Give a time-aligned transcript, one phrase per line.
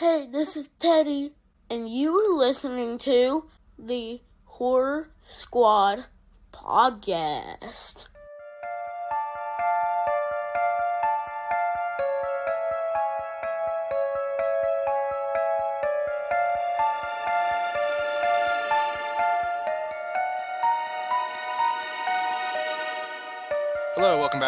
[0.00, 1.32] Hey, this is Teddy,
[1.68, 3.44] and you are listening to
[3.78, 6.06] the Horror Squad
[6.54, 8.06] podcast.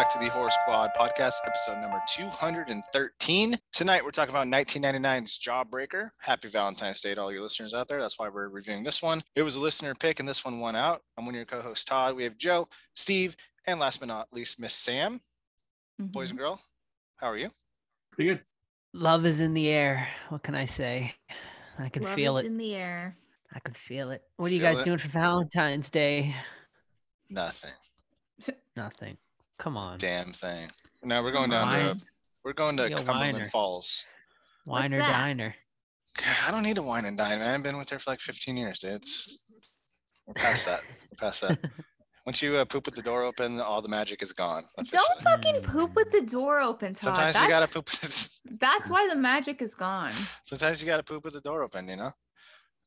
[0.03, 3.55] Back to the Horror Squad podcast, episode number 213.
[3.71, 6.09] Tonight we're talking about 1999's Jawbreaker.
[6.19, 8.01] Happy Valentine's Day to all your listeners out there.
[8.01, 9.23] That's why we're reviewing this one.
[9.37, 11.03] It was a listener pick, and this one won out.
[11.17, 12.17] I'm one of your co hosts, Todd.
[12.17, 15.21] We have Joe, Steve, and last but not least, Miss Sam.
[16.01, 16.07] Mm-hmm.
[16.07, 16.59] Boys and girl,
[17.21, 17.49] how are you?
[18.11, 18.41] Pretty good.
[18.91, 20.09] Love is in the air.
[20.27, 21.15] What can I say?
[21.79, 22.47] I can Love feel is it.
[22.47, 23.15] in the air.
[23.53, 24.21] I can feel it.
[24.35, 24.83] What are you guys it?
[24.83, 26.35] doing for Valentine's Day?
[27.29, 27.71] Nothing.
[28.75, 29.17] Nothing.
[29.59, 29.97] Come on.
[29.97, 30.69] Damn thing.
[31.03, 31.97] No, we're going Come down on.
[31.97, 32.05] to
[32.43, 33.45] we're going to Yo, Cumberland whiner.
[33.45, 34.05] Falls.
[34.65, 35.11] Wine or that?
[35.11, 35.55] diner.
[36.17, 37.55] God, I don't need a wine and dine, man.
[37.55, 38.93] I've been with her for like 15 years, dude.
[38.95, 39.43] It's,
[40.27, 40.81] we're past that.
[41.11, 41.59] We're past that.
[42.25, 44.63] Once you uh, poop with the door open, all the magic is gone.
[44.77, 45.23] Don't officially.
[45.23, 47.15] fucking poop with the door open, Todd.
[47.15, 47.85] Sometimes that's, you gotta poop.
[47.85, 50.11] With, That's why the magic is gone.
[50.43, 51.85] sometimes you gotta poop with the door open.
[51.89, 52.11] You know,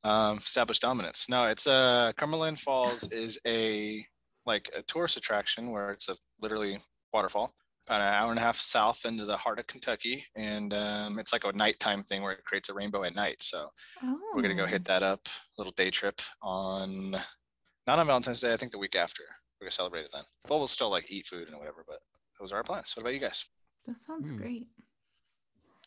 [0.05, 1.29] um, establish dominance.
[1.29, 4.07] No, it's uh, Cumberland Falls is a
[4.47, 6.79] like a tourist attraction where it's a literally
[7.13, 7.53] waterfall
[7.89, 11.33] about an hour and a half south into the heart of Kentucky, and um, it's
[11.33, 13.37] like a nighttime thing where it creates a rainbow at night.
[13.41, 13.65] So
[14.03, 14.19] Oh.
[14.35, 17.13] we're gonna go hit that up, little day trip on
[17.87, 18.53] not on Valentine's Day.
[18.53, 19.23] I think the week after.
[19.61, 20.25] We're gonna celebrate it then.
[20.49, 21.85] But we'll still like eat food and whatever.
[21.87, 21.99] But
[22.41, 22.93] those are our plans.
[22.97, 23.49] What about you guys?
[23.87, 24.37] That sounds Hmm.
[24.37, 24.67] great.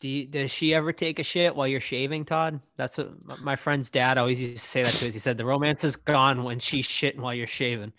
[0.00, 2.58] Do you, does she ever take a shit while you're shaving, Todd?
[2.76, 5.12] That's what my friend's dad always used to say that to us.
[5.12, 7.92] He said the romance is gone when she's shitting while you're shaving.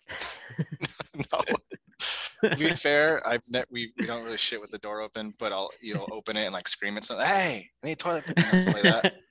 [1.16, 2.50] no.
[2.50, 5.52] to be fair, I've ne- we we don't really shit with the door open, but
[5.54, 7.26] I'll you know open it and like scream at something.
[7.26, 8.58] Hey, I need toilet paper.
[8.58, 9.14] Something like that.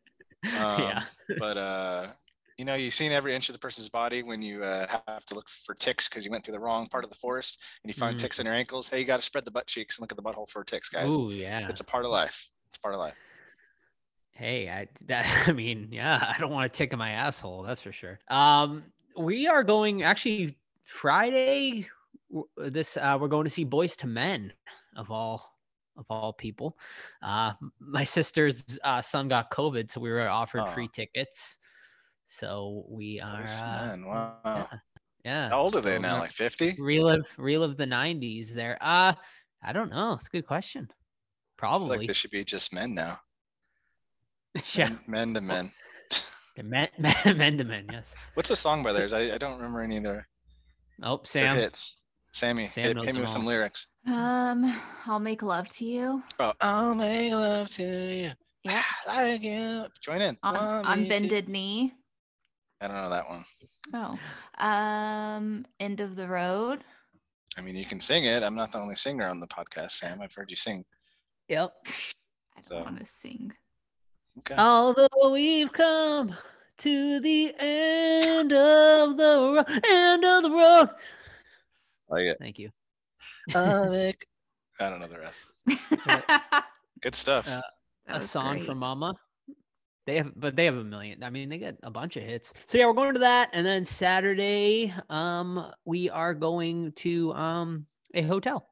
[0.59, 1.03] Um, yeah.
[1.39, 2.07] But uh,
[2.57, 5.35] you know, you've seen every inch of the person's body when you uh, have to
[5.35, 7.95] look for ticks because you went through the wrong part of the forest and you
[7.95, 8.21] find Mhm.
[8.21, 8.89] ticks in your ankles.
[8.89, 10.89] Hey, you got to spread the butt cheeks and look at the butthole for ticks,
[10.89, 11.15] guys.
[11.15, 11.69] Ooh, yeah.
[11.69, 12.49] It's a part of life.
[12.71, 13.21] It's part of life.
[14.31, 17.81] Hey, I that I mean, yeah, I don't want to tick in my asshole, that's
[17.81, 18.21] for sure.
[18.29, 18.85] Um,
[19.17, 21.89] we are going actually Friday.
[22.57, 24.53] This uh, we're going to see Boyz II Men
[24.97, 25.53] of all
[25.97, 26.79] of all people.
[27.23, 30.73] Uh, my sister's uh, son got COVID, so we were offered Aw.
[30.73, 31.59] free tickets.
[32.27, 34.41] So we are, uh, wow.
[34.45, 34.67] yeah,
[35.25, 36.21] yeah, How old are they So now?
[36.21, 36.77] Like 50?
[36.79, 38.55] relive relive the '90s.
[38.55, 39.15] There, uh,
[39.61, 40.13] I don't know.
[40.13, 40.89] It's a good question.
[41.61, 43.19] Probably, like they should be just men now.
[44.75, 44.89] yeah.
[45.07, 45.71] Men, men to men.
[46.63, 48.15] Men, men, men to men, yes.
[48.35, 49.13] What's the song by theirs?
[49.13, 50.27] I, I don't remember any of their,
[51.03, 51.57] Oh, their Sam.
[51.59, 51.97] hits.
[52.33, 53.89] Sammy, Sam hit, hit me with some lyrics.
[54.07, 54.75] Um,
[55.07, 56.23] I'll make love to you.
[56.39, 58.31] Oh, I'll make love to you.
[58.65, 58.83] Yeah.
[59.07, 59.85] Like you.
[60.03, 60.39] Join in.
[60.43, 61.93] On, on me to- bended knee.
[62.81, 63.45] I don't know that one.
[63.93, 64.65] Oh.
[64.65, 66.83] Um, end of the road.
[67.59, 68.43] I mean, you can sing it.
[68.43, 70.21] I'm not the only singer on the podcast, Sam.
[70.23, 70.85] I've heard you sing.
[71.51, 71.73] Yep.
[71.85, 73.53] I don't So- want to sing.
[74.39, 74.55] Okay.
[74.57, 76.35] Although we've come
[76.79, 80.89] to the end of the road, end of the road.
[82.09, 82.37] like it.
[82.41, 82.71] Thank you.
[83.55, 83.93] I'll
[84.81, 85.53] I don't know the rest.
[87.03, 87.47] Good stuff.
[87.49, 87.61] Uh,
[88.09, 88.67] a song great.
[88.67, 89.15] for Mama.
[90.07, 91.23] They have, but they have a million.
[91.23, 92.53] I mean, they get a bunch of hits.
[92.67, 97.87] So yeah, we're going to that, and then Saturday, um, we are going to um
[98.15, 98.70] a hotel,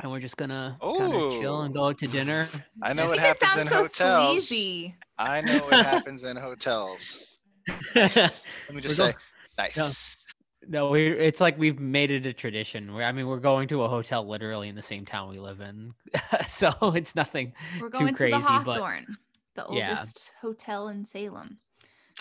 [0.00, 2.48] and we're just gonna kind chill and go out to dinner.
[2.82, 4.48] I know You what it happens in so hotels.
[4.48, 4.94] sleazy.
[5.18, 7.24] I know what happens in hotels.
[7.94, 8.46] Nice.
[8.68, 9.14] Let me just We're say,
[9.58, 10.24] nice.
[10.66, 12.94] No, we it's like we've made it a tradition.
[12.94, 15.60] Where I mean, we're going to a hotel literally in the same town we live
[15.60, 15.92] in,
[16.48, 17.52] so it's nothing.
[17.80, 19.16] We're too going to crazy, the but- Hawthorne,
[19.54, 19.90] the Yeah.
[19.90, 21.58] oldest hotel in Salem.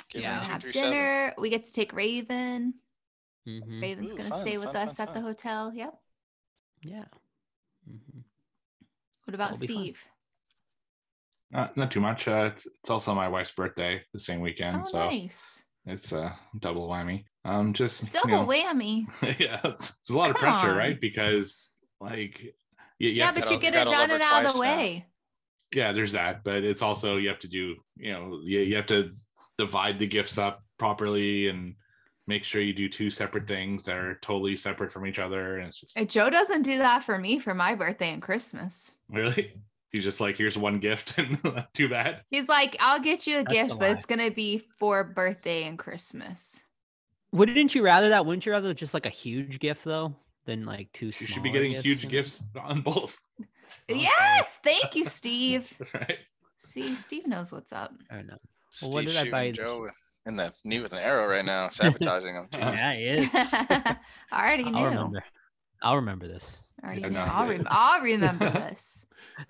[0.09, 0.35] Give Yeah.
[0.35, 0.91] me We have through seven.
[0.91, 1.33] dinner.
[1.37, 2.73] We get to take Raven.
[3.47, 5.71] Mhm, Raven's Ooh, gonna fun, stay with fun, us fun, at the hotel.
[5.73, 5.93] Yep.
[6.83, 7.05] Yeah.
[7.87, 8.23] Mhm.
[9.25, 9.83] What about That'll be fun.
[9.83, 10.03] Steve?
[11.53, 12.27] Uh, not too much.
[12.27, 15.63] Uh, it's, it's also my wife's birthday the same weekend, Oh, so nice.
[15.85, 17.23] it's a double whammy.
[17.45, 19.07] Um, just you Double know, whammy.
[19.39, 20.77] yeah, it's, it's a lot of pressure, on.
[20.77, 20.99] right?
[20.99, 22.39] Because like,
[22.99, 24.57] you, you yeah, have to- but you get you it done and out of the
[24.57, 24.77] twice now.
[24.77, 25.05] way.
[25.73, 28.87] yeah, there's that, but it's also you have to do, you know, you, you have
[28.87, 29.11] to
[29.57, 31.75] divide the gifts up properly and
[32.27, 35.57] make sure you do two separate things that are totally separate from each other.
[35.57, 38.95] And it's just Joe doesn't do that for me for my birthday and Christmas.
[39.09, 39.53] really,
[39.91, 41.37] he's just like, here's one gift, and
[41.73, 42.21] too bad.
[42.29, 45.63] He's like, I'll get you a That's gift, a but it's gonna be for birthday
[45.63, 46.65] and Christmas.
[47.31, 48.25] Wouldn't you rather that?
[48.25, 50.15] Wouldn't you rather just like a huge gift though,
[50.45, 51.07] than like two?
[51.07, 53.19] You should be getting gifts huge and- gifts on both,
[53.89, 55.73] Yes, thank you, Steve.
[55.93, 56.19] right?
[56.59, 57.93] See, Steve knows what's up.
[58.09, 58.37] I know.
[58.77, 61.69] Steve what did I buy Joe with, in the knee with an arrow right now,
[61.71, 62.45] sabotaging him.
[62.51, 62.77] Jeez.
[62.77, 63.31] Yeah, he is.
[63.35, 63.97] I
[64.31, 64.77] already knew.
[64.77, 65.23] I'll remember.
[65.81, 66.57] I'll remember this.
[66.83, 67.13] Already Yeah, knew.
[67.15, 67.21] no.
[67.21, 69.05] I'll, rem- I'll remember this.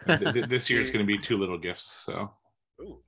[0.06, 2.04] Th- th- this year is going to be two little gifts.
[2.06, 2.32] So
[2.82, 3.00] Ooh,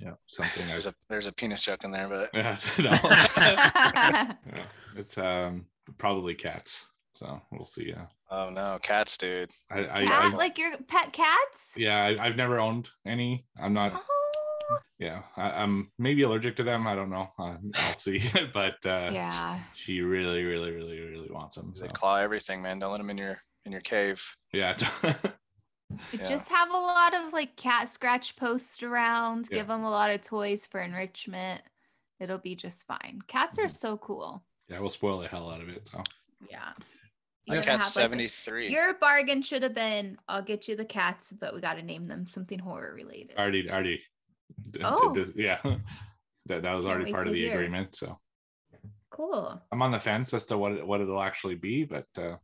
[0.00, 0.64] yeah, something.
[0.64, 2.98] I, there's a there's a penis joke in there, but yeah, no.
[3.36, 4.64] Yeah,
[4.96, 5.66] it's um
[5.98, 6.86] probably cats.
[7.14, 7.88] So we'll see.
[7.88, 9.50] Yeah, oh no, cats, dude.
[9.70, 11.74] I, I, Cat, I like your pet cats?
[11.78, 13.44] yeah, I, I've never owned any.
[13.60, 13.92] I'm not.
[13.94, 14.21] Oh,
[14.98, 16.86] Yeah, I, I'm maybe allergic to them.
[16.86, 17.28] I don't know.
[17.38, 18.22] Uh, I'll see.
[18.54, 19.58] but uh, yeah.
[19.74, 21.72] she really, really, really, really wants them.
[21.74, 21.92] They So.
[21.92, 22.78] claw everything, man.
[22.78, 24.22] Don't let them in your in your cave.
[24.52, 24.76] Yeah.
[26.10, 26.26] Yeah.
[26.26, 29.48] Just have a lot of like cat scratch posts around.
[29.50, 29.58] Yeah.
[29.58, 31.60] Give them a lot of toys for enrichment.
[32.18, 33.20] It'll be just fine.
[33.26, 33.76] Cats are Mhm.
[33.76, 34.42] so cool.
[34.68, 35.86] yeah, we'll spoil the hell out of it.
[35.88, 36.02] So
[36.50, 36.72] Yeah.
[37.46, 38.70] My cat's have, like, a- seventy three.
[38.70, 42.06] Your bargain should have been I'll get you the cats, but we got to name
[42.08, 43.36] them something horror related.
[43.36, 44.02] already, already.
[44.70, 45.14] D- d- Oh.
[45.36, 45.58] yeah.
[46.46, 47.52] That that was Can't already part of the hear.
[47.52, 47.94] agreement.
[47.94, 48.18] So
[49.10, 49.62] Cool.
[49.70, 52.36] I'm on the fence as to what it, what it'll actually be, but uh,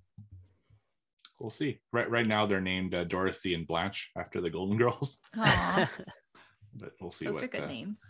[1.40, 1.80] we'll see.
[1.92, 5.88] Right right now they're named uh, Dorothy and Blanche after the Golden Girls, but
[7.00, 7.44] we'll see those what.
[7.44, 8.00] are good uh, names.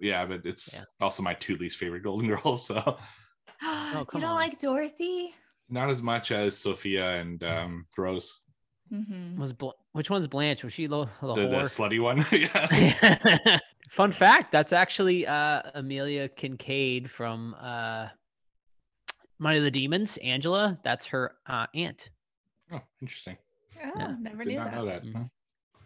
[0.00, 0.82] yeah, but it's Yeah.
[1.00, 2.66] also my two least favorite Golden Girls.
[2.66, 2.74] So
[3.62, 4.36] you Oh, come don't on.
[4.36, 5.32] like Dorothy?
[5.68, 8.32] not as much as Sophia and um, Rose,
[8.92, 9.40] Mm-hmm.
[9.40, 10.62] Was Bl- which one's Blanche?
[10.62, 12.24] Was she the, the, the, the slutty one.
[12.32, 13.58] yeah.
[13.90, 18.08] Fun fact: That's actually uh, Amelia Kinkade from uh,
[19.38, 20.18] Money of the Demons.
[20.18, 22.10] Angela, that's her uh, aunt.
[22.72, 23.36] Oh, interesting.
[23.82, 24.14] Oh, Yeah.
[24.20, 24.76] never Did knew not that.
[24.76, 25.04] know that.
[25.04, 25.30] Mhm.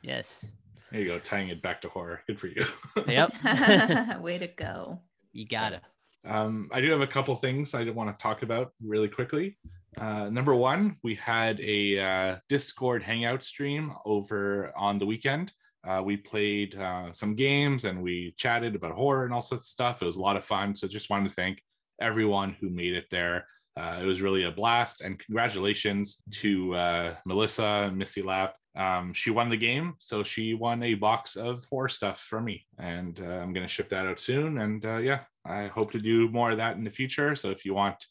[0.03, 0.45] Yes.
[0.91, 2.23] There you go, tying it back to horror.
[2.27, 2.65] Good for you.
[3.07, 4.21] Yep.
[4.21, 4.99] Way to go.
[5.33, 5.83] you got it.
[6.27, 9.57] Um, I do have a couple things I want to talk about really quickly.
[9.99, 15.53] Uh, number one, we had a uh, Discord hangout stream over on the weekend.
[15.87, 19.69] Uh, we played uh, some games and we chatted about horror and all sorts of
[19.69, 20.03] stuff.
[20.03, 20.75] It was a lot of fun.
[20.75, 21.63] So just wanted to thank
[22.01, 23.47] everyone who made it there.
[23.77, 25.01] Uh, it was really a blast.
[25.01, 28.55] And congratulations to uh, Melissa, and Missy Lap.
[28.77, 29.95] Um, she won the game.
[29.99, 32.67] So she won a box of horror stuff from me.
[32.79, 34.61] And I'm going to ship that out soon.
[34.61, 37.35] And uh, yeah, I hope to do more of that in the future.
[37.35, 38.05] So if you want,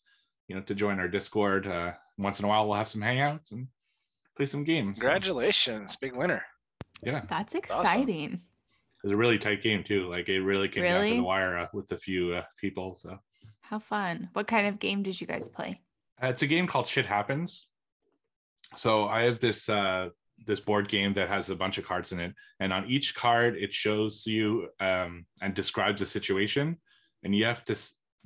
[0.50, 3.52] you know, to join our Discord, uh, once in a while we'll have some hangouts
[3.52, 3.68] and
[4.36, 5.00] play some games.
[5.00, 6.44] Congratulations, big winner.
[7.04, 7.60] Yeah, That's awesome.
[7.60, 8.34] exciting.
[8.34, 8.40] it
[9.04, 10.10] was a really tight game too.
[10.10, 12.96] Like it really came down to the wire uh, with a few uh, people.
[12.96, 13.18] So
[13.62, 14.30] How fun.
[14.34, 15.80] What kind of game did you guys play?
[16.22, 17.68] uh, it's a game called Shit Happens.
[18.76, 20.10] So I have this uh,
[20.48, 23.56] this board game that has a bunch of cards in it, and on each card
[23.56, 26.78] it shows you um, and describes a situation,
[27.24, 27.76] and you have to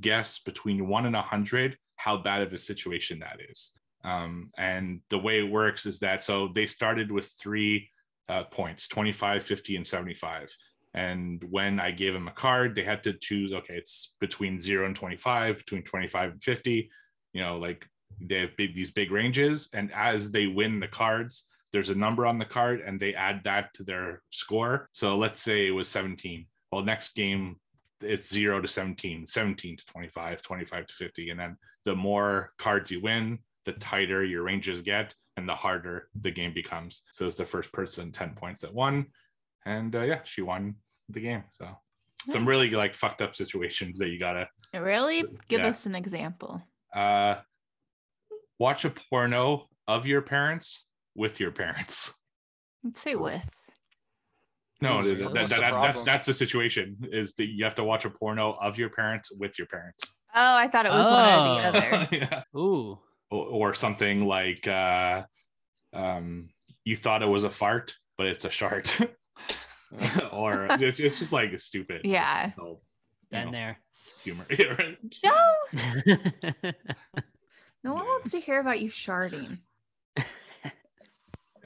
[0.01, 3.71] guess between one and a hundred how bad of a situation that is.
[4.03, 7.89] Um, and the way it works is that so they started with three
[8.29, 10.55] uh, points 25 50 and 75
[10.93, 14.85] and when i gave them a card they had to choose okay it's between 0
[14.85, 16.89] and 25 between 25 and 50
[17.33, 17.85] you know like
[18.21, 19.69] they have big these big ranges.
[19.73, 23.41] And as they win the cards there's a number on the card and they add
[23.45, 24.87] that to their score.
[24.91, 27.57] So let's say it was 17 well next game
[28.01, 32.91] it's 0 to 17 17 to 25 25 to 50 and then the more cards
[32.91, 37.35] you win the tighter your ranges get and the harder the game becomes so it's
[37.35, 39.05] the first person 10 points that won
[39.65, 40.75] and uh, yeah she won
[41.09, 41.67] the game so
[42.29, 45.23] some really like fucked up situations that you gotta Really?
[45.49, 45.67] Give Yeah.
[45.67, 46.61] us an example.
[46.95, 47.35] uh
[48.59, 52.13] watch a porno of your parents with your parents
[52.83, 53.62] Let's say with.
[54.83, 57.83] No What's that- the- that- that- that's, that's the situation is that you have to
[57.83, 60.03] watch a porno of your parents with your parents
[60.35, 61.69] Oh, I thought it was one or the Oh.
[61.69, 62.07] other.
[62.21, 62.43] yeah.
[62.59, 62.99] Ooh.
[63.29, 65.23] or, or something like uh
[65.93, 66.49] um
[66.83, 68.87] you thought it was a fart but it's a shart
[70.31, 72.51] or it's, it's just like stupid Yeah.
[72.55, 72.77] So, you
[73.31, 73.77] Been know, there.
[74.23, 74.97] humor Yeah, right?
[75.09, 75.53] Joe,
[77.83, 78.09] no one Yeah.
[78.13, 79.59] wants to hear about you sharding.
[80.17, 80.23] Yeah,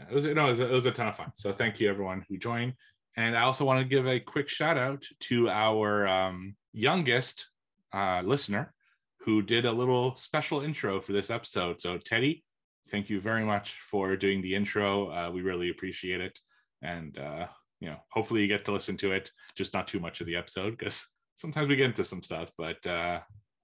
[0.09, 1.31] it was no, it was, it was a ton of fun.
[1.35, 2.73] So thank you everyone who joined,
[3.17, 7.47] and I also want to give a quick shout out to our um, youngest
[7.93, 8.73] uh, listener
[9.21, 11.81] who did a little special intro for this episode.
[11.81, 12.43] So Teddy,
[12.89, 15.11] thank you very much for doing the intro.
[15.11, 16.39] Uh, we really appreciate it,
[16.81, 17.47] and uh,
[17.79, 20.35] you know, hopefully you get to listen to it, just not too much of the
[20.35, 21.05] episode because
[21.35, 22.51] sometimes we get into some stuff.
[22.57, 23.19] But uh,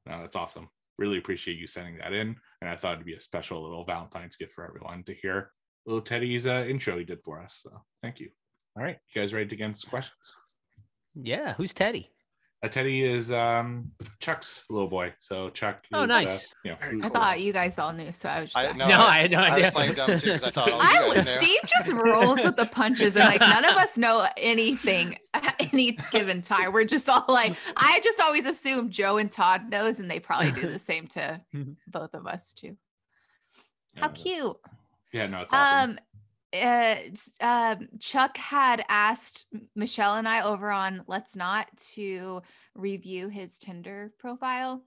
[0.05, 0.67] no, that's awesome.
[0.97, 4.35] Really appreciate you sending that in, and I thought it'd be a special little Valentine's
[4.35, 5.51] gift for everyone to hear
[5.85, 7.59] little Teddy's uh, intro he did for us.
[7.61, 8.29] So thank you.
[8.75, 10.35] All right, you guys ready to get into some questions?
[11.15, 11.53] yeah.
[11.55, 12.09] Who's Teddy?
[12.63, 15.13] Uh, Teddy is um, Chuck's little boy.
[15.19, 15.83] So Chuck.
[15.91, 16.47] Oh, is, uh, nice.
[16.63, 18.71] you know, Very who- I thought you guys all knew, so I was just I,
[18.71, 19.53] no, No, I, I had no idea.
[19.53, 21.31] I was playing dumb too because I thought all I you was guys knew.
[21.47, 25.97] Steve just rolls with the punches and like none of us know anything at any
[26.13, 26.71] given time.
[26.71, 30.53] We're just all like I just always assume Joe and Todd knows and they probably
[30.53, 31.41] do the same to
[31.87, 32.77] both of us too.
[33.97, 34.57] How Yeah, cute.
[35.11, 35.91] Yeah, no, it's awesome.
[35.91, 35.97] Um
[36.53, 36.95] uh,
[37.41, 39.45] um, Chuck had asked
[39.75, 42.41] Michelle and I over on Let's Not to
[42.75, 44.83] review his Tinder profile.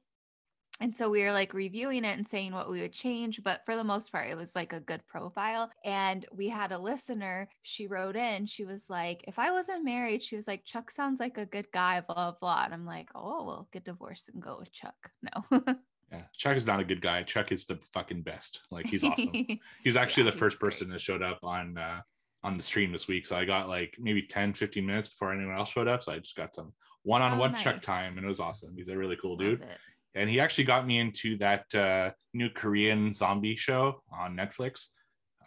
[0.80, 3.42] And so we were like reviewing it and saying what we would change.
[3.42, 5.70] But for the most part, it was like a good profile.
[5.85, 10.23] And we had a listener, she wrote in, she was like, if I wasn't married,
[10.23, 12.64] she was like, Chuck sounds like a good guy, blah, blah.
[12.64, 14.94] And I'm like, oh, well, get divorced and go with Chuck.
[15.23, 15.76] No.
[16.12, 17.22] Yeah, Chuck is not a good guy.
[17.25, 18.60] Chuck is the fucking best.
[18.70, 19.32] Like he's awesome.
[19.84, 22.00] He's actually Yeah, the first person that showed up on uh,
[22.44, 23.26] on the stream this week.
[23.26, 26.02] So I got like maybe 10, 15 minutes before anyone else showed up.
[26.02, 26.72] So I just got some
[27.02, 28.75] one-on-one Oh, Chuck time, and it was awesome.
[28.76, 29.62] He's a really cool Love dude.
[29.62, 29.78] it.
[30.14, 34.86] and he actually got me into that uh, new Korean zombie show on Netflix.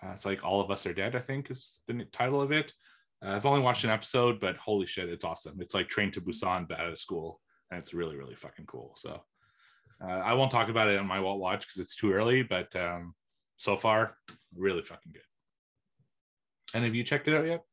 [0.03, 2.71] Uh, it's like All of Us Are Dead, I think is the title of it.
[3.25, 5.57] Uh, I've only watched an episode, but holy shit, it's awesome.
[5.61, 7.39] It's like Train to Busan, but out of school,
[7.71, 8.93] and it's really, really fucking cool.
[8.95, 9.21] So
[10.03, 12.73] uh, I won't talk about it on my Walt Watch because it's too early, but
[12.75, 13.13] um,
[13.57, 14.15] so far,
[14.55, 15.21] really fucking good.
[16.73, 17.63] And have you checked it out yet?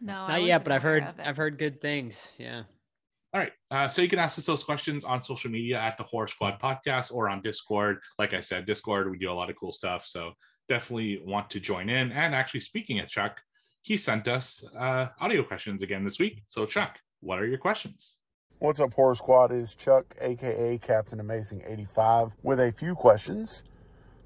[0.00, 1.06] No, Not yet, but I've heard.
[1.18, 2.32] I've heard good things.
[2.38, 2.64] Yeah.
[3.32, 3.52] All right.
[3.70, 6.60] Uh, so you can ask us those questions on social media at the Horror Squad
[6.60, 7.98] Podcast or on Discord.
[8.18, 10.06] Like I said, Discord, we do a lot of cool stuff.
[10.06, 10.32] So
[10.68, 12.12] definitely want to join in.
[12.12, 13.40] And actually, speaking of Chuck,
[13.82, 16.42] he sent us uh, audio questions again this week.
[16.46, 18.15] So, Chuck, what are your questions?
[18.58, 19.52] What's up, Horror Squad?
[19.52, 23.62] Is Chuck, aka Captain Amazing 85, with a few questions.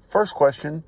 [0.07, 0.83] First question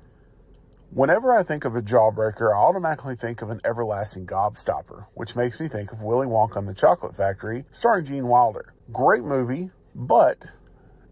[0.90, 5.60] Whenever I think of a jawbreaker, I automatically think of an everlasting gobstopper, which makes
[5.60, 8.72] me think of Willy Wonka and the Chocolate Factory, starring Gene Wilder.
[8.92, 10.38] Great movie, but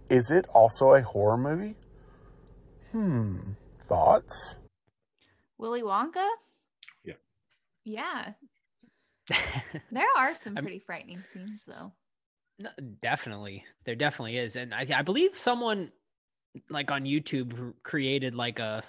[0.08, 1.74] is it also a horror movie?
[2.92, 3.40] Hmm,
[3.80, 4.58] thoughts?
[5.58, 6.28] Willy Wonka?
[7.04, 7.14] Yeah.
[7.84, 8.32] Yeah.
[9.90, 11.92] There are some I'm- pretty frightening scenes though.
[12.58, 15.90] No, definitely, there definitely is, and I, I believe someone
[16.70, 18.82] like on YouTube created like a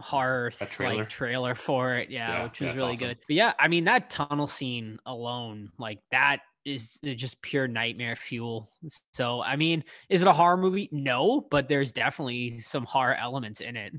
[0.00, 0.96] horror A trailer?
[1.02, 2.10] like trailer for it.
[2.10, 3.08] Yeah, Yeah, which yeah, was really awesome.
[3.08, 3.18] good.
[3.28, 8.16] But yeah, I mean that tunnel scene alone, like that is uh, just pure nightmare
[8.16, 8.72] fuel.
[9.12, 10.88] So I mean, is it a horror movie?
[10.90, 13.92] No, but there's definitely some horror elements in it.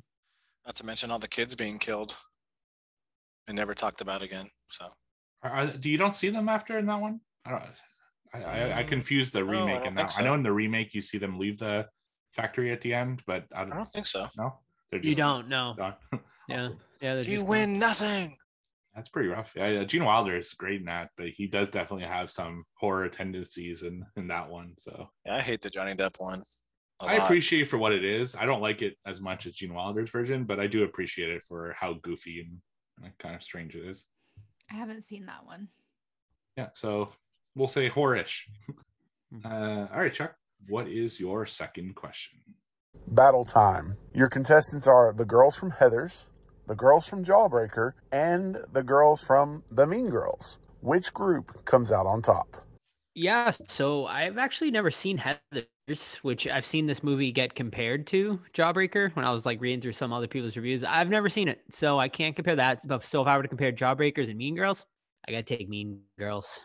[0.66, 2.18] Not to mention all the kids being killed
[3.48, 4.50] and never talked about again.
[4.70, 4.92] So
[5.44, 7.22] Are, are- do you don't see them after in that one?
[7.46, 7.64] I don't.
[8.46, 10.20] I, I, I confused the remake don't and think that.
[10.22, 11.88] I know in the remake you see them leave the
[12.34, 14.28] factory at the end, but I I don't, don't think so.
[14.38, 14.60] no.
[14.92, 15.74] They're You don't know.
[15.78, 15.96] gone.
[16.48, 16.70] Yeah,
[17.02, 17.18] yeah.
[17.18, 18.36] You just- win nothing.
[18.96, 19.54] That's pretty rough.
[19.56, 23.08] Yeah, yeah, Gene Wilder is great in that, but he does definitely have some horror
[23.10, 24.74] tendencies in in that one.
[24.80, 26.42] So Yeah, I hate the Johnny Depp one.
[27.02, 27.26] a I lot.
[27.26, 28.34] appreciate for what it is.
[28.36, 31.44] I don't like it as much as Gene Wilder's version, but I do appreciate it
[31.44, 32.60] for how goofy and
[33.06, 34.06] uh, kind of strange it is.
[34.72, 35.68] I haven't seen that one.
[36.58, 37.10] Yeah, so
[37.58, 38.48] we'll say horrorish.
[39.34, 39.46] Mhm.
[39.46, 40.36] Uh, all right, Chuck.
[40.70, 42.40] What is your second question?
[43.08, 43.98] Battle time.
[44.14, 46.28] Your contestants are the girls from Heathers,
[46.68, 50.60] the girls from Jawbreaker, and the girls from the Mean Girls.
[50.82, 52.58] Which group comes out on top?
[53.16, 58.40] Yeah, so I've actually never seen Heathers, which I've seen this movie get compared to
[58.54, 60.84] Jawbreaker when I was like reading through some other people's reviews.
[60.84, 62.88] I've never seen it, so I can't compare that.
[62.88, 64.86] But so if I were to compare Jawbreakers and Mean Girls,
[65.28, 66.62] I gotta take Mean Girls.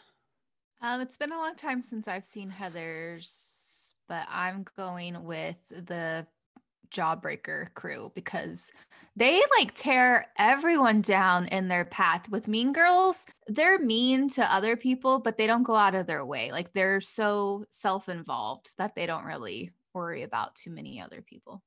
[0.85, 6.27] Um, it's been a long time since I've seen Heather's, but I'm going with the
[6.91, 8.73] Jawbreaker crew because
[9.15, 12.29] they like tear everyone down in their path.
[12.31, 16.27] With Mean Girls, they're mean to other people, but they don't go out of their
[16.27, 16.51] way.
[16.51, 21.62] Like they're so self-involved that they don't really worry about too many other people.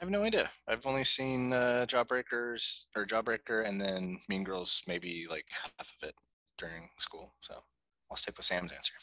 [0.00, 0.48] I have no idea.
[0.68, 6.08] I've only seen uh, Jawbreakers or Jawbreaker and then Mean Girls, maybe like half of
[6.08, 6.14] it
[6.58, 7.34] during school.
[7.40, 7.56] So
[8.10, 8.94] I'll stick with Sam's answer.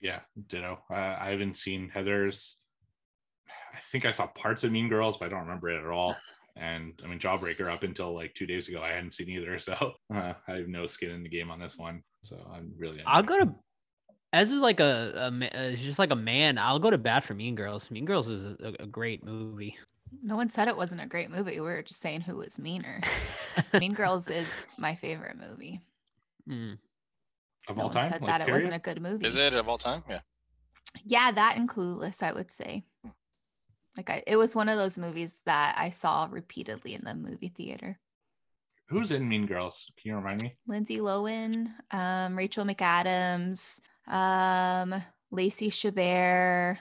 [0.00, 0.78] Yeah, ditto.
[0.90, 2.56] Uh, I haven't seen Heather's.
[3.48, 6.16] I think I saw parts of Mean Girls, but I don't remember it at all.
[6.56, 9.58] And I mean, Jawbreaker up until like two days ago, I hadn't seen either.
[9.58, 9.72] So
[10.14, 12.02] uh, I have no skin in the game on this one.
[12.24, 13.02] So I'm really.
[13.06, 13.54] I'll go to
[14.34, 16.58] as is like a, a ma- uh, just like a man.
[16.58, 17.90] I'll go to bat for Mean Girls.
[17.90, 19.76] Mean Girls is a, a great movie.
[20.22, 21.52] No one said it wasn't a great movie.
[21.52, 23.00] We were just saying who was meaner.
[23.78, 25.80] mean Girls is my favorite movie.
[26.48, 26.78] Mm.
[27.68, 28.12] Of no all one time.
[28.12, 29.26] said like, that it wasn't a good movie.
[29.26, 30.02] Is it of all time?
[30.08, 30.20] Yeah.
[31.04, 32.84] Yeah, that and Clueless, I would say.
[33.96, 37.52] Like I, it was one of those movies that I saw repeatedly in the movie
[37.54, 37.98] theater.
[38.88, 39.90] Who's in Mean Girls?
[39.96, 40.52] Can you remind me?
[40.66, 44.94] Lindsay Lohan, um, Rachel McAdams, um,
[45.30, 46.78] Lacey Chabert,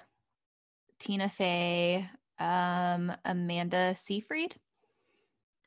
[1.00, 2.08] Tina Fey,
[2.40, 4.56] um, Amanda Seyfried.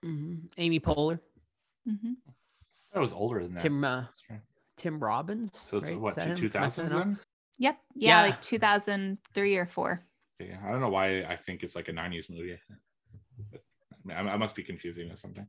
[0.04, 0.50] Mhm.
[0.58, 1.18] Amy Poehler,
[1.86, 2.12] hmm
[2.94, 3.62] I was older than that.
[3.62, 4.40] Tim uh, That's right.
[4.76, 5.50] Tim Robbins.
[5.70, 5.98] So it's right?
[5.98, 7.18] what Is that two two thousands Am I saying then?
[7.58, 7.78] Yep.
[7.94, 8.22] Yeah, Yeah.
[8.22, 10.02] like 2003 or four.
[10.38, 12.58] Yeah, I don't know why I think it's like a '90s movie.
[13.50, 13.62] But
[14.10, 15.46] I, I must be confusing with something.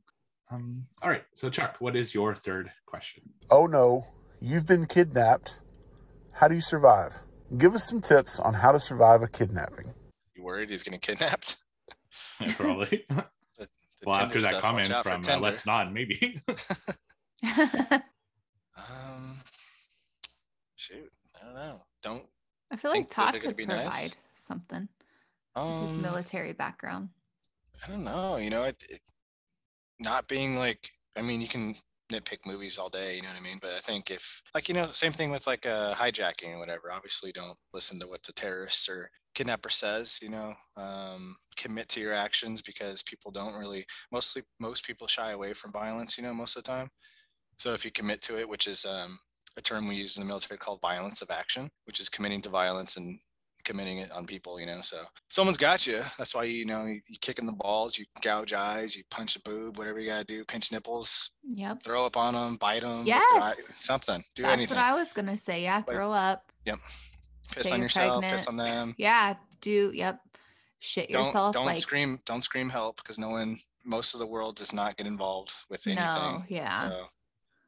[0.50, 3.22] Um, all right, so Chuck, what is your third question?
[3.50, 4.06] Oh no,
[4.40, 5.60] you've been kidnapped.
[6.32, 7.14] How do you survive?
[7.58, 9.92] Give us some tips on how to survive a kidnapping.
[10.34, 11.56] You worried he's getting kidnapped?
[12.56, 13.04] Probably.
[14.00, 16.40] The well, after that comment watch out for from uh, Let's Not, maybe.
[20.78, 21.82] Um, shoot, I don't know.
[22.02, 22.24] Don't.
[22.70, 24.16] I feel like Todd could be provide nice?
[24.34, 24.88] something
[25.56, 27.08] with his Um, military background.
[27.84, 28.36] I don't know.
[28.36, 29.00] You know, it, it
[29.98, 30.90] not being like.
[31.16, 31.74] I mean, you can
[32.12, 33.16] nitpick movies all day.
[33.16, 33.58] You know what I mean?
[33.60, 36.92] But I think if, like, you know, same thing with like uh, hijacking or whatever.
[36.92, 40.20] Obviously, don't listen to what the terrorists or kidnapper says.
[40.22, 43.84] You know, um, commit to your actions because people don't really.
[44.12, 46.16] Mostly, most people shy away from violence.
[46.16, 46.88] You know, most of the time.
[47.58, 49.18] So if you commit to it, which is um,
[49.58, 52.48] a term we use in the military called violence of action, which is committing to
[52.48, 53.18] violence and
[53.64, 54.80] committing it on people, you know.
[54.80, 56.00] So someone's got you.
[56.16, 59.36] That's why you know you, you kick in the balls, you gouge eyes, you punch
[59.36, 61.82] a boob, whatever you gotta do, pinch nipples, Yep.
[61.82, 63.72] throw up on them, bite them, Yes.
[63.78, 64.76] something, do That's anything.
[64.76, 65.62] what I was gonna say.
[65.64, 66.50] Yeah, Like- throw up.
[66.64, 66.78] Yep,
[67.52, 68.94] piss on yourself, piss on them.
[68.96, 70.20] Yeah, do yep.
[70.80, 74.26] Shit Don't yourself don't like scream don't scream help because no one most of the
[74.26, 76.04] world does not get involved with anything.
[76.04, 76.88] No, yeah.
[76.88, 77.06] So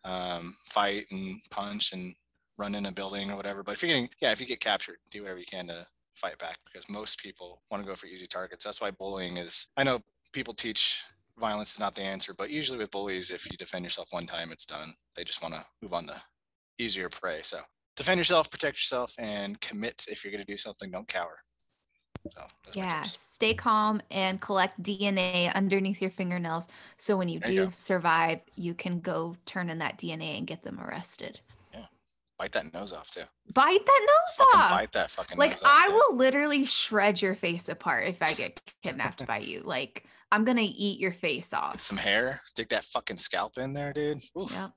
[0.04, 2.14] um, fight and punch and
[2.58, 3.62] run in a building or whatever.
[3.62, 6.38] But if you're getting yeah, if you get captured, do whatever you can to fight
[6.38, 8.64] back because most people want to go for easy targets.
[8.64, 10.00] That's why bullying is I know
[10.32, 11.02] people teach
[11.38, 14.52] violence is not the answer, but usually with bullies, if you defend yourself one time,
[14.52, 14.92] it's done.
[15.16, 16.20] They just want to move on to
[16.78, 17.40] easier prey.
[17.42, 17.60] So
[17.96, 20.90] defend yourself, protect yourself, and commit if you're going to do something.
[20.90, 21.38] Don't cower.
[22.26, 26.68] Oh, so, are my yeah, stay calm and collect DNA underneath your fingernails.
[26.98, 27.70] So when you There do go.
[27.70, 31.40] survive, you can go turn in that DNA and get them arrested.
[31.72, 31.86] Yeah,
[32.38, 33.22] bite that nose off too.
[33.54, 34.70] Bite that nose Fucking off.
[34.70, 35.68] Bite that fucking Like nose off.
[35.72, 35.94] I too.
[35.94, 39.62] will literally shred your face apart if I get kidnapped by you.
[39.64, 41.80] Like I'm gonna eat your face Get off.
[41.80, 42.40] some hair.
[42.54, 44.18] Dig that fucking scalp in there, dude.
[44.38, 44.52] Oof.
[44.52, 44.70] Yep.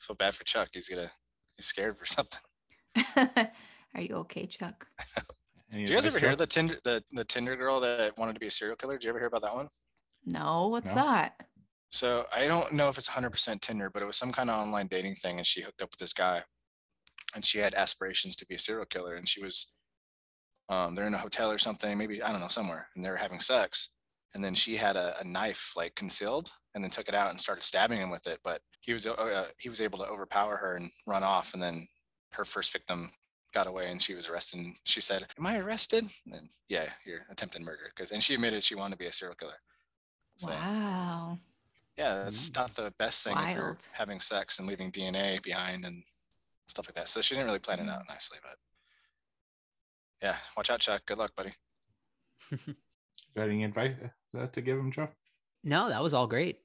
[0.00, 0.68] Feel bad for Chuck.
[0.72, 1.10] He's gonna
[1.56, 2.40] he's scared for something.
[3.94, 4.86] Are you okay, Chuck?
[5.72, 8.40] Any Do you guys ever hear the Tinder the, the Tinder girl that wanted to
[8.40, 8.94] be a serial killer?
[8.94, 9.68] Did you ever hear about that one?
[10.24, 10.94] No, what's No.
[10.96, 11.34] that?
[11.90, 14.88] So I don't know if it's 100% Tinder, but it was some kind of online
[14.88, 16.42] dating thing, and she hooked up with this guy,
[17.34, 19.74] and she had aspirations to be a serial killer, and she was,
[20.68, 23.16] um, they're in a hotel or something, maybe I don't know somewhere, and they were
[23.16, 23.94] having sex,
[24.34, 27.40] and then she had a, a knife like concealed, and then took it out and
[27.40, 30.56] started stabbing him with it, but he was uh, uh, he was able to overpower
[30.56, 31.86] her and run off, and then
[32.32, 33.08] her first victim
[33.54, 37.22] got away and she was arrested and she said am i arrested and yeah you're
[37.30, 39.54] attempted murder because and she admitted she wanted to be a serial killer
[40.36, 41.36] so Wow.
[41.96, 43.86] yeah, that's not the best thing if you're Wild.
[43.92, 46.04] having sex and leaving DNA behind and
[46.68, 47.08] stuff like that.
[47.08, 48.54] So she didn't really plan it out nicely, but
[50.22, 51.02] yeah, watch out, Chuck.
[51.06, 51.52] Good luck, buddy.
[53.36, 53.96] Got any advice
[54.38, 55.08] uh, to give him, Joe?
[55.64, 56.60] No, that was all great.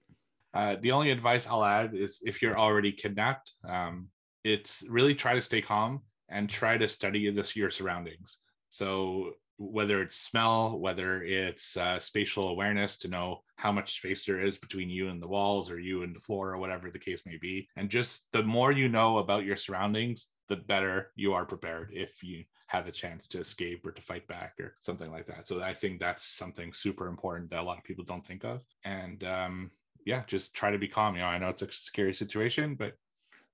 [0.54, 4.10] Uh, the only advice I'll add is if you're already kidnapped, um,
[4.44, 8.40] it's really try to stay calm and try to study this your surroundings.
[8.70, 14.44] So whether it's smell, whether it's uh, spatial awareness to know how much space there
[14.44, 17.22] is between you and the walls or you and the floor or whatever the case
[17.26, 21.46] may be, and just the more you know about your surroundings, the better you are
[21.46, 25.28] prepared if you have a chance to escape or to fight back or something like
[25.28, 25.48] that.
[25.48, 28.62] So I think that's something super important that a lot of people don't think of.
[28.84, 29.72] And um,
[30.06, 31.16] yeah, just try to be calm.
[31.16, 32.94] You know, I know it's a scary situation, but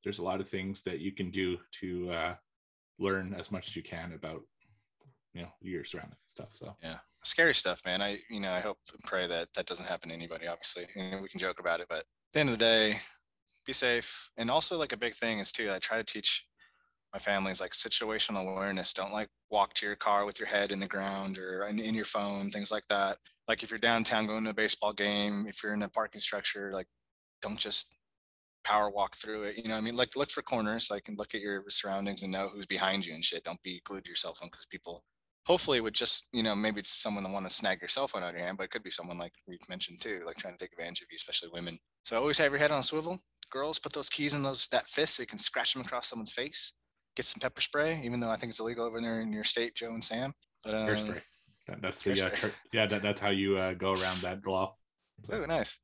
[0.04, 2.36] there's a lot of things that you can do to uh,
[3.00, 4.42] learn as much as you can about
[5.34, 6.50] you know your surrounding stuff.
[6.54, 6.98] So yeah.
[7.24, 8.02] Scary stuff, man.
[8.02, 10.48] I, you know, I hope and pray that that doesn't happen to anybody.
[10.48, 13.00] Obviously, we can joke about it, but at the end of the day,
[13.66, 14.30] be safe.
[14.38, 15.70] And also, like a big thing is too.
[15.70, 16.46] I try to teach
[17.14, 18.94] my families like situational awareness.
[18.94, 21.94] Don't like walk to your car with your head in the ground or in, in
[21.94, 23.18] your phone, things like that.
[23.48, 26.72] Like if you're downtown going to a baseball game, if you're in a parking structure,
[26.74, 26.88] like
[27.42, 27.98] don't just
[28.64, 29.58] power walk through it.
[29.58, 32.32] You know, I mean, like look for corners, like and look at your surroundings and
[32.32, 33.44] know who's behind you and shit.
[33.44, 35.04] Don't be glued to your cell phone because people
[35.50, 38.24] hopefully would just you know maybe it's someone that want to snag your cell phone
[38.24, 40.54] out of your hand but it could be someone like we mentioned too like trying
[40.54, 43.18] to take advantage of you especially women so always have your head on a swivel
[43.50, 46.32] girls put those keys in those that fist so you can scratch them across someone's
[46.32, 46.74] face
[47.16, 49.74] get some pepper spray even though i think it's illegal over there in your state
[49.74, 50.32] joe and sam
[50.64, 51.14] but uh.
[51.68, 52.88] That, that's the uh, yeah.
[52.88, 54.76] That, that's how you uh, go around that law,
[55.32, 55.78] oh nice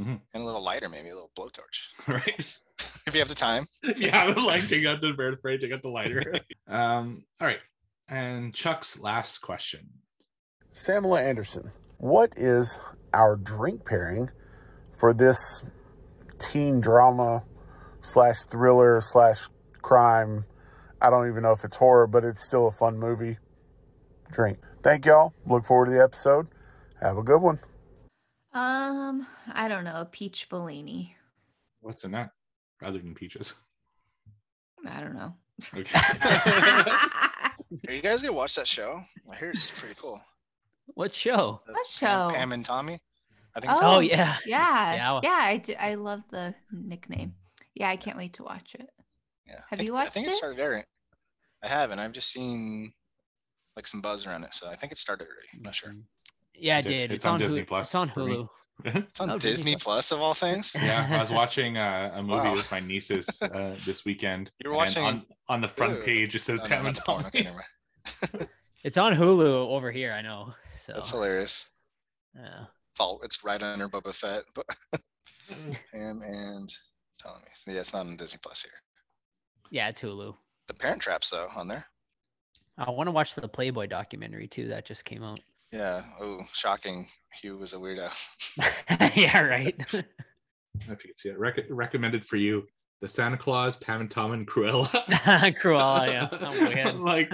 [0.00, 0.20] Mhm.
[0.32, 2.58] and a little lighter maybe a little blowtorch right?
[3.06, 3.64] if you have the time.
[3.82, 6.22] If you have would like take out the bear spray, take out the lighter.
[6.68, 7.58] um, all right.
[8.08, 9.88] And Chuck's last question.
[10.74, 12.80] Samela Anderson, what is
[13.12, 14.30] our drink pairing
[14.96, 15.62] for this
[16.38, 17.44] teen drama
[18.00, 19.46] slash thriller slash
[19.82, 20.44] crime?
[21.02, 23.38] I don't even know if it's horror, but it's still a fun movie.
[24.32, 24.58] Drink.
[24.82, 25.34] Thank y'all.
[25.46, 26.48] Look forward to the episode.
[27.00, 27.58] Have a good one.
[28.52, 31.16] Um, I don't know, peach Bellini.
[31.80, 32.32] What's in that
[32.82, 33.54] other than peaches?
[34.88, 35.34] I don't know.
[35.74, 36.00] Okay.
[37.88, 39.00] Are you guys gonna watch that show?
[39.30, 40.20] I hear it's pretty cool.
[40.94, 41.60] What show?
[41.66, 42.34] The What Pam- show?
[42.34, 42.98] Pam and Tommy.
[43.54, 44.36] I think Oh, Oh, yeah.
[44.46, 47.34] yeah, Yeah, yeah, I- I do, I love the nickname.
[47.74, 48.88] Yeah, I can't wait to watch it.
[49.46, 49.60] Yeah.
[49.68, 50.10] Have think- you watched it?
[50.10, 50.34] I think it it?
[50.36, 50.84] started airing.
[51.62, 51.98] I haven't.
[51.98, 52.92] I've just seen
[53.76, 55.48] like some buzz around it, so I think it started already.
[55.54, 55.92] I'm not sure.
[56.60, 56.88] Yeah, I did.
[56.90, 57.00] did.
[57.12, 57.66] It's It's, on on, Disney Hulu.
[57.68, 58.10] Plus It's on.
[58.10, 58.48] Hulu.
[58.84, 60.72] It's on Oh, Disney Disney Plus of all things.
[60.74, 62.52] yeah, I was watching uh, a movie Wow.
[62.54, 64.50] with my nieces uh, this weekend.
[64.64, 66.04] You're watching- on, on the front Ew.
[66.04, 66.34] page.
[66.34, 66.96] It says Oh, no, Pam not and.
[67.04, 67.48] Tommy.
[68.34, 68.46] Okay.
[68.84, 70.12] It's on Hulu over here.
[70.12, 70.54] I know.
[70.76, 71.66] So That's hilarious.
[72.34, 72.64] yeah.
[72.92, 74.64] It's all it's right under Boba Fett, but
[75.92, 76.68] Pam and
[77.22, 77.44] Tommy.
[77.54, 78.72] So, yeah, it's not on Disney Plus here.
[79.70, 80.34] yeah, it's Hulu.
[80.68, 81.84] The Parent Traps though on there.
[82.78, 84.68] I want to watch the Playboy documentary too.
[84.68, 85.40] That just came out.
[85.72, 86.02] Yeah.
[86.20, 87.06] Oh, shocking.
[87.40, 88.10] Hugh was a weirdo.
[89.16, 89.74] yeah, right.
[89.88, 90.04] if
[90.88, 91.38] you can see it.
[91.38, 92.66] Rec- recommended for you.
[93.00, 94.86] The Santa Claus, Pam and Tom, and Cruella.
[95.56, 96.28] Cruella, yeah.
[96.32, 97.00] Oh, weird.
[97.00, 97.32] like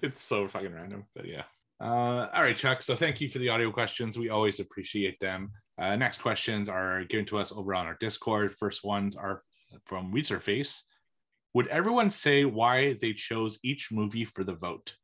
[0.00, 1.42] it's so fucking random, but yeah.
[1.80, 2.82] Uh, all right, Chuck.
[2.82, 4.16] So thank you for the audio questions.
[4.16, 5.50] We always appreciate them.
[5.76, 8.52] Uh, next questions are given to us over on our Discord.
[8.52, 9.42] First ones are
[9.86, 10.84] from Weezer Face.
[11.54, 14.94] Would everyone say why they chose each movie for the vote?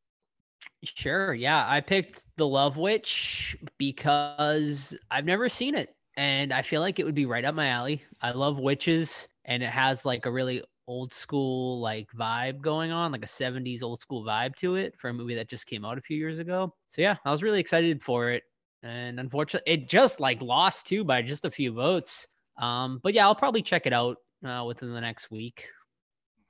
[0.82, 1.34] Sure.
[1.34, 6.98] Yeah, I picked The Love Witch because I've never seen it and I feel like
[6.98, 8.02] it would be right up my alley.
[8.22, 13.12] I love witches and it has like a really old school like vibe going on,
[13.12, 15.98] like a 70s old school vibe to it for a movie that just came out
[15.98, 16.74] a few years ago.
[16.88, 18.42] So yeah, I was really excited for it.
[18.82, 22.26] And unfortunately, it just like lost too by just a few votes.
[22.58, 25.68] Um, but yeah, I'll probably check it out uh, within the next week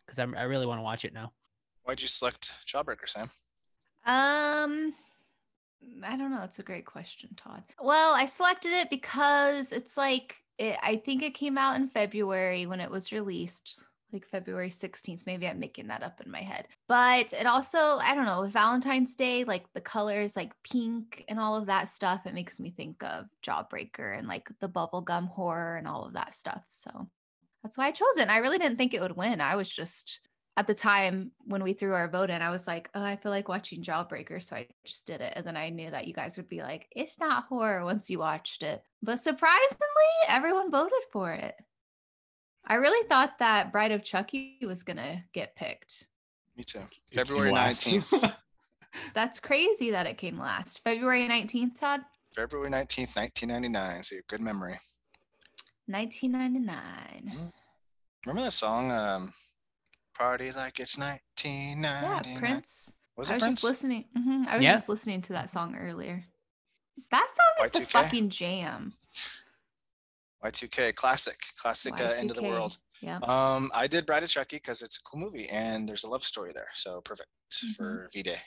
[0.06, 1.32] because I really want to watch it now.
[1.82, 3.28] Why'd you select Jawbreaker, Sam?
[4.06, 4.94] Um,
[6.04, 6.42] I don't know.
[6.42, 7.62] It's a great question, Todd.
[7.80, 12.66] Well, I selected it because it's like it, I think it came out in February
[12.66, 15.20] when it was released, like February 16th.
[15.26, 16.68] Maybe I'm making that up in my head.
[16.88, 21.56] But it also, I don't know, Valentine's Day, like the colors like pink and all
[21.56, 25.88] of that stuff, it makes me think of Jawbreaker and like the bubblegum horror and
[25.88, 26.64] all of that stuff.
[26.68, 27.08] So
[27.62, 28.22] that's why I chose it.
[28.22, 29.40] And I really didn't think it would win.
[29.40, 30.20] I was just
[30.60, 33.32] at the time when we threw our vote in, I was like, oh, I feel
[33.32, 34.42] like watching Jawbreaker.
[34.42, 35.32] So I just did it.
[35.34, 38.18] And then I knew that you guys would be like, it's not horror once you
[38.18, 38.82] watched it.
[39.02, 41.54] But surprisingly, everyone voted for it.
[42.66, 46.04] I really thought that Bride of Chucky was going to get picked.
[46.58, 46.80] Me too.
[47.10, 48.34] February 19th.
[49.14, 50.84] That's crazy that it came last.
[50.84, 52.00] February 19th, Todd?
[52.34, 54.02] February 19th, 1999.
[54.02, 54.76] So you have good memory.
[55.86, 57.50] 1999.
[58.26, 58.92] Remember that song?
[58.92, 59.32] Um,
[60.20, 62.38] Party like it's Yeah, 1999.
[62.38, 62.92] Prince.
[63.16, 63.54] Was I was Prince?
[63.54, 64.04] just listening.
[64.14, 64.72] mhm, I was Yeah.
[64.74, 66.26] just listening to that song earlier.
[67.10, 67.90] That song is the Y2K?
[67.90, 68.92] fucking jam.
[70.44, 72.76] Y2K, classic, classic uh, end of the world.
[73.00, 73.16] Yeah.
[73.22, 76.22] Um, I did Bride of Chucky because it's a cool movie and there's a love
[76.22, 77.76] story there, so perfect Mhm.
[77.76, 78.42] for V Day.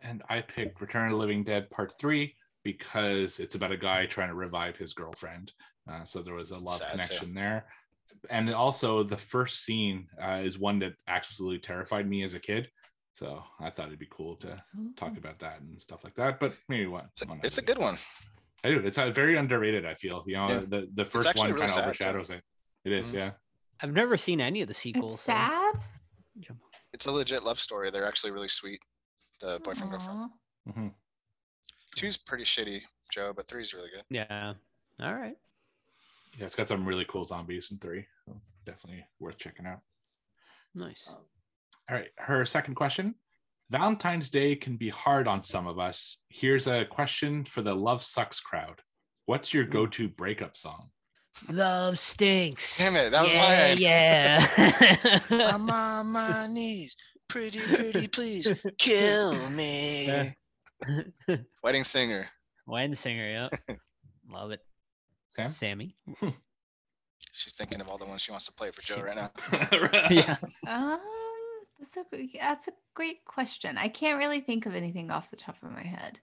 [0.00, 4.06] And I picked Return of the Living Dead Part Three because it's about a guy
[4.06, 5.52] trying to revive his girlfriend.
[5.86, 6.90] Uh, so there was a love Sad, too.
[6.92, 7.70] connection there.
[8.30, 12.68] And also, the first scene uh, is one that absolutely terrified me as a kid.
[13.14, 14.56] So I thought it'd be cool to
[14.96, 16.40] talk about that and stuff like that.
[16.40, 17.06] But maybe what?
[17.12, 17.96] It's a, one it's a good one.
[18.64, 18.78] I do.
[18.78, 19.84] It's uh, very underrated.
[19.84, 20.60] I feel you know Yeah.
[20.66, 21.88] the the first one really kind of sad, too.
[21.88, 22.42] overshadows it.
[22.84, 23.14] It is, Mhm.
[23.16, 23.30] yeah.
[23.80, 25.14] I've never seen any of the sequels.
[25.14, 25.74] It's so- sad.
[26.92, 27.90] It's a legit love story.
[27.90, 28.80] They're actually really sweet.
[29.40, 30.20] The boyfriend girlfriend.
[30.68, 30.72] Aw.
[30.72, 30.88] hmm
[31.96, 34.04] Two's pretty shitty, Joe, but three's really good.
[34.10, 34.54] Yeah.
[35.00, 35.36] All right.
[36.38, 38.06] Yeah, it's got some really cool zombies in three.
[38.26, 39.80] So definitely worth checking out.
[40.74, 41.04] Nice.
[41.08, 41.16] Um,
[41.90, 42.08] All right.
[42.18, 43.14] Her second question
[43.70, 46.18] Valentine's Day can be hard on some of us.
[46.28, 48.80] Here's a question for the Love Sucks crowd
[49.26, 49.72] What's your hmm.
[49.72, 50.90] go to breakup song?
[51.50, 52.76] Love stinks.
[52.76, 53.78] Damn it, that was yeah, mine.
[53.80, 55.20] Yeah.
[55.30, 56.94] I'm on my knees.
[57.28, 60.34] Pretty, pretty, please kill me.
[61.62, 62.28] Wedding singer.
[62.66, 63.48] Wedding singer.
[63.68, 63.78] Yep.
[64.30, 64.60] Love it.
[65.32, 65.48] Sam?
[65.48, 65.96] Sammy.
[67.32, 70.08] She's thinking of all the ones she wants to play for Joe right now.
[70.10, 70.36] Yeah.
[70.68, 71.00] Um,
[71.78, 73.76] that's a that's a great question.
[73.76, 76.20] I can't really think of anything off the top of my head.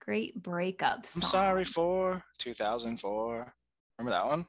[0.00, 3.46] Great breakup I'm sorry for 2004.
[3.98, 4.44] Remember that one?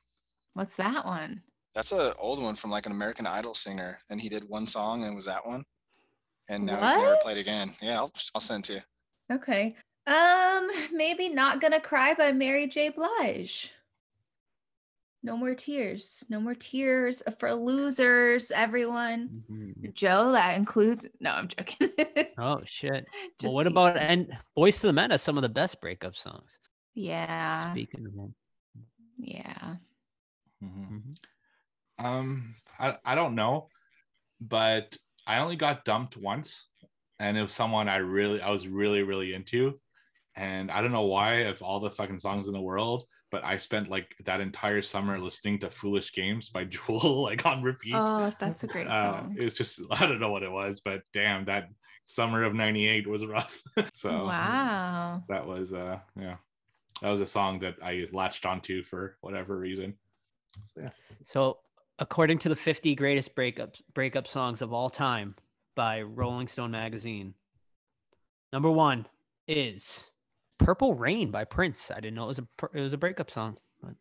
[0.54, 1.44] What's that one?
[1.74, 5.04] That's an old one from like an American Idol singer, and he did one song
[5.04, 5.64] and it was that one.
[6.50, 7.72] And now he never played again.
[7.82, 9.36] Yeah, I'll, I'll send it to you.
[9.36, 9.76] Okay.
[10.08, 12.90] Um, maybe Not Gonna Cry by Mary J.
[12.90, 13.72] Blige.
[15.24, 16.24] No more tears.
[16.30, 19.44] No more tears for losers, everyone.
[19.50, 19.94] Mhm.
[19.96, 21.90] Joe, that includes no, I'm joking.
[22.38, 23.06] Oh shit.
[23.40, 23.72] Just well, what teasing.
[23.78, 26.60] about and Boys to the Men has some of the best breakup songs.
[26.94, 27.72] yeah.
[27.72, 28.36] Speaking of them.
[29.18, 29.76] Yeah.
[30.64, 31.02] Mhm.
[31.02, 31.16] Mhm.
[32.06, 33.70] Um, I, I don't know,
[34.42, 36.68] but I only got dumped once,
[37.20, 39.80] and it was someone I really I was really really into,
[40.36, 43.58] and I don't know why of all the fucking songs in the world, but I
[43.58, 47.94] spent like that entire summer listening to "Foolish Games" by Jewel like on repeat.
[47.96, 49.36] Oh, that's a great Uh, song.
[49.38, 51.70] it was just I don't know what it was, but damn, that
[52.06, 53.62] summer of '98 was rough.
[53.94, 55.24] so wow.
[55.30, 56.36] that was uh yeah,
[57.02, 59.96] that was a song that I latched onto for whatever reason.
[60.68, 60.90] So yeah.
[61.26, 61.60] So,
[62.00, 65.36] according to the 50 greatest breakups breakup songs of all time
[65.76, 67.34] by Rolling Stone magazine,
[68.54, 69.06] number 1
[69.48, 70.06] is
[70.58, 71.92] Purple Rain by Prince.
[71.92, 73.58] I didn't know it was a it was a breakup song.
[73.82, 73.94] But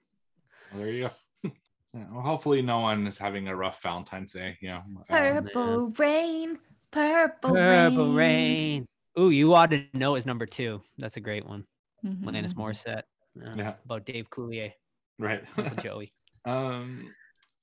[0.72, 1.10] Well, there you go.
[1.94, 4.58] Yeah, well, hopefully, no one is having a rough Valentine's Day.
[4.60, 6.58] You know, um, Purple rain.
[6.90, 8.16] Purple, Purple rain.
[8.16, 8.86] Rain.
[9.16, 10.82] Ooh, you ought to know is number 2.
[10.98, 11.64] That's a great one.
[12.04, 12.24] Mhm.
[12.24, 13.04] Alanis Morissette.
[13.46, 13.74] uh, Yeah.
[13.84, 14.72] About Dave Coulier,
[15.20, 15.44] right.
[15.84, 16.12] Joey.
[16.44, 17.14] um,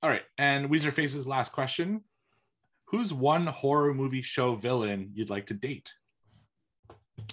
[0.02, 0.22] all right.
[0.38, 2.02] And Weezer Face's last question:
[2.86, 5.92] Who's one horror movie show villain you'd like to date?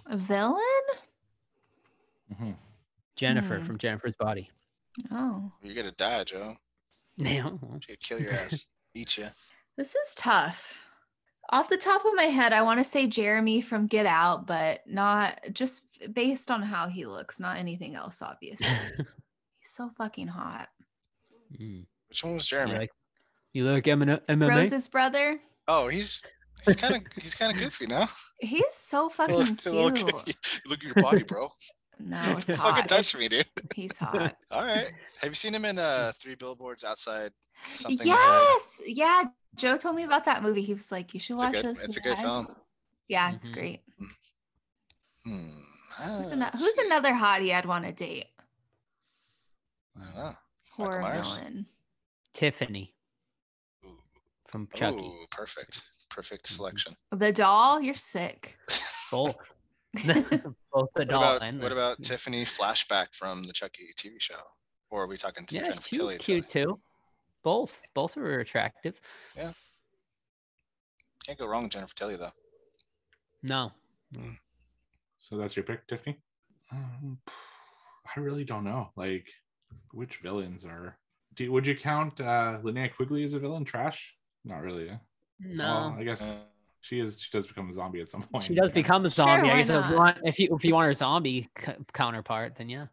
[0.07, 0.78] A villain?
[2.31, 2.57] Mhm.
[3.15, 3.65] Jennifer Hmm.
[3.65, 4.49] from Jennifer's Body.
[5.11, 6.53] Oh, You're gonna die, Joe.
[7.17, 7.49] Yeah.
[7.81, 9.27] She'd kill your ass, eat you.
[9.77, 10.85] this is tough.
[11.51, 14.85] Off the top of my head, I want to say Jeremy from Get Out, but
[14.87, 15.81] not just
[16.13, 18.67] based on how he looks, not anything else, obviously.
[19.59, 20.69] He's so fucking hot.
[21.59, 21.85] Mm.
[22.07, 22.71] Which one was Jeremy?
[22.71, 22.77] You
[23.53, 23.75] Jeremy?
[23.75, 24.49] like, you like M- MMA?
[24.49, 26.21] Rose's brother, oh, he's
[26.65, 28.07] he's kind of he's kind of goofy now.
[28.39, 29.55] he's so fucking Little-
[29.91, 30.03] cute.
[30.05, 30.21] little
[30.67, 31.49] Look at your body, bro.
[31.99, 32.87] No, it's Fucking hot.
[32.87, 34.35] touch me, It's- He's hot.
[34.51, 34.91] All right.
[35.21, 37.31] Have you seen him in uh Three Billboards Outside?
[37.75, 38.07] Something.
[38.07, 38.15] Missouri?
[38.15, 39.23] yes, yeah.
[39.55, 40.61] Joe told me about that movie.
[40.61, 41.65] He was like, "You should It's watch good.
[41.65, 42.47] this." It's a good Dad." film.
[43.09, 43.53] Yeah, it's Mhm.
[43.53, 43.81] great.
[45.25, 45.49] Hmm.
[46.19, 48.27] Who's, Ah, who's another hottie I'd want to date?
[49.97, 50.35] I don't.
[50.71, 51.65] Horror villain.
[52.33, 52.93] Tiffany
[53.85, 53.97] Ooh.
[54.47, 54.97] from Chucky.
[54.99, 55.81] Ooh, perfect.
[56.09, 56.55] Perfect Mm-hmm.
[56.55, 56.95] selection.
[57.11, 58.57] The doll, you're sick.
[59.11, 59.35] Both.
[60.05, 64.19] Both the What doll about and what the- about Tiffany flashback from the Chucky TV
[64.19, 64.39] show?
[64.91, 66.17] Or are we talking to Yeah, Jennifer she was Tilly?
[66.17, 66.79] cute too.
[67.43, 67.73] Both.
[67.93, 68.99] Both are attractive.
[69.35, 69.51] Yeah.
[71.25, 72.31] Can't go wrong with Jennifer Tilly though.
[73.43, 73.71] No.
[75.19, 76.17] So that's your pick, Tiffany.
[76.71, 77.19] Um,
[78.15, 78.89] I really don't know.
[78.95, 79.27] Like,
[79.91, 80.97] which villains are?
[81.35, 83.63] Do would you count uh, Linnea Quigley as a villain?
[83.65, 84.15] Trash?
[84.45, 84.89] Not really.
[84.89, 84.97] eh?
[85.39, 85.63] No.
[85.63, 86.39] Well, I guess Uh,
[86.81, 87.19] she is.
[87.21, 88.43] She does become a zombie at some point.
[88.45, 88.73] she does yeah.
[88.75, 89.49] become a Sure, zombie.
[89.49, 92.69] I guess if you want if you if you want her zombie c- counterpart, then
[92.69, 92.87] yeah.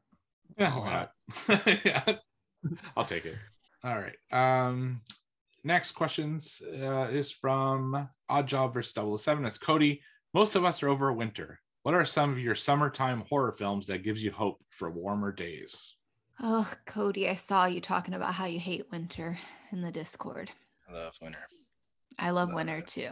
[0.58, 1.08] Yeah, why
[1.46, 1.66] why not?
[1.84, 2.16] yeah,
[2.96, 3.36] I'll take it.
[3.84, 4.16] All right.
[4.32, 5.00] Um,
[5.64, 9.44] next questions uh, is from Odd Job versus 007.
[9.44, 10.00] It's Cody.
[10.34, 11.60] Most of us are over winter.
[11.82, 15.94] What are some of your summertime horror films that gives you hope for warmer days?
[16.42, 19.38] Oh, Cody, I saw you talking about how you hate winter
[19.70, 20.50] in the Discord.
[20.90, 21.38] I love winter.
[22.18, 23.10] I love winter Love too.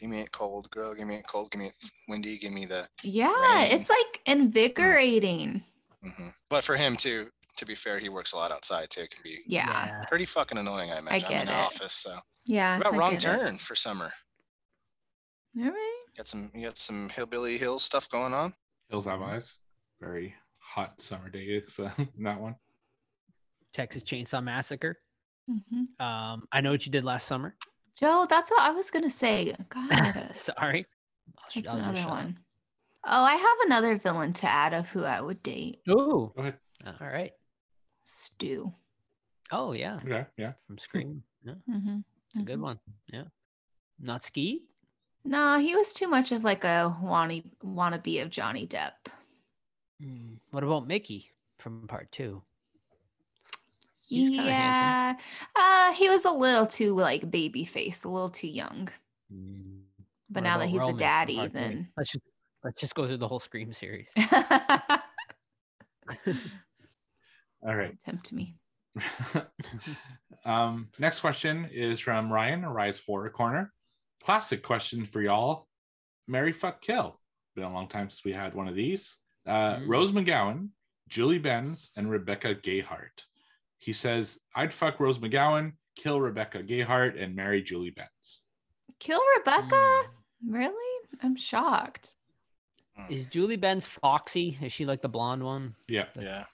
[0.00, 0.94] Give me it cold, girl.
[0.94, 1.50] Give me it cold.
[1.50, 1.74] Give me it
[2.08, 2.38] windy.
[2.38, 2.88] Give me the.
[3.02, 3.72] Yeah, Rain.
[3.72, 5.62] it's like invigorating.
[6.04, 6.28] Mm-hmm.
[6.48, 9.02] But for him too, to be fair, he works a lot outside too.
[9.02, 10.04] It can be Yeah.
[10.08, 10.90] pretty fucking annoying.
[10.90, 11.26] I imagine.
[11.26, 11.56] I'm get in the it.
[11.66, 12.14] office, so.
[12.46, 12.78] Yeah.
[12.78, 13.26] What about I wrong get it.
[13.26, 14.10] turn for summer?
[15.58, 15.96] All right.
[16.16, 16.50] Got some.
[16.54, 18.52] You got some hillbilly hill stuff going on.
[18.88, 19.58] Hills Have Eyes.
[20.00, 21.62] Very hot summer day.
[21.68, 22.56] So that one.
[23.74, 24.96] Texas Chainsaw Massacre.
[25.50, 26.04] Mm-hmm.
[26.04, 27.54] Um, I know what you did last summer.
[27.96, 29.54] Joe, that's what I was gonna say.
[29.68, 30.86] God, Sorry.
[31.38, 32.38] I'll that's I'll another one.
[33.04, 35.80] Oh, I have another villain to add of who I would date.
[35.88, 36.32] Ooh.
[36.36, 36.54] Go ahead.
[36.86, 37.32] All right.
[38.04, 38.72] Stu.
[39.52, 40.26] Oh yeah, Okay.
[40.36, 40.52] Yeah.
[40.66, 41.22] from Scream.
[41.44, 41.98] Yeah, Mm-hmm.
[42.30, 42.78] it's a good one.
[43.12, 43.24] Yeah.
[43.98, 44.62] Not Skeet.
[45.24, 49.12] No, he was too much of like a wanny wannabe of Johnny Depp.
[50.02, 52.42] Mm, What about Mickey from part two?
[54.10, 55.16] Yeah.
[55.56, 58.88] Uh, he was a little too like baby face, a little too young.
[59.32, 59.82] Mm,
[60.28, 62.24] But now that he's a daddy, then let's just
[62.64, 64.10] let's just go through the whole Scream series.
[67.62, 67.94] All right.
[68.04, 68.56] tempt me.
[70.44, 73.72] um, next question is from Ryan, Rise Horror Corner.
[74.24, 75.66] Classic question for y'all.
[76.26, 77.20] Mary fuck kill.
[77.54, 79.16] Been a long time since we had one of these.
[79.46, 79.88] Uh, Mm.
[79.88, 80.68] Rose McGowan,
[81.08, 83.24] Julie Benz, and Rebecca Gayhart.
[83.80, 88.40] He says, I'd fuck Rose McGowan, kill Rebecca Gayhart, and marry Julie Benz.
[88.98, 89.74] Kill Rebecca?
[89.74, 90.04] Mm.
[90.48, 91.08] Really?
[91.22, 92.14] I'm shocked.
[93.08, 94.58] Is Julie Benz Foxy?
[94.60, 95.74] Is she like the blonde one?
[95.88, 96.44] Yeah, Yeah.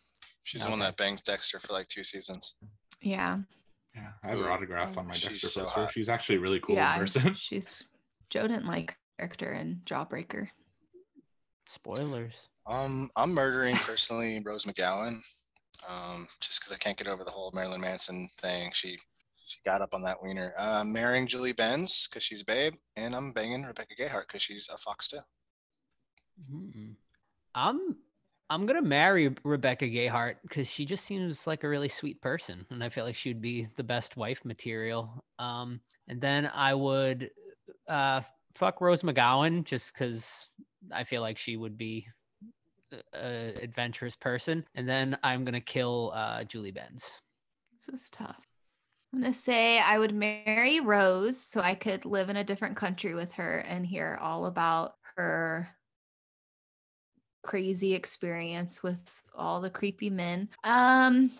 [0.44, 2.54] She's the one that bangs Dexter for like two seasons.
[3.02, 3.38] Yeah.
[3.96, 4.10] yeah.
[4.22, 5.80] I have her autograph on my She's Dexter so poster.
[5.80, 5.92] hot.
[5.92, 6.96] She's actually really cool in yeah.
[6.96, 7.34] person.
[7.34, 7.82] She's
[8.30, 10.48] Joe didn't like character in Jawbreaker.
[11.66, 12.34] Spoilers.
[12.64, 15.18] Um, I'm murdering personally Rose McGowan,
[15.88, 18.70] um, just because I can't get over the whole Marilyn Manson thing.
[18.72, 18.98] She
[19.46, 20.52] she got up on that wiener.
[20.58, 24.68] Uh, marrying Julie Benz because she's a babe, and I'm banging Rebecca Gayheart because she's
[24.72, 25.20] a fox too.
[26.52, 26.96] Mm.
[27.54, 27.96] I'm
[28.50, 32.82] I'm gonna marry Rebecca Gayheart because she just seems like a really sweet person, and
[32.82, 35.24] I feel like she would be the best wife material.
[35.38, 37.30] Um, and then I would
[37.88, 38.22] uh
[38.56, 40.46] fuck Rose McGowan just because
[40.92, 42.06] I feel like she would be
[43.14, 44.64] a adventurous person.
[44.74, 47.20] And then I'm gonna kill uh Julie Benz.
[47.86, 48.40] This is tough.
[49.12, 53.14] I'm gonna say I would marry Rose so I could live in a different country
[53.14, 55.68] with her and hear all about her
[57.42, 60.48] crazy experience with all the creepy men.
[60.64, 61.30] Um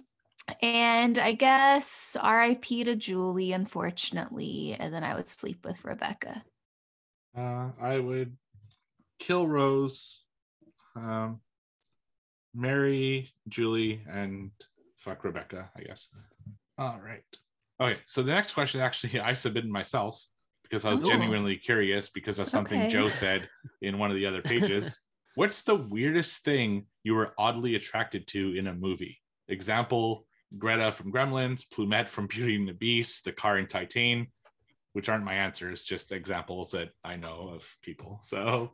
[0.63, 6.45] and I guess RIP to Julie, unfortunately, and then I would sleep with Rebecca.
[7.37, 8.37] Uh, I would
[9.19, 10.23] kill Rose,
[10.97, 11.41] um,
[12.55, 14.51] marry Julie, and
[14.97, 16.09] fuck Rebecca, I guess.
[16.79, 17.23] All right.
[17.81, 20.25] Okay, so the next question actually I submitted myself
[20.63, 21.09] because I was Oh.
[21.09, 22.89] genuinely curious because of something Okay.
[22.89, 23.49] Joe said
[23.83, 25.01] in one of the other pages.
[25.35, 29.19] What's the weirdest thing you were oddly attracted to in a movie?
[29.49, 30.27] Example
[30.59, 34.29] Greta from Gremlins, Plumette from Beauty and the Beast, the car in Titane,
[34.95, 38.21] which aren't my answers, just examples that I know of people.
[38.23, 38.73] So,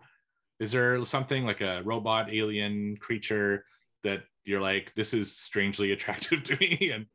[0.63, 3.65] is there something like a robot, alien creature
[4.05, 6.93] that you're like, this is strangely attractive to me?
[6.95, 7.07] And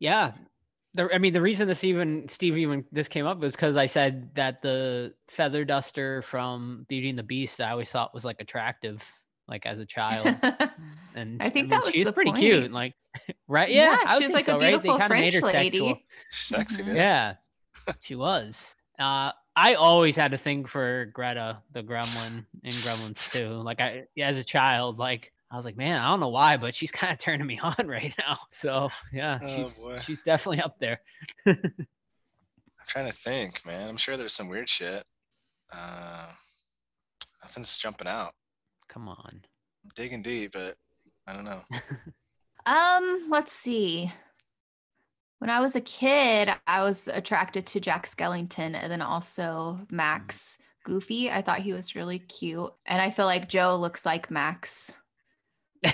[0.00, 0.32] Yeah.
[0.94, 3.84] The, I mean, the reason this even Steve even this came up was because I
[3.84, 8.40] said that the feather duster from Beauty and the Beast I always thought was like
[8.40, 9.02] attractive,
[9.46, 10.28] like as a child.
[11.14, 12.42] And I think mean, that was she's pretty point.
[12.42, 12.72] cute.
[12.72, 12.94] Like,
[13.48, 13.70] right?
[13.70, 14.82] Yeah, Yeah, I would she was like a so, right?
[14.82, 15.78] They beautiful kinda made her French lady.
[15.78, 15.98] sexual.
[16.30, 16.96] Sexy, Mhm.
[16.96, 17.34] Yeah,
[18.00, 18.74] she was.
[18.98, 23.48] Uh, I always had a thing for Greta, the Gremlin in Gremlins too.
[23.48, 26.74] Like I, as a child, like I was like, man, I don't know why, but
[26.74, 28.38] she's kind of turning me on right now.
[28.50, 29.98] So yeah, Oh, she's boy.
[30.04, 31.00] she's definitely up there.
[31.46, 31.56] I'm
[32.86, 33.88] trying to think, man.
[33.88, 35.04] I'm sure there's some weird shit.
[35.72, 36.26] Uh,
[37.42, 38.32] nothing's jumping out.
[38.88, 39.40] Come on.
[39.84, 40.76] I'm digging deep, but
[41.26, 41.60] I don't know.
[42.68, 44.10] Um, let's see.
[45.38, 49.90] When I was a kid, I was attracted to Jack Skellington and then also mm.
[49.90, 51.30] Max Goofy.
[51.30, 52.72] I thought he was really cute.
[52.86, 54.98] And I feel like Joe looks like Max.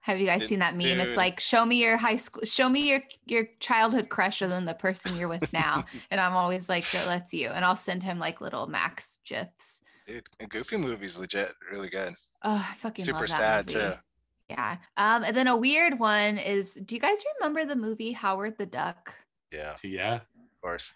[0.00, 0.80] Have you guys seen that meme?
[0.80, 1.00] dude.
[1.00, 4.64] It's like show me your high school show me your your childhood crush other than
[4.64, 5.84] the person you're with now.
[6.10, 7.50] and I'm always like, Joe, that's you.
[7.50, 9.82] And I'll send him like little Max gifs.
[10.06, 12.14] Dude, Goofy movie's legit really good.
[12.42, 13.86] Oh, I fucking Super sad movie.
[13.86, 13.92] too.
[14.48, 14.78] Yeah.
[14.96, 18.66] Um, and then a weird one is do you guys remember the movie Howard the
[18.66, 19.14] Duck?
[19.52, 20.94] Yeah, yeah, of course.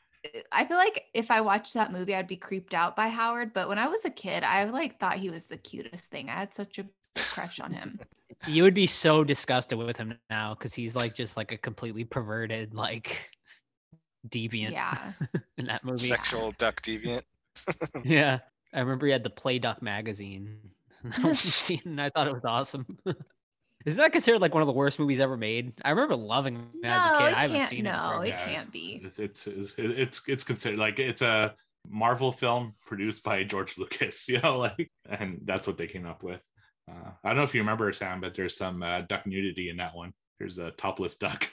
[0.53, 3.53] I feel like if I watched that movie, I'd be creeped out by Howard.
[3.53, 6.29] But when I was a kid, I like thought he was the cutest thing.
[6.29, 6.87] I had such a
[7.17, 7.99] crush on him.
[8.49, 12.03] You would be so disgusted with him now because he's like just like a completely
[12.03, 13.31] perverted, like
[14.29, 15.13] deviant Yeah.
[15.59, 15.99] in that movie.
[15.99, 17.23] Sexual duck deviant.
[18.05, 18.41] Yeah.
[18.75, 20.59] I remember he had the Play Duck magazine.
[21.05, 22.99] That was scene, and I thought it was awesome.
[23.85, 25.73] Isn't that considered like one of the worst movies ever made?
[25.85, 27.29] I remember loving it as a No, kid.
[27.29, 27.71] it I haven't can't.
[27.71, 28.27] seen No, it.
[28.27, 28.45] it Yeah.
[28.45, 29.01] can't be.
[29.05, 31.55] it's it's it's it's, it's considered like it's a
[31.89, 36.23] Marvel film produced by George Lucas, you know, like, and that's what they came up
[36.23, 36.41] with.
[36.91, 39.77] Uh, I don't know if you remember Sam, but there's some uh, duck nudity in
[39.79, 40.13] that one.
[40.39, 41.49] There's a topless duck.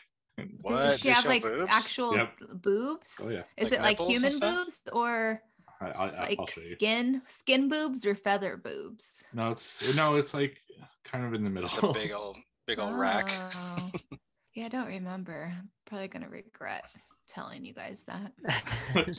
[0.62, 0.72] What?
[0.84, 1.70] Does she They have like boobs?
[1.70, 2.40] actual Yep.
[2.62, 3.20] boobs?
[3.22, 5.42] Oh yeah, Is Like it like human boobs or
[5.82, 6.72] I, I, like I'll show you.
[6.72, 9.24] skin skin boobs or feather boobs?
[9.34, 10.58] No, it's no, it's like
[11.06, 11.70] kind of in the middle.
[11.70, 12.38] Just a big old,
[12.68, 13.30] big old rack.
[13.56, 13.92] Oh.
[14.56, 15.52] yeah, I don't remember.
[15.56, 16.84] I'm probably gonna regret
[17.30, 18.34] telling you guys that.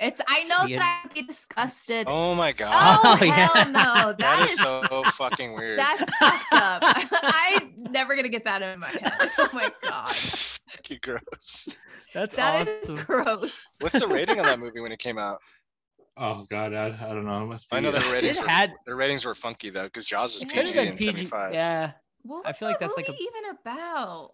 [0.00, 0.78] It's I know Yeah.
[0.78, 2.06] that I'd be disgusted.
[2.08, 2.70] Oh my god.
[2.72, 3.64] Oh, Oh, hell yeah.
[3.64, 4.14] no.
[4.16, 4.82] that is is so
[5.14, 5.76] fucking weird.
[5.76, 6.82] that's fucked up.
[6.84, 9.30] I'm never gonna get that in my head.
[9.38, 10.06] Oh my god.
[10.06, 11.68] fucking gross.
[12.14, 12.96] That's That is awesome.
[13.06, 13.60] gross.
[13.80, 15.40] What's the rating on that movie when it came out?
[16.18, 17.42] Oh god, I, I don't know.
[17.42, 17.76] It must be.
[17.76, 20.48] I know their ratings were had- their ratings were funky though, because Jaws was It
[20.48, 21.52] Could've PG been and seventy five.
[21.54, 21.92] Yeah.
[22.22, 24.32] What I was feel like that that's like a- even about?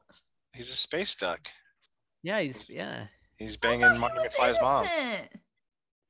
[0.55, 1.47] He's a space duck.
[2.23, 3.07] Yeah, he's yeah.
[3.39, 4.87] He's banging thought he Marty was McFly's mom.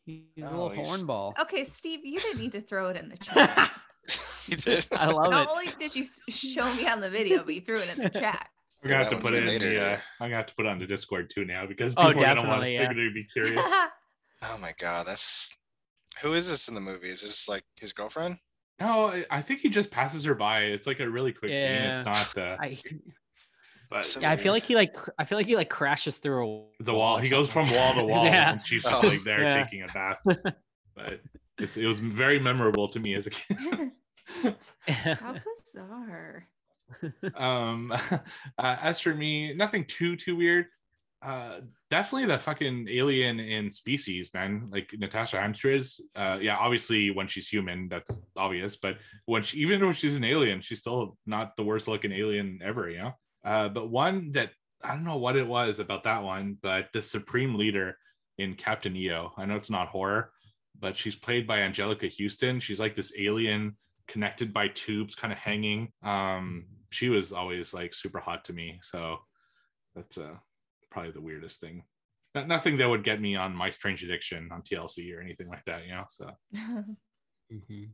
[0.06, 1.32] He's No, a little he's- hornball.
[1.40, 3.70] Okay, Steve, you didn't need to throw it in the chat.
[4.46, 4.86] he did.
[4.92, 5.30] I love Not it.
[5.30, 8.10] Not only did you show me on the video, but you threw it in the
[8.10, 8.48] chat.
[8.82, 9.66] We're gonna have to put one's it in the.
[9.66, 9.90] later.
[9.92, 12.22] Uh, I'm gonna have to put it on the Discord too now because Oh, people
[12.22, 12.60] are gonna want.
[12.62, 12.92] definitely, They're yeah.
[12.92, 13.70] gonna be curious.
[14.42, 15.56] Oh my god, that's
[16.22, 17.08] who is this in the movie?
[17.08, 18.36] Is this like his girlfriend?
[18.80, 20.60] No, I- I think he just passes her by.
[20.62, 21.66] It's like a really quick scene.
[21.66, 22.36] It's not.
[22.38, 22.78] Uh, I,
[23.90, 26.66] but So yeah, I feel like he like I feel like he like crashes through
[26.80, 27.18] a the wall.
[27.18, 28.52] He goes from wall to wall, yeah.
[28.52, 29.06] and she's just Oh.
[29.06, 29.62] like there Yeah.
[29.64, 30.18] taking a bath.
[30.24, 31.20] But
[31.58, 33.92] it's it was very memorable to me as a kid.
[34.88, 35.34] How
[35.64, 36.46] bizarre.
[37.34, 38.18] um uh,
[38.58, 40.66] as for me nothing too too weird
[41.24, 41.60] uh
[41.90, 44.66] definitely the fucking alien in species man.
[44.70, 48.96] Like natasha henstridge uh yeah obviously when she's human that's obvious but
[49.26, 52.90] when she even when she's an alien she's still not the worst looking alien ever
[52.90, 53.12] you know?
[53.44, 54.50] Uh but one that
[54.82, 57.96] i don't know what it was about that one but the supreme leader
[58.38, 60.30] in captain eo i know it's not horror
[60.78, 62.60] but she's played by anjelica huston.
[62.60, 63.76] She's like this alien
[64.08, 65.92] connected by tubes kind of hanging.
[66.02, 69.18] Um she was always like super hot to me so
[69.94, 70.34] that's uh
[70.94, 71.82] probably the weirdest thing
[72.36, 75.64] Not, nothing that would get me on my strange addiction on tlc or anything like
[75.66, 76.30] that you know so
[77.52, 77.90] Mhm.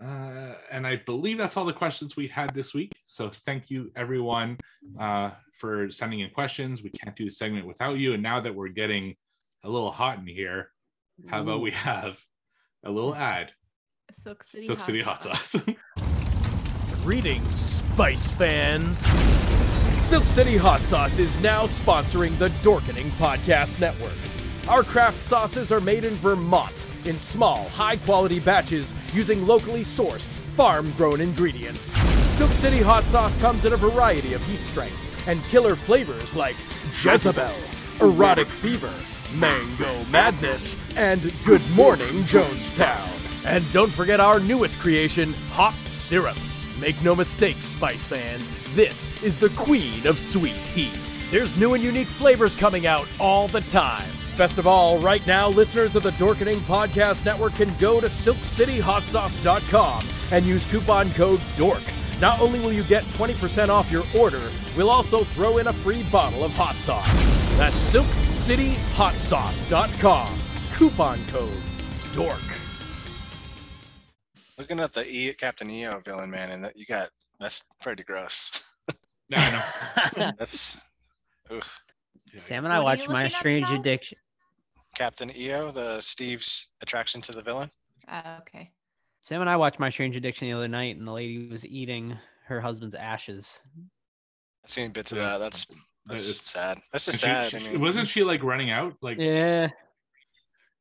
[0.00, 2.92] uh, and I believe that's all the questions we had this week.
[3.06, 4.56] So thank you everyone
[4.98, 6.82] uh, for sending in questions.
[6.84, 8.14] We can't do the segment without you.
[8.14, 9.16] And now that we're getting
[9.64, 10.70] a little hot in here,
[11.26, 12.20] how about we have
[12.84, 13.50] a little ad?
[14.12, 15.56] Silk City, Silk hot City hot sauce.
[17.08, 18.98] Greetings, Spice fans!
[19.96, 24.12] Silk City Hot Sauce is now sponsoring the Dorkening Podcast Network.
[24.68, 30.28] Our craft sauces are made in Vermont in small, high quality batches using locally sourced,
[30.28, 31.96] farm grown ingredients.
[32.34, 36.56] Silk City Hot Sauce comes in a variety of heat strengths and killer flavors like
[37.02, 37.54] Jezebel,
[38.02, 38.92] Erotic Fever,
[39.36, 43.08] Mango Madness, and Good Morning Jonestown.
[43.46, 46.36] And don't forget our newest creation, Hot Syrup.
[46.80, 51.12] Make no mistake, Spice fans, this is the queen of sweet heat.
[51.30, 54.08] There's new and unique flavors coming out all the time.
[54.36, 60.06] Best of all, right now, listeners of the Dorkening Podcast Network can go to silkcityhotsauce.com
[60.30, 61.82] and use coupon code DORK.
[62.20, 66.04] Not only will you get 20% off your order, we'll also throw in a free
[66.04, 67.26] bottle of hot sauce.
[67.56, 70.38] That's silkcityhotsauce.com.
[70.74, 71.60] Coupon code
[72.14, 72.47] DORK.
[74.58, 78.62] Looking at the e- Captain EO villain, man, and that you got that's pretty gross.
[79.30, 80.32] no, I know.
[80.38, 80.78] that's
[81.50, 81.64] ugh.
[82.36, 83.78] Sam and I What watched My Strange now?
[83.80, 84.18] Addiction.
[84.96, 87.70] Captain EO, the Steve's attraction to the villain.
[88.08, 88.72] Uh, okay.
[89.22, 92.16] Sam and I watched My Strange Addiction the other night, and the lady was eating
[92.46, 93.60] her husband's ashes.
[94.64, 95.24] I've seen bits of Yeah.
[95.32, 95.38] that.
[95.38, 95.66] That's
[96.06, 96.78] that's It's- sad.
[96.92, 97.50] That's And just she- sad.
[97.50, 98.94] she- I mean, wasn't she like running out?
[99.02, 99.68] Like Yeah.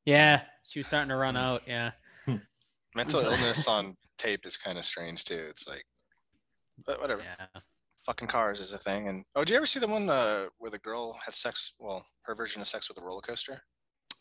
[0.05, 1.61] Yeah, she was starting to run out.
[1.67, 1.91] Yeah.
[2.97, 5.45] Mental illness on tape is kind of strange too.
[5.49, 5.85] It's like,
[6.85, 7.21] but whatever.
[7.23, 7.45] Yeah.
[8.05, 9.07] Fucking cars is a thing.
[9.09, 11.73] And oh, did you ever see the one uh, where the girl had sex?
[11.79, 13.61] Well, her version of sex with a roller coaster.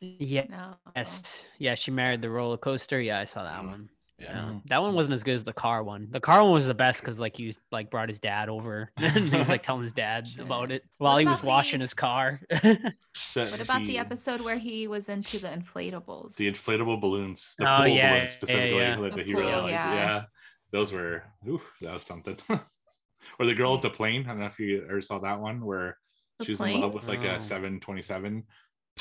[0.00, 0.44] Yeah.
[0.50, 0.74] No.
[0.94, 1.44] Yes.
[1.58, 3.00] Yeah, she married the roller coaster.
[3.00, 3.88] Yeah, I saw that Mm, one.
[4.18, 4.26] Yeah.
[4.32, 4.44] Yeah.
[4.46, 6.08] Um, that one wasn't as good as the car one.
[6.10, 9.26] The car one was the best because like you like brought his dad over and
[9.26, 10.44] he was like telling his dad Sure.
[10.44, 12.40] about it while What he was about washing the- his car.
[12.50, 16.36] What about the the- episode where he was into the inflatables?
[16.36, 18.96] the inflatable balloons, the Oh, pool yeah, balloons specifically yeah.
[19.00, 19.70] that The he really pool, liked.
[19.72, 19.94] yeah.
[19.94, 20.22] Yeah.
[20.72, 22.38] those were ooh, that was something.
[23.38, 24.22] or the girl at the plane.
[24.26, 25.98] I don't know if you ever saw that one where
[26.38, 27.34] The she was in love with like Oh.
[27.36, 28.44] a 727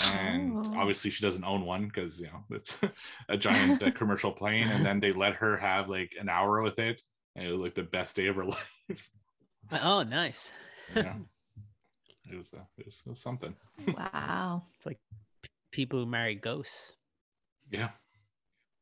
[0.04, 0.74] and Oh.
[0.76, 2.78] obviously she doesn't own one because you know it's
[3.30, 6.78] a giant uh, commercial plane and then they let her have like an hour with
[6.80, 7.02] it
[7.36, 9.10] and it was like the best day of her life
[9.84, 10.52] oh, nice.
[10.96, 11.14] yeah
[12.32, 13.56] it was, uh, it was it was something
[13.88, 14.64] Wow.
[14.76, 15.00] It's like
[15.42, 16.92] p- people who marry ghosts.
[17.72, 17.90] yeah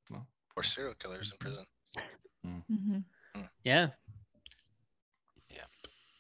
[0.09, 0.26] well.
[0.55, 1.66] Or serial killers in prison.
[2.68, 2.97] hmm
[3.64, 3.89] Yeah.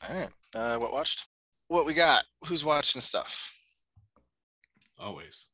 [0.09, 0.29] All right.
[0.53, 1.27] Uh, what watched?
[1.69, 2.25] What we got?
[2.47, 3.57] Who's watching stuff?
[5.03, 5.47] Always.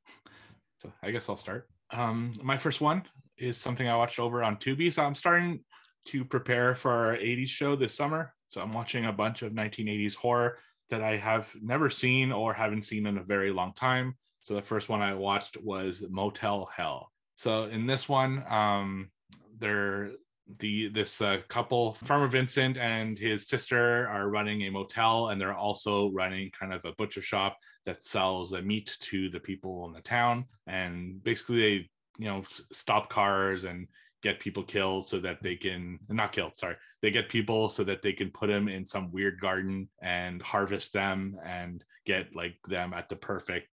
[0.78, 1.68] So I guess I'll start.
[1.92, 3.04] Um, my first one
[3.38, 4.94] is something I watched over on Tubi.
[4.94, 5.64] So I'm starting
[6.06, 8.34] to prepare for our 80s show this summer.
[8.48, 10.58] So I'm watching a bunch of 1980s horror
[10.90, 14.16] that I have never seen or haven't seen in a very long time.
[14.42, 17.12] So the first one I watched was Motel Hell.
[17.36, 19.12] So in this one, um,
[19.60, 20.12] they're
[20.58, 25.54] the this uh, couple farmer vincent and his sister are running a motel and they're
[25.54, 29.94] also running kind of a butcher shop that sells uh, meat to the people in
[29.94, 30.46] the town.
[30.66, 31.90] And basically they
[32.20, 33.88] you know stop cars and
[34.22, 38.02] get people killed so that they can not killed sorry they get people so that
[38.02, 42.94] they can put them in some weird garden and harvest them and get like them
[42.94, 43.70] at the perfect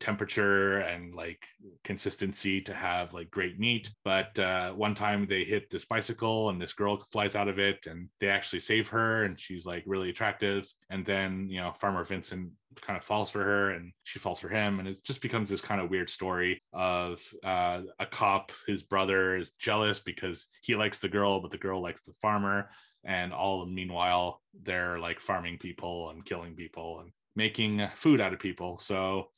[0.00, 1.42] temperature and like
[1.84, 3.90] consistency to have like great meat.
[4.04, 7.86] But uh, one time they hit this bicycle and this girl flies out of it
[7.86, 10.66] and they actually save her and she's like really attractive.
[10.90, 14.48] And then, you know, Farmer Vincent kind of falls for her and she falls for
[14.48, 14.78] him.
[14.78, 19.36] And it just becomes this kind of weird story of uh, a cop, his brother
[19.36, 22.70] is jealous because he likes the girl, but the girl likes the farmer.
[23.04, 28.40] And all meanwhile, they're like farming people and killing people and making food out of
[28.40, 28.78] people.
[28.78, 29.28] So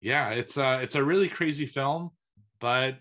[0.00, 2.10] yeah, it's a it's a really crazy film,
[2.60, 2.96] but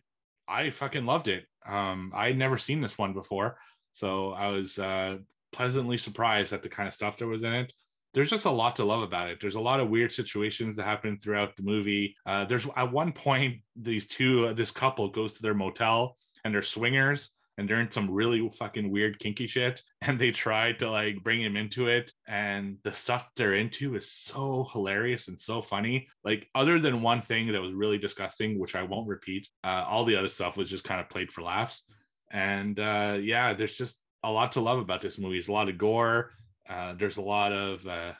[0.48, 1.46] I fucking loved it.
[1.66, 3.58] Um, I'd never seen this one before,
[3.92, 5.18] so I was uh,
[5.52, 7.74] pleasantly surprised at the kind of stuff that was in it.
[8.14, 9.40] There's just a lot to love about it.
[9.40, 12.16] There's a lot of weird situations that happen throughout the movie.
[12.26, 16.54] Uh, there's at one point these two, uh, this couple goes to their motel and
[16.54, 17.30] they're swingers,
[17.60, 21.42] and they're in some really fucking weird kinky shit and they try to like bring
[21.42, 26.08] him into it and the stuff they're into is so hilarious and so funny.
[26.24, 30.06] Like other than one thing that was really disgusting which i won't repeat uh, all
[30.06, 31.84] the other stuff was just kind of played for laughs.
[32.32, 35.36] And uh, yeah there's just a lot to love about this movie.
[35.36, 36.32] There's a lot of gore
[36.70, 38.14] uh, there's a lot of uh,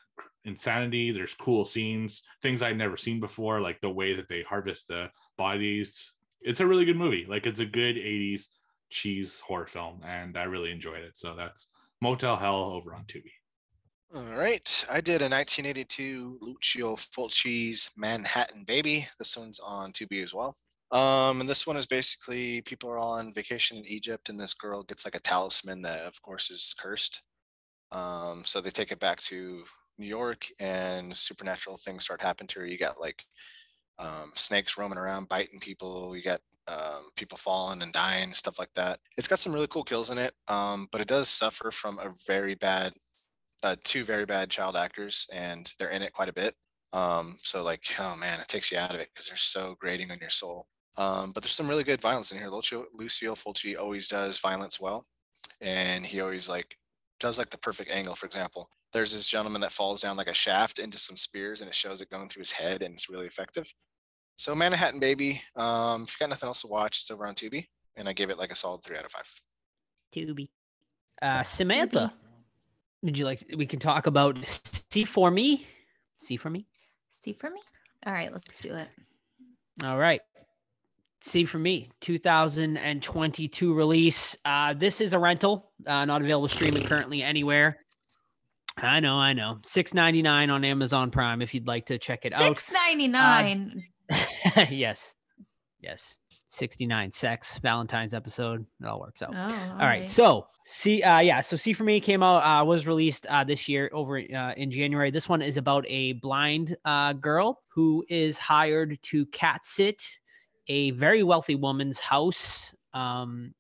[0.46, 4.88] insanity there's cool scenes things i'd never seen before like the way that they harvest
[4.88, 5.08] the
[5.40, 6.12] bodies.
[6.42, 7.26] It's a really good movie.
[7.28, 8.44] Like it's a good 80s
[8.90, 11.18] cheese horror film, and I really enjoyed it.
[11.18, 11.68] So that's
[12.02, 13.32] Motel Hell over on Tubi.
[14.16, 14.86] All right.
[14.90, 19.08] I did a 1982 Lucio Fulci's Manhattan Baby.
[19.20, 20.56] This one's on Tubi as well.
[20.92, 24.56] Um, and this one is basically people are all on vacation in Egypt, and this
[24.56, 27.22] girl gets like a talisman that, of course, is cursed.
[27.92, 29.64] Um, so they take it back to
[30.00, 32.66] New York, and supernatural things start happening to her.
[32.66, 33.24] You got like
[34.00, 36.16] um, snakes roaming around, biting people.
[36.16, 39.00] You got um, people falling and dying, stuff like that.
[39.18, 42.12] It's got some really cool kills in it, um, but it does suffer from a
[42.28, 42.94] very bad,
[43.64, 46.56] uh, two very bad child actors, and they're in it quite a bit.
[46.94, 50.12] Um, so like, oh man, it takes you out of it because they're so grating
[50.12, 50.68] on your soul.
[50.98, 52.50] Um, but there's some really good violence in here.
[52.50, 55.06] Lucio, Lucio Fulci always does violence well,
[55.62, 56.76] and he always like
[57.20, 58.16] does like the perfect angle.
[58.16, 61.70] For example, there's this gentleman that falls down like a shaft into some spears, and
[61.70, 63.72] it shows it going through his head, and it's really effective.
[64.40, 65.42] So Manhattan Baby.
[65.58, 67.68] Um, if you got nothing else to watch, it's over on Tubi,
[67.98, 69.30] and I gave it like a solid three out of five.
[70.16, 70.48] Tubi.
[71.22, 72.14] Uh, Samantha,
[73.04, 73.44] did you like?
[73.58, 74.38] We can talk about
[74.92, 75.68] See for Me.
[76.20, 76.66] See for Me.
[77.12, 77.60] See for me.
[78.06, 78.88] All right, let's do it.
[79.84, 80.22] All right.
[81.20, 84.38] See for me, 2022 release.
[84.46, 87.80] Uh, this is a rental, uh, not available streaming currently anywhere.
[88.78, 89.60] I know, I know.
[89.66, 92.58] Six ninety nine on Amazon Prime if you'd like to check it out.
[92.58, 93.84] Six ninety nine.
[94.70, 95.16] yes.
[95.80, 96.18] Yes.
[96.50, 98.66] 69 sex Valentine's episode.
[98.82, 99.34] It all works out.
[99.36, 100.10] Oh, all right.
[100.10, 101.42] So see, uh, yeah.
[101.42, 104.72] So see for me came out, uh, was released uh, this year over uh, in
[104.72, 105.12] January.
[105.12, 110.02] This one is about a blind uh, girl who is hired to cat sit
[110.70, 112.74] a very wealthy woman's house.
[112.94, 113.54] Um,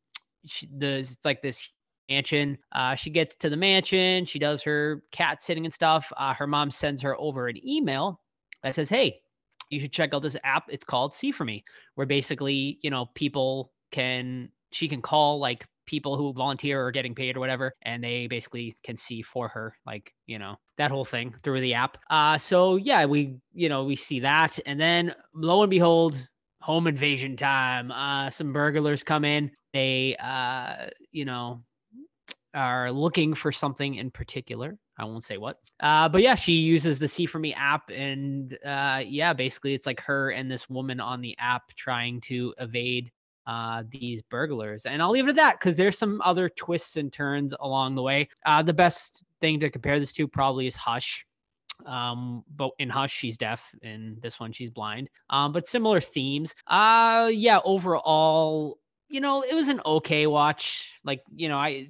[0.45, 1.69] she, the, it's like this
[2.09, 2.57] mansion.
[2.71, 4.25] Uh, she gets to the mansion.
[4.25, 6.11] She does her cat sitting and stuff.
[6.15, 8.21] Uh, her mom sends her over an email
[8.63, 9.21] that says, "Hey,
[9.70, 10.65] you should check out this app.
[10.70, 11.63] It's called See for Me,
[11.95, 17.15] where basically, you know, people can she can call like people who volunteer or getting
[17.15, 21.05] paid or whatever, and they basically can see for her, like, you know, that whole
[21.05, 21.97] thing through the app.
[22.09, 24.59] Uh so yeah, we you know, we see that.
[24.65, 26.15] And then lo and behold,
[26.61, 27.91] home invasion time.
[27.91, 29.51] Uh some burglars come in.
[29.74, 31.61] They uh, you know,
[32.53, 34.78] are looking for something in particular.
[34.99, 35.59] I won't say what.
[35.79, 39.85] Uh, but yeah, she uses the See for Me app, and uh, yeah, basically it's
[39.85, 43.11] like her and this woman on the app trying to evade
[43.47, 44.85] uh, these burglars.
[44.85, 48.03] And I'll leave it at that because there's some other twists and turns along the
[48.03, 48.29] way.
[48.45, 51.25] Uh, the best thing to compare this to probably is Hush.
[51.85, 53.73] Um, but in Hush, she's deaf.
[53.81, 55.09] In this one, she's blind.
[55.29, 56.53] Um, but similar themes.
[56.67, 58.77] Uh, yeah, overall,
[59.07, 60.99] you know, it was an okay watch.
[61.03, 61.87] Like, you know, I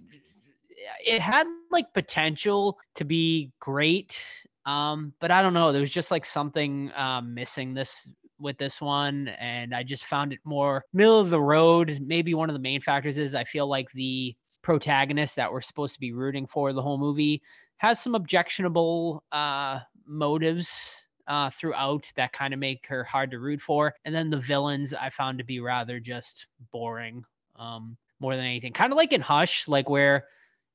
[1.06, 4.24] it had like potential to be great
[4.66, 8.08] um but i don't know there was just like something um missing this
[8.40, 12.50] with this one and i just found it more middle of the road maybe one
[12.50, 16.14] of the main factors is i feel like the protagonist that we're supposed to be
[16.14, 17.42] rooting for the whole movie
[17.78, 23.62] has some objectionable uh motives uh, throughout that kind of make her hard to root
[23.62, 23.94] for.
[24.04, 27.24] And then the villains I found to be rather just boring
[27.56, 28.74] um, more than anything.
[28.74, 30.26] Kind of like in Hush, like where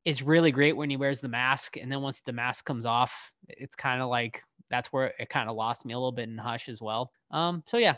[0.05, 3.33] it's really great when he wears the mask and then once the mask comes off
[3.49, 6.39] it's kind of like that's where it kind of lost me a little bit in
[6.39, 7.97] hush as well um so yeah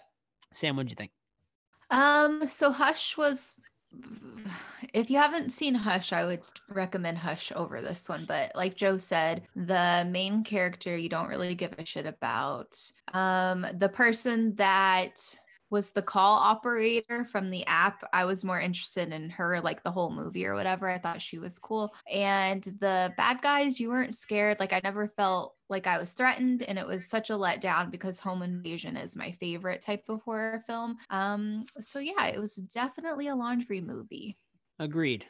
[0.52, 1.10] sam what'd you think
[1.90, 3.54] Um, so Hush was
[4.92, 8.24] if you haven't seen Hush, I would recommend Hush over this one.
[8.24, 12.76] But like Joe said, the main character you don't really give a shit about.
[13.14, 15.36] Um, the person that
[15.76, 18.02] was the call operator from the app.
[18.10, 20.88] I was more interested in her, like the whole movie or whatever.
[20.88, 21.94] I thought she was cool.
[22.10, 24.58] And the bad guys, you weren't scared.
[24.58, 26.62] Like I never felt like I was threatened.
[26.62, 30.64] And it was such a letdown because home invasion is my favorite type of horror
[30.66, 30.96] film.
[31.10, 34.38] Um, so yeah, it was definitely a laundry movie.
[34.78, 35.26] Agreed.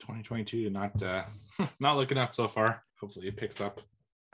[0.00, 1.24] 2022 not uh
[1.78, 3.82] not looking up so far hopefully it picks up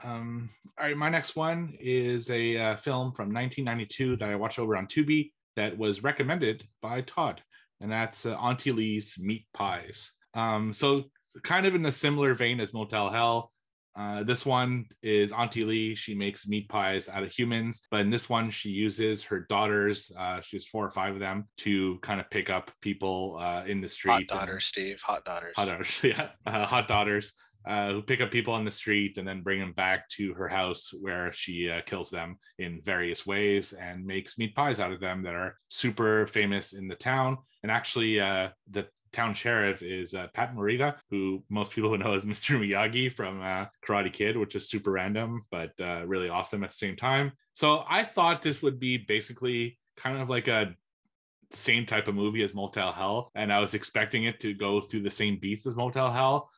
[0.03, 4.59] um all right my next one is a uh, film from 1992 that i watched
[4.59, 7.41] over on tubi that was recommended by todd
[7.81, 11.03] and that's uh, auntie lee's meat pies um so
[11.43, 13.51] kind of in a similar vein as motel hell
[13.97, 15.95] uh, this one is Auntie Lee.
[15.95, 20.11] She makes meat pies out of humans, but in this one, she uses her daughters.
[20.15, 23.63] Uh, she has four or five of them to kind of pick up people uh,
[23.65, 24.11] in the street.
[24.11, 25.01] Hot daughters, Steve.
[25.01, 25.53] Hot daughters.
[25.55, 26.29] Hot daughters, yeah.
[26.45, 27.33] Uh, hot daughters
[27.67, 30.47] uh, who pick up people on the street and then bring them back to her
[30.47, 35.01] house where she uh, kills them in various ways and makes meat pies out of
[35.01, 37.37] them that are super famous in the town.
[37.63, 42.13] And actually, uh, the town sheriff is uh, Pat Morita, who most people would know
[42.13, 42.57] as Mr.
[42.57, 46.77] Miyagi from uh, Karate Kid, which is super random, but uh, really awesome at the
[46.77, 47.33] same time.
[47.53, 50.75] So I thought this would be basically kind of like a
[51.51, 55.01] same type of movie as Motel Hell, and I was expecting it to go through
[55.01, 56.49] the same beats as Motel Hell,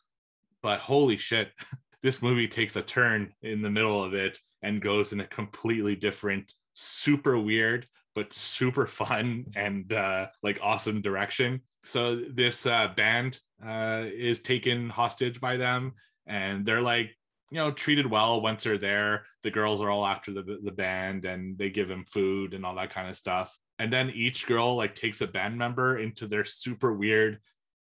[0.61, 1.51] but holy shit,
[2.03, 5.95] this movie takes a turn in the middle of it and goes in a completely
[5.95, 7.85] different, super weird,
[8.15, 11.61] but super fun and uh, like awesome direction.
[11.85, 15.93] So this uh, band uh, is taken hostage by them,
[16.27, 17.15] and they're like,
[17.51, 19.25] you know, treated well once they're there.
[19.43, 22.75] The girls are all after the the band, and they give them food and all
[22.75, 23.57] that kind of stuff.
[23.79, 27.39] And then each girl like takes a band member into their super weird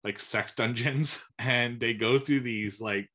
[0.07, 3.09] like sex dungeons, and they go through these like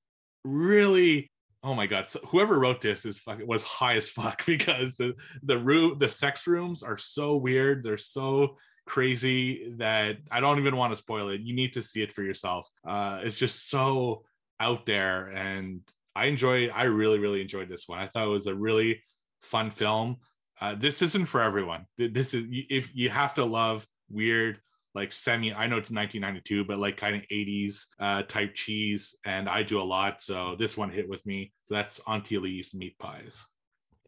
[0.44, 1.30] really
[1.64, 5.14] oh my god so whoever wrote this is fucking was high as fuck because the
[5.44, 10.76] the room the sex rooms are so weird they're so crazy that i don't even
[10.76, 11.40] want to spoil it.
[11.40, 12.68] You need to see it for yourself.
[12.86, 14.24] Uh it's just so
[14.58, 15.80] out there and
[16.16, 18.00] i enjoy i really really enjoyed this one.
[18.00, 19.00] I thought it was a really
[19.42, 20.16] fun film.
[20.60, 21.86] Uh this isn't for everyone.
[21.96, 24.60] This is if you have to love weird
[24.94, 29.48] like semi i know it's 1992 but like kind of 80s uh, type cheese and
[29.48, 32.98] i do a lot so this one hit with me so that's auntie lee's meat
[32.98, 33.46] pies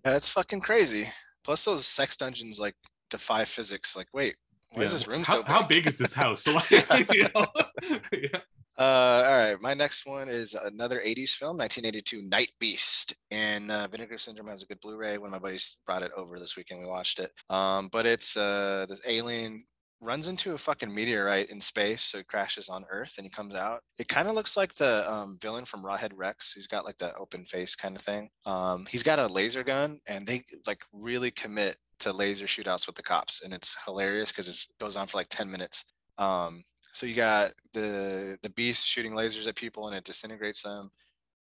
[0.05, 1.09] Yeah, it's fucking crazy.
[1.45, 2.75] Plus, those sex dungeons like
[3.11, 3.97] defy physics.
[3.97, 4.37] Like, wait,
[4.73, 5.49] why is this room how, so big?
[5.49, 6.71] how big is this house like,
[7.15, 8.41] yeah.
[8.77, 13.15] Uh, all right, my next one is another 80s film, 1982, Night Beast.
[13.31, 15.17] And uh, Vinegar Syndrome has a good Blu-ray.
[15.17, 16.81] One of my buddies brought it over this weekend.
[16.81, 17.31] We watched it.
[17.49, 19.65] Um, but it's uh, this alien
[20.01, 23.55] runs into a fucking meteorite in space, so it crashes on Earth, and he comes
[23.55, 23.81] out.
[23.99, 26.53] It kind of looks like the um, villain from Rawhead Rex.
[26.53, 28.29] He's got like that open face kind of thing.
[28.47, 32.97] Um, he's got a laser gun, and they like really commit to laser shootouts with
[32.97, 35.85] the cops, and it's hilarious because it goes on for like 10 minutes.
[36.19, 36.63] Um,
[36.95, 40.91] so you got the the beast shooting lasers at people and it disintegrates them.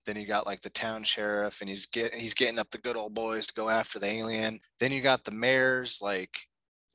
[0.05, 2.97] Then you got like the town sheriff and he's getting he's getting up the good
[2.97, 4.61] old boys to go after the alien.
[4.79, 6.48] Then you got the mayor's like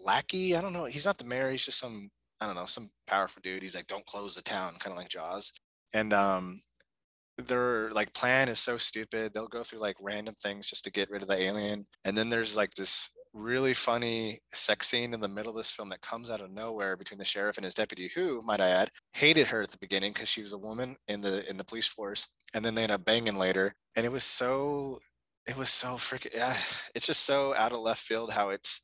[0.04, 0.56] lackey.
[0.56, 0.86] I don't know.
[0.86, 1.52] He's not the mayor.
[1.52, 2.10] He's just some
[2.42, 3.64] I don't know some powerful dude.
[3.64, 5.52] He's like don't close the town, kind of like Jaws.
[5.94, 6.60] And um,
[7.38, 9.32] their like plan is so stupid.
[9.34, 11.86] They'll go through like random things just to get rid of the alien.
[12.06, 15.90] And then there's like this really funny sex scene in the middle of this film
[15.90, 18.92] that comes out of nowhere between the sheriff and his deputy who might i add
[19.14, 21.88] hated her at the beginning because she was a woman in the in the police
[21.88, 25.00] force and then they end up banging later and it was so
[25.48, 26.56] it was so freaking yeah,
[26.96, 28.82] it's just so out of left field how it's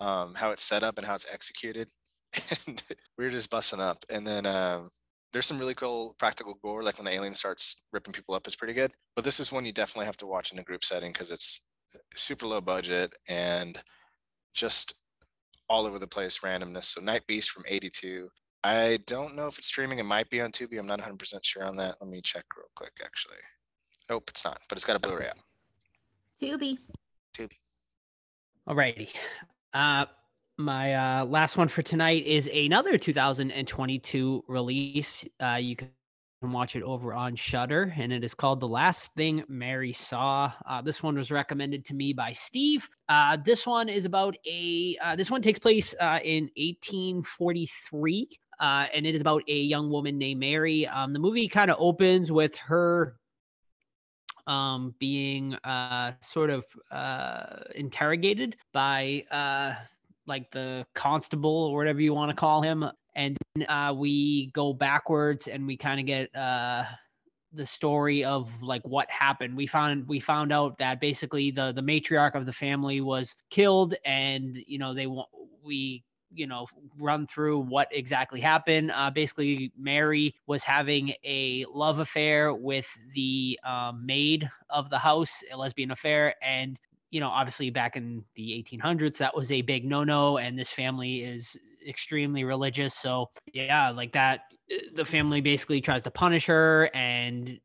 [0.00, 1.88] um how it's set up and how it's executed
[2.66, 2.82] and
[3.18, 4.88] we were just busting up and then um
[5.32, 8.56] there's some really cool practical gore like when the alien starts ripping people up it's
[8.56, 11.12] pretty good but this is one you definitely have to watch in a group setting
[11.12, 11.66] because it's
[12.14, 13.80] super low budget and
[14.54, 14.94] just
[15.68, 16.84] all over the place randomness.
[16.84, 18.28] So Night Beast from 82.
[18.64, 19.98] I don't know if it's streaming.
[19.98, 20.78] It might be on Tubi.
[20.78, 21.96] I'm not 100% sure on that.
[22.00, 23.36] Let me check real quick, actually.
[24.08, 25.38] Nope, it's not, but it's got a Blu-ray out.
[26.42, 26.78] Tubi.
[27.36, 27.52] Tubi.
[28.68, 29.08] Alrighty.
[29.76, 30.06] Uh,
[30.56, 35.22] my uh, last one for tonight is another 2022 release.
[35.38, 35.90] Uh, you can
[36.40, 40.80] watch it over on Shudder, and it is called "The Last Thing Mary Saw." Uh,
[40.80, 42.88] this one was recommended to me by Steve.
[43.10, 44.96] Uh, this one is about a.
[45.04, 49.90] Uh, this one takes place uh, in 1843, uh, and it is about a young
[49.90, 50.86] woman named Mary.
[50.86, 53.18] Um, the movie kind of opens with her
[54.46, 59.74] um, being uh, sort of uh, interrogated by uh,
[60.26, 62.84] like the constable or whatever you want to call him.
[63.14, 66.84] and then, uh, we go backwards and we kind of get uh,
[67.52, 69.56] the story of like what happened.
[69.56, 73.94] We found we found out that basically the the matriarch of the family was killed,
[74.04, 75.28] and you know they want
[75.62, 76.04] we
[76.36, 76.66] you know
[76.98, 78.92] run through what exactly happened.
[78.94, 85.42] Uh, basically, Mary was having a love affair with the um, maid of the house,
[85.52, 86.78] a lesbian affair, and
[87.10, 91.22] you know obviously back in the 1800s that was a big no-no, and this family
[91.22, 91.56] is
[91.86, 92.94] extremely religious.
[92.94, 94.40] So yeah, like that,
[94.94, 97.58] the family basically tries to punish her, and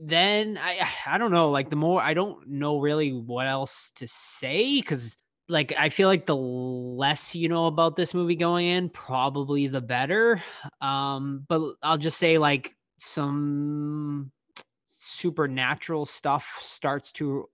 [0.00, 4.08] then I I don't know, like the more I don't know really what else to
[4.08, 5.16] say because
[5.48, 9.80] like I feel like the less you know about this movie going in, probably the
[9.80, 10.42] better.
[10.80, 14.32] Um, but I'll just say like some
[14.98, 17.48] supernatural stuff starts to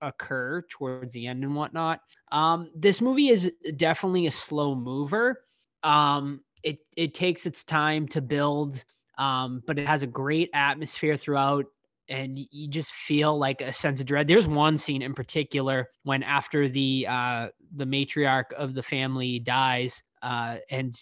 [0.00, 2.00] occur towards the end and whatnot.
[2.30, 5.40] Um, this movie is definitely a slow mover.
[5.82, 8.84] Um, it it takes its time to build,
[9.18, 11.66] um, but it has a great atmosphere throughout
[12.12, 14.28] and you just feel like a sense of dread.
[14.28, 20.02] There's one scene in particular when after the uh the matriarch of the family dies,
[20.22, 20.94] uh, and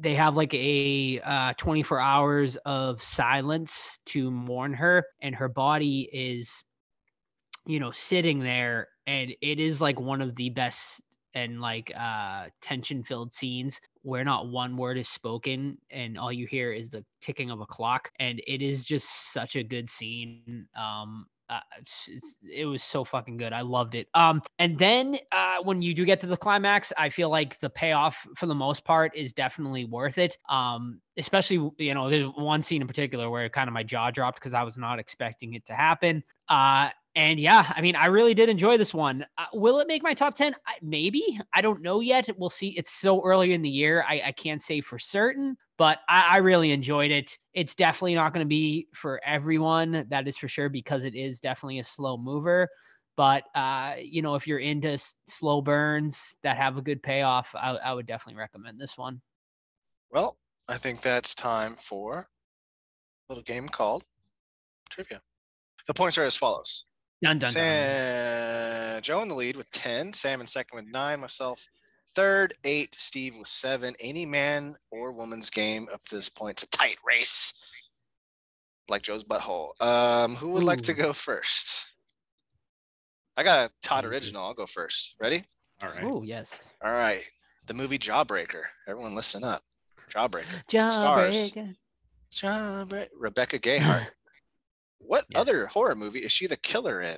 [0.00, 6.08] they have like a uh 24 hours of silence to mourn her, and her body
[6.12, 6.62] is,
[7.66, 11.02] you know, sitting there, and it is like one of the best
[11.34, 16.46] and like uh tension filled scenes where not one word is spoken and all you
[16.46, 20.66] hear is the ticking of a clock and it is just such a good scene.
[20.76, 21.60] Um uh,
[22.50, 23.52] it was so fucking good.
[23.52, 24.08] I loved it.
[24.14, 27.68] Um and then uh when you do get to the climax i feel like the
[27.70, 30.36] payoff for the most part is definitely worth it.
[30.48, 34.38] Um especially you know there's one scene in particular where kind of my jaw dropped
[34.38, 36.22] because i was not expecting it to happen.
[36.48, 39.24] Uh and yeah, I mean, I really did enjoy this one.
[39.38, 40.54] Uh, will it make my top 10?
[40.66, 41.38] I, maybe.
[41.54, 42.28] I don't know yet.
[42.36, 42.70] We'll see.
[42.70, 44.04] It's so early in the year.
[44.08, 47.38] I, I can't say for certain, but I, I really enjoyed it.
[47.52, 50.06] It's definitely not going to be for everyone.
[50.10, 52.68] That is for sure, because it is definitely a slow mover.
[53.16, 57.54] But, uh, you know, if you're into s- slow burns that have a good payoff,
[57.54, 59.20] I, I would definitely recommend this one.
[60.10, 60.36] Well,
[60.68, 62.26] I think that's time for a
[63.28, 64.04] little game called
[64.90, 65.20] trivia.
[65.86, 66.86] The points are as follows.
[67.24, 67.52] Dun, dun, dun.
[67.52, 71.66] Sam, Joe in the lead with 10, Sam in second with nine, myself
[72.14, 73.94] third, eight, Steve with seven.
[74.00, 76.62] Any man or woman's game up to this point.
[76.62, 77.60] It's a tight race,
[78.88, 79.70] like Joe's butthole.
[79.82, 81.86] Um, who would like to go first?
[83.36, 84.44] I got a Todd original.
[84.44, 85.16] I'll go first.
[85.20, 85.44] Ready?
[85.82, 86.04] All right.
[86.04, 86.60] Oh, yes.
[86.84, 87.24] All right.
[87.66, 88.62] The movie Jawbreaker.
[88.86, 89.60] Everyone listen up.
[90.14, 90.92] Jawbreaker.
[90.92, 91.50] Stars.
[91.50, 91.74] Jawbreaker.
[92.32, 93.08] Jawbreaker.
[93.18, 94.06] Rebecca Gayheart.
[94.98, 95.40] what Yeah.
[95.40, 97.16] other horror movie is she the killer in?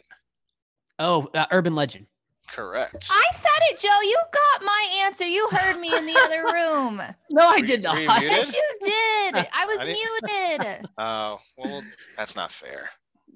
[0.99, 2.07] Oh, uh, Urban Legend.
[2.49, 3.09] Correct.
[3.11, 4.01] I said it, Joe.
[4.03, 5.27] You got my answer.
[5.27, 7.03] You heard me in the other room.
[7.31, 8.23] No, I Were- did were not.
[8.23, 8.29] you?
[8.29, 9.35] Yes, you did.
[9.53, 10.89] I was I muted.
[10.99, 11.83] Oh, well,
[12.17, 12.89] that's not fair.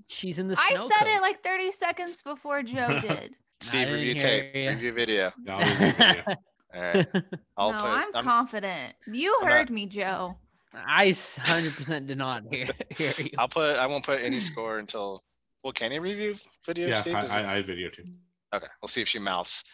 [0.07, 1.17] She's in the I said cone.
[1.17, 3.33] it like 30 seconds before Joe did.
[3.61, 4.71] Steve, I review didn't hear tape, ya.
[4.71, 5.33] review video.
[5.43, 6.39] No, I'll leave it with
[6.75, 7.09] All right.
[7.57, 7.87] I'll no, put.
[7.89, 8.95] I'm, I'm- confident.
[9.07, 10.37] You I'm not- heard me, Joe.
[10.75, 13.31] I s- 100% did not hear, hear you.
[13.39, 13.77] I'll put.
[13.77, 15.23] I won't put any score until.
[15.65, 16.35] Well, can you review
[16.67, 16.93] video, you.
[16.95, 17.15] Yeah, Steve?
[17.17, 18.05] I, it- I, I video too.
[18.55, 19.65] okay, we'll see if she mouths.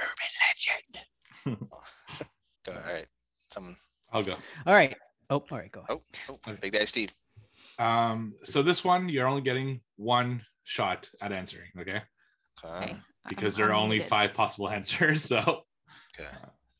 [0.00, 1.68] Urban legend.
[2.64, 2.72] Go.
[2.72, 3.06] All right.
[3.50, 3.76] Someone.
[4.12, 4.36] I'll go.
[4.66, 4.96] All right.
[5.30, 5.70] Oh, all right.
[5.72, 5.80] Go.
[5.88, 6.00] ahead.
[6.28, 7.12] Oh, oh, Big Daddy Steve.
[7.78, 12.02] Um, so this one, you're only getting one shot at answering, okay?
[12.64, 12.84] Okay.
[12.84, 12.96] Okay.
[13.28, 14.08] Because I'm- there are I'm only muted.
[14.10, 15.24] five possible answers.
[15.24, 15.38] So
[16.18, 16.28] okay.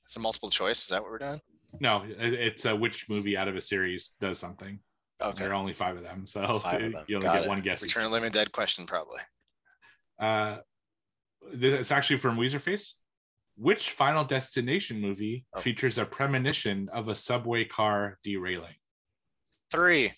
[0.06, 0.82] It's a multiple choice.
[0.82, 1.40] Is that what we're doing?
[1.80, 4.78] No, it's uh, which movie out of a series does something.
[5.22, 5.38] Okay.
[5.44, 7.04] There are only five of them, so Five of them.
[7.08, 7.48] you only Got get it.
[7.48, 7.82] one guess.
[7.82, 9.20] Return of the Living Dead question probably.
[10.18, 10.58] Uh,
[11.54, 12.90] this it's actually from Weezerface.
[13.56, 15.60] Which Final Destination movie Oh.
[15.60, 18.74] features a premonition of a subway car derailing?
[19.70, 20.12] Three.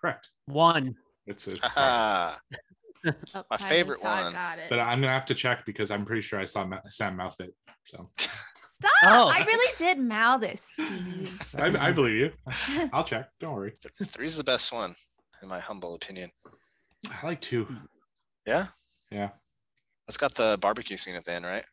[0.00, 0.28] Correct.
[0.46, 0.94] One.
[1.26, 2.36] It's a Haha.
[3.34, 4.32] Oh, My favorite one.
[4.32, 4.66] Got it.
[4.70, 7.38] but I'm gonna have to check because I'm pretty sure I saw Ma- Sam mouth
[7.40, 7.52] it.
[7.86, 8.08] So
[8.80, 8.92] Stop.
[9.04, 9.28] Oh.
[9.28, 11.54] I really did mouth this, Steve.
[11.58, 12.88] I, I believe you.
[12.92, 13.28] I'll check.
[13.40, 13.74] Don't worry.
[14.04, 14.94] Three's the best one,
[15.42, 16.30] in my humble opinion.
[17.10, 17.66] I like two.
[18.46, 18.66] Yeah.
[19.12, 19.30] Yeah,
[20.06, 21.64] It's got the barbecue scene at the end, right?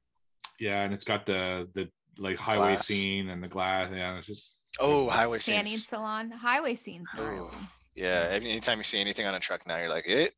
[0.59, 1.87] yeah, and it's got the the
[2.17, 2.87] like highway Glass.
[2.87, 3.91] scene and the glass.
[3.93, 5.53] Yeah, it's just Oh, highway scene.
[5.55, 5.87] Tanning scenes.
[5.87, 7.07] salon, highway scenes.
[7.15, 7.51] Oh,
[7.95, 8.27] yeah.
[8.31, 10.33] Anytime you see anything on a truck now, you're like, it.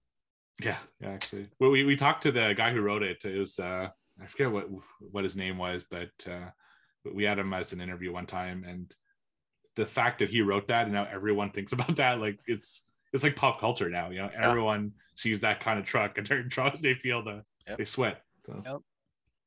[0.62, 1.10] yeah, yeah.
[1.12, 3.24] Actually, well, we we talked to the guy who wrote it.
[3.24, 3.88] It was uh,
[4.22, 4.68] I forget what
[5.00, 6.50] what his name was, but uh,
[7.14, 8.94] we had him as an interview one time, and
[9.76, 12.84] the fact that he wrote that and now everyone thinks about that, like it's
[13.14, 14.10] it's like pop culture now.
[14.10, 14.50] You know, Yeah.
[14.50, 17.78] everyone sees that kind of truck and they're truck, they feel the Yep.
[17.78, 18.22] they sweat.
[18.46, 18.84] So.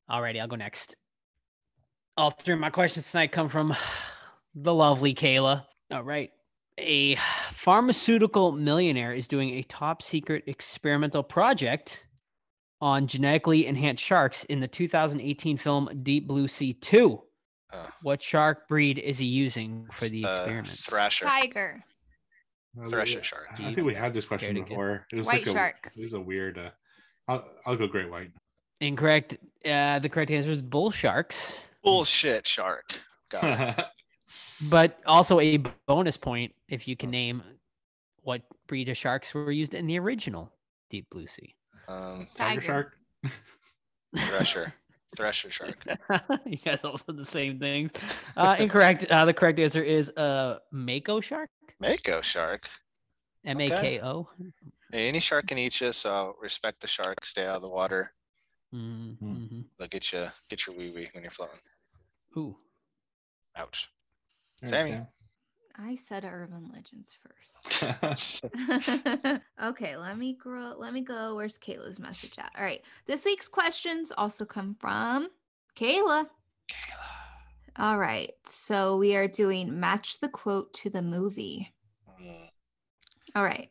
[0.09, 0.95] Alrighty, I'll go next.
[2.15, 3.75] All three of my questions tonight come from
[4.55, 5.65] the lovely Kayla.
[5.91, 6.29] All right.
[6.79, 7.17] A
[7.51, 12.07] pharmaceutical millionaire is doing a top secret experimental project
[12.81, 17.21] on genetically enhanced sharks in the 2018 film Deep Blue Sea 2.
[18.01, 20.67] What shark breed is he using for the uh, experiment?
[20.67, 21.25] Thrasher.
[21.25, 21.83] Tiger.
[22.89, 23.47] Thresher shark.
[23.59, 25.05] I think we had this question before.
[25.11, 25.91] It was White like a, shark.
[25.95, 26.57] It was a weird.
[26.57, 26.69] Uh,
[27.27, 28.31] I'll, I'll go great white.
[28.81, 29.37] Incorrect.
[29.63, 31.59] Uh, the correct answer is bull sharks.
[31.83, 32.99] Bullshit shark.
[34.69, 35.57] But also a
[35.87, 37.43] bonus point if you can name
[38.21, 40.53] what breed of sharks were used in the original
[40.89, 41.55] Deep Blue Sea.
[41.87, 42.61] Um, Tiger Tiger.
[42.61, 42.97] shark.
[44.27, 44.73] Thresher.
[45.15, 45.85] Thresher shark.
[46.45, 47.91] you guys all said the same things.
[48.35, 49.05] Uh, incorrect.
[49.09, 51.49] Uh, the correct answer is uh, mako shark.
[51.79, 52.67] Mako shark.
[53.45, 54.29] M A K O.
[54.91, 57.25] Hey, any shark can eat you, so respect the shark.
[57.25, 58.13] Stay out of the water.
[58.73, 59.61] Mm-hmm.
[59.77, 61.59] They'll get you get your wee wee when you're floating.
[62.37, 62.55] Ooh.
[63.55, 63.89] Ouch.
[64.63, 65.01] All Sammy.
[65.79, 68.45] Right, I said urban legends first.
[69.63, 70.73] Okay, let me grow.
[70.77, 71.35] Let me go.
[71.35, 72.51] Where's Kayla's message at?
[72.57, 72.81] All right.
[73.05, 75.29] This week's questions also come from
[75.75, 76.27] Kayla.
[76.69, 77.77] Kayla.
[77.77, 78.31] All right.
[78.43, 81.73] So we are doing match the quote to the movie.
[82.21, 82.47] Mm,
[83.35, 83.69] All right.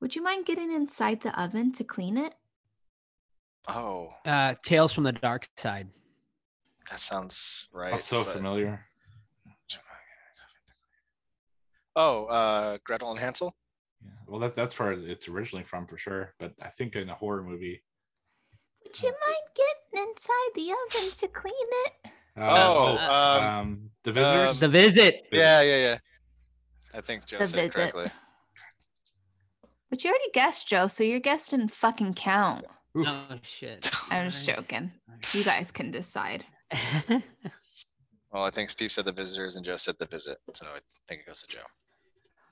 [0.00, 2.34] Would you mind getting inside the oven to clean it?
[3.68, 5.88] Oh, Uh, Tales from the Dark Side.
[6.90, 7.90] that sounds right.
[7.92, 8.84] That's so but- familiar.
[11.96, 13.54] Oh, uh, Gretel and Hansel.
[14.04, 14.10] Yeah.
[14.28, 16.34] Well, that, that's where it's originally from for sure.
[16.38, 17.82] But I think in a horror movie.
[18.84, 19.46] Would you mind
[19.94, 21.54] getting inside the oven to clean
[21.86, 21.92] it?
[22.36, 24.60] uh, Oh, uh, um, um, the visitors.
[24.60, 25.22] The Visit.
[25.32, 25.98] Yeah, yeah, yeah.
[26.94, 27.72] I think Joe The said it visit.
[27.74, 28.10] correctly.
[29.90, 32.66] But you already guessed, Joe, so your guess didn't fucking count.
[32.96, 33.06] Oof.
[33.08, 33.90] Oh shit.
[34.10, 34.92] I'm just joking.
[35.32, 36.44] You guys can decide.
[38.32, 41.22] Well, I think Steve said the visitors and Joe said the visit, so I think
[41.22, 41.62] it goes to Joe.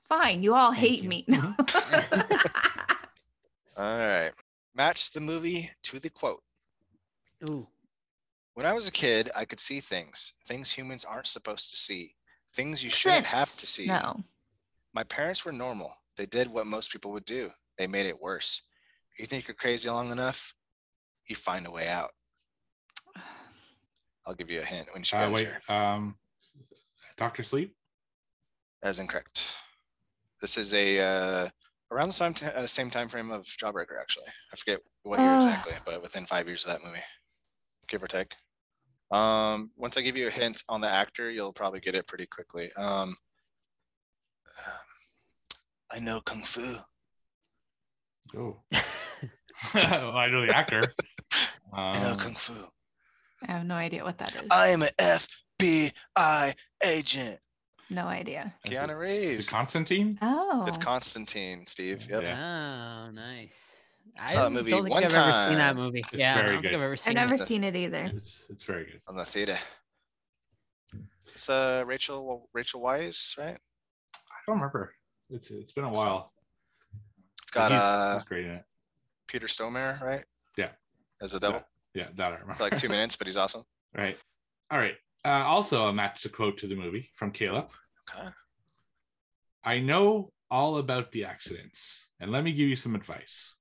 [0.09, 1.09] Fine, you all Thank hate you.
[1.09, 1.25] me.
[3.77, 4.31] All right.
[4.73, 6.41] Match the movie to the quote.
[7.49, 7.67] Ooh.
[8.53, 12.15] When I was a kid, I could see things, things humans aren't supposed to see,
[12.53, 13.87] things you shouldn't have to see.
[13.87, 14.23] No.
[14.93, 15.93] My parents were normal.
[16.15, 17.49] They did what most people would do.
[17.77, 18.61] They made it worse.
[19.19, 20.53] You think you're crazy long enough,
[21.27, 22.11] you find a way out.
[24.25, 25.47] I'll give you a hint when she Uh, goes wait.
[25.47, 25.61] here.
[25.75, 26.15] Um,
[27.17, 27.75] Doctor Sleep.
[28.81, 29.53] That is incorrect.
[30.45, 31.49] This is a uh,
[31.89, 34.27] around the same, t- uh, same time frame of Jawbreaker, actually.
[34.53, 35.37] I forget what year Ah.
[35.37, 37.01] exactly, but within five years of that movie,
[37.87, 38.31] give or take.
[39.09, 42.27] Um, once I give you a hint on the actor, you'll probably get it pretty
[42.27, 42.71] quickly.
[42.75, 43.15] Um,
[45.91, 46.61] I know kung fu.
[48.37, 48.61] Oh.
[49.73, 50.83] I know the actor.
[51.73, 52.53] I know Um, kung fu.
[53.47, 54.43] I have no idea what that is.
[54.51, 57.39] I am an FBI agent.
[57.89, 58.53] No idea.
[58.63, 59.47] is it- Keanu is Reeves.
[59.47, 60.17] it Constantine?
[60.21, 60.65] Oh.
[60.67, 62.07] It's Constantine, Steve.
[62.09, 62.23] Yep.
[62.23, 63.05] Yeah.
[63.07, 63.53] Oh, nice.
[64.17, 65.75] I Saw that movie don't think one I've ever seen that time.
[65.75, 65.99] movie.
[65.99, 66.73] It's yeah, I very don't think good.
[66.77, 67.41] I've ever I've never it.
[67.41, 68.11] seen it either.
[68.15, 69.01] It's it's very good.
[69.07, 69.57] On the theater.
[71.33, 73.57] It's uh Rachel Rachel Weisz, right?
[74.15, 74.93] I don't remember.
[75.29, 76.31] It's it's been a while.
[77.41, 78.63] It's got He's- uh he's great in it.
[79.27, 80.23] Peter Stormare, right?
[80.57, 80.69] Yeah.
[81.21, 81.61] As the devil.
[81.93, 82.53] Yeah, that I remember.
[82.53, 83.63] For like two minutes, but he's awesome.
[83.93, 84.17] Right.
[84.71, 84.95] All right.
[85.25, 87.67] Uh, also, a match to quote to the movie from Caleb.
[88.15, 88.27] Okay.
[89.63, 93.55] I know all about the accidents, and let me give you some advice.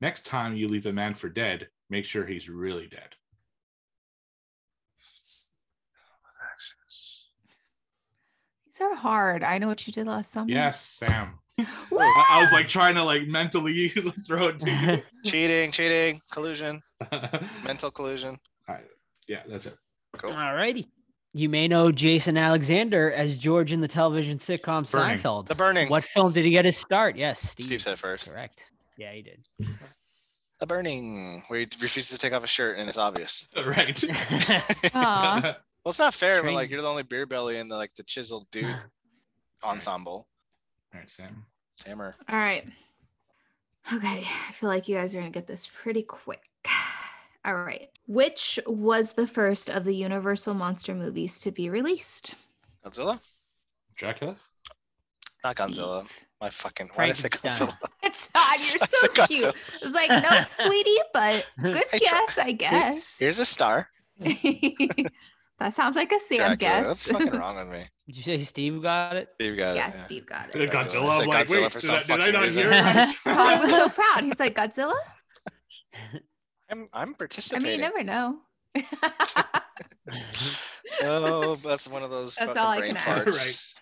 [0.00, 3.16] Next time you leave a man for dead, make sure he's really dead.
[8.66, 9.42] These are hard.
[9.42, 10.48] I know what you did last summer.
[10.48, 11.40] Yes, Sam.
[11.58, 11.66] Woo!
[11.98, 13.88] I, I was like trying to like mentally
[14.26, 15.02] throw it to you.
[15.30, 16.80] cheating, cheating, collusion,
[17.64, 18.38] mental collusion.
[18.68, 18.84] All right.
[19.26, 19.76] yeah, that's it.
[20.16, 20.30] Cool.
[20.30, 20.86] Alrighty.
[21.32, 25.18] You may know Jason Alexander as George in the television sitcom Burning.
[25.18, 25.46] Seinfeld.
[25.46, 25.88] The burning.
[25.88, 27.16] What film did he get his start?
[27.16, 27.66] Yes, Steve.
[27.66, 28.28] Steve said first.
[28.28, 28.64] Correct.
[28.96, 29.44] Yeah, he did.
[30.58, 33.46] The burning, where he refuses to take off his shirt and it's obvious.
[33.56, 34.04] Right.
[35.82, 38.02] Well, it's not fair when like you're the only beer belly in the like the
[38.02, 38.66] chiseled dude
[39.64, 40.26] ensemble.
[40.92, 41.46] All right, Sam.
[41.76, 42.14] Sammer.
[42.28, 42.66] All right.
[43.90, 44.18] Okay.
[44.18, 46.50] I feel like you guys are going to get this pretty quick.
[47.44, 47.88] All right.
[48.06, 52.34] Which was the first of the Universal Monster movies to be released?
[52.84, 53.18] Godzilla?
[53.96, 54.36] Dracula?
[55.44, 56.04] Not Godzilla.
[56.04, 56.24] Steve.
[56.40, 57.76] My fucking why did I say Godzilla?
[58.02, 58.56] It's not.
[58.58, 59.44] You're so cute.
[59.44, 59.54] Godzilla.
[59.54, 63.18] I was like, nope, sweetie, but good I try- guess, I guess.
[63.18, 63.88] Here's a star.
[64.18, 66.56] that sounds like a Sam Dracula.
[66.56, 66.86] guess.
[66.86, 67.84] What's fucking wrong with me?
[68.06, 69.28] Did you say Steve got it?
[69.34, 69.94] Steve got yeah, it.
[69.94, 70.00] yeah.
[70.00, 70.70] Steve got it.
[70.70, 71.02] Godzilla.
[71.02, 72.62] I I'm said like, Godzilla wait, for did, I, did I fucking not reason.
[72.62, 73.14] hear right?
[73.24, 74.24] Todd was so proud.
[74.24, 74.94] He's like, Godzilla?
[76.70, 77.66] I'm I'm participating.
[77.66, 78.38] I mean, you never know.
[81.02, 83.74] oh, that's one of those That's fucking all I brain can farts.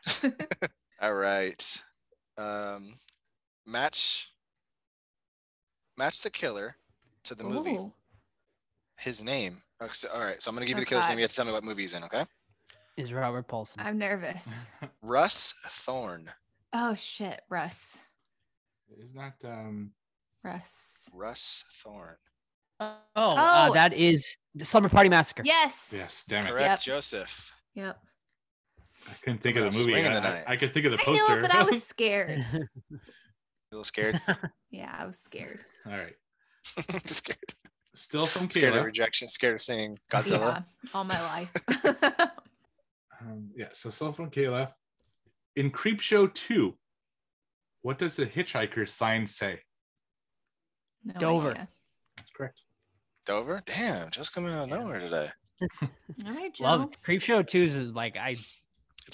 [1.02, 1.82] all right.
[2.36, 2.84] Um,
[3.66, 4.32] match.
[5.96, 6.76] Match the killer
[7.24, 7.72] to the movie.
[7.76, 7.92] Ooh.
[8.98, 9.58] His name.
[9.82, 11.08] Okay, so- all right, so I'm gonna give you Oh, the killer's God.
[11.10, 11.18] name.
[11.18, 12.04] You have to tell me what movie he's in.
[12.04, 12.24] Okay.
[12.96, 13.80] Is Robert Paulson.
[13.84, 14.70] I'm nervous.
[15.02, 16.28] Russ Thorn.
[16.72, 18.04] Oh shit, Russ.
[18.96, 19.92] Is that um
[20.42, 21.08] Russ.
[21.12, 22.16] Russ Thorn.
[22.80, 23.74] Oh, uh, Oh.
[23.74, 25.42] that is the Slumber Party Massacre.
[25.44, 25.92] Yes.
[25.96, 26.50] yes, damn it.
[26.50, 26.80] Correct, Yep.
[26.80, 27.52] Joseph.
[27.74, 27.98] Yep.
[29.08, 29.94] I couldn't think I'm of the movie.
[30.06, 31.24] I, the I- I could think of the I poster.
[31.24, 32.44] knew it, but I was scared.
[32.52, 34.18] A little scared?
[34.70, 35.60] yeah, I was scared.
[35.86, 36.14] All right.
[36.62, 37.38] scared.
[37.94, 38.84] Still from Scared of Kayla.
[38.86, 39.28] rejection.
[39.28, 40.64] Scared of seeing Godzilla.
[40.84, 41.52] Yeah, all my life.
[43.20, 44.72] Um, yeah, so still from Kayla.
[45.56, 46.74] In Creep Show 2,
[47.82, 49.60] what does the hitchhiker sign say?
[51.04, 51.50] No Dover.
[51.50, 51.68] idea.
[52.16, 52.60] That's correct.
[53.28, 53.62] Dover.
[53.66, 55.28] Damn, just coming out of nowhere today.
[55.82, 56.64] All right, Joe.
[56.64, 58.60] Love Creepshow 2 is like I It's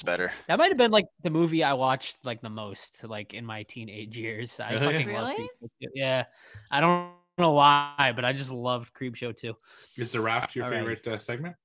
[0.05, 0.31] better.
[0.47, 3.65] that might have been like the movie I watched like the most like in my
[3.65, 4.61] teenage years.
[4.61, 4.87] I Really?
[4.93, 5.35] fucking Really?
[5.35, 5.51] Creep
[5.83, 6.25] Show Yeah.
[6.71, 9.53] I don't know why, but I just loved Creepshow 2.
[9.97, 10.79] Is the raft your All right.
[10.79, 11.57] favorite uh, segment?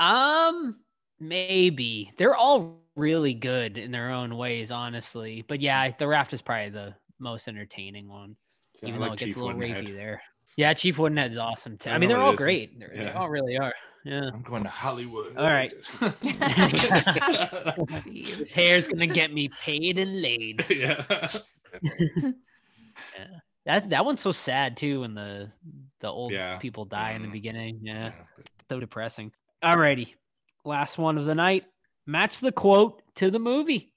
[0.00, 0.80] Um,
[1.20, 5.44] maybe they're all really good in their own ways, honestly.
[5.46, 8.34] But yeah, the raft is probably the most entertaining one,
[8.80, 9.84] See, I even like though it gets a little Woodenhead.
[9.86, 10.20] rapey there.
[10.56, 11.90] Yeah, Chief Woodenhead's awesome too.
[11.90, 12.38] I I, mean, they're oh, all it is.
[12.38, 12.78] great.
[12.78, 13.72] They're, They all really are.
[14.04, 14.30] Yeah.
[14.32, 15.36] I'm going to Hollywood.
[15.36, 15.72] All right.
[17.90, 18.38] Steve.
[18.38, 20.64] His hair's gonna get me paid and laid.
[20.70, 21.04] yeah.
[21.82, 22.30] yeah.
[23.66, 25.50] That that one's so sad too when the
[26.00, 26.56] the old Yeah.
[26.58, 27.80] people die in the beginning.
[27.82, 28.04] Yeah.
[28.06, 28.44] Yeah.
[28.70, 29.32] So depressing.
[29.62, 30.14] Alrighty.
[30.64, 31.64] Last one of the night.
[32.06, 33.92] Match the quote to the movie.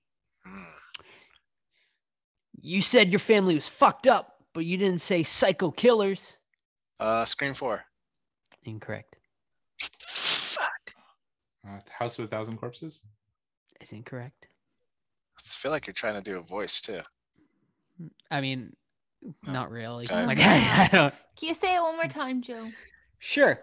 [2.60, 6.38] You said your family was fucked up, but you didn't say psycho killers.
[7.02, 7.84] Uh, Scream Four.
[8.64, 9.16] Incorrect.
[9.80, 10.94] Fuck.
[11.68, 13.02] Uh, House of a Thousand Corpses?
[13.82, 14.48] Is incorrect.
[15.38, 17.02] I feel like you're trying to do a voice too.
[18.30, 18.76] I mean,
[19.48, 20.06] not really.
[20.06, 20.26] Okay.
[20.26, 21.14] Like I, I don't.
[21.36, 22.64] Can you say it one more time, Joe?
[23.18, 23.60] Sure.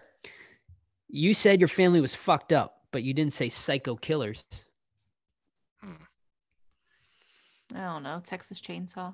[1.07, 4.43] You said your family was fucked up, but you didn't say psycho killers.
[7.73, 8.21] I don't know.
[8.21, 9.13] Texas Chainsaw.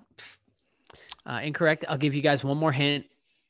[1.28, 1.86] Uh, incorrect.
[1.88, 3.06] I'll give you guys one more hint,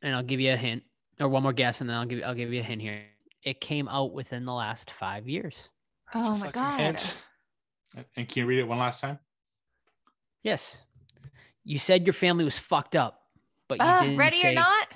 [0.05, 0.83] and I'll give you a hint,
[1.19, 3.01] or one more guess, and then I'll give I'll give you a hint here.
[3.43, 5.69] It came out within the last five years.
[6.13, 6.79] That's Oh my God.
[6.79, 7.17] hint.
[8.15, 9.19] And can you read it one last time?
[10.43, 10.77] Yes.
[11.63, 13.21] You said your family was fucked up,
[13.67, 14.87] but you Uh, didn't ready say or not?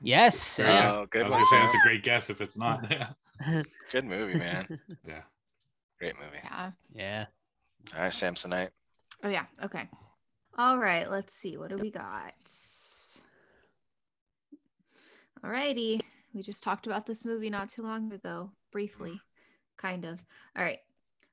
[0.00, 0.56] Yes.
[0.56, 0.92] There you yeah.
[0.92, 1.64] Oh, good I was one, gonna say Sam.
[1.66, 2.86] that's a great guess if it's not.
[2.90, 3.12] Yeah.
[3.92, 4.66] Good movie, man.
[5.06, 5.22] yeah.
[5.98, 6.38] Great movie.
[6.44, 6.70] Yeah.
[6.92, 7.26] Yeah.
[7.94, 8.70] All right, Samsonite.
[9.24, 9.44] Oh yeah.
[9.64, 9.88] Okay.
[10.56, 11.10] All right.
[11.10, 11.56] Let's see.
[11.56, 12.32] What do we got?
[15.44, 16.00] All righty.
[16.34, 19.18] We just talked about this movie not too long ago, briefly,
[19.76, 20.24] kind of.
[20.56, 20.78] All right.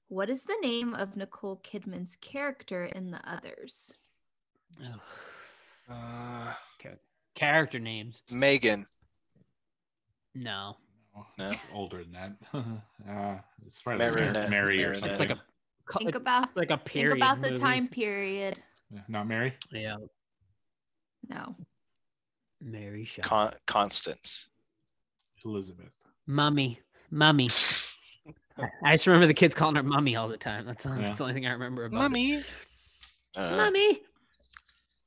[0.08, 3.98] What is the name of Nicole Kidman's character in The Others?
[4.84, 5.00] Ugh.
[5.90, 6.54] Uh,
[7.36, 8.22] Character names.
[8.32, 8.86] Megan.
[10.34, 10.78] No.
[11.38, 11.50] No.
[11.52, 12.32] It's older than that.
[13.10, 15.10] uh, it's probably Mary- Mary, Mary or something.
[15.12, 15.42] It's like a
[15.86, 17.62] co- Think it's about like a think about the movie.
[17.62, 18.62] time period.
[19.10, 19.54] Not Mary?
[19.72, 19.98] Yeah.
[21.30, 21.56] No.
[22.66, 23.24] Mary Shelley.
[23.28, 24.48] Con- Constance.
[25.46, 25.92] Elizabeth.
[26.26, 26.80] Mummy.
[27.12, 27.46] Mummy.
[28.84, 30.66] I just remember the kids calling her mummy all the time.
[30.66, 30.98] That's, Yeah.
[30.98, 32.00] that's the only thing I remember about it.
[32.02, 32.42] Mummy.
[33.38, 34.02] Uh, Mummy.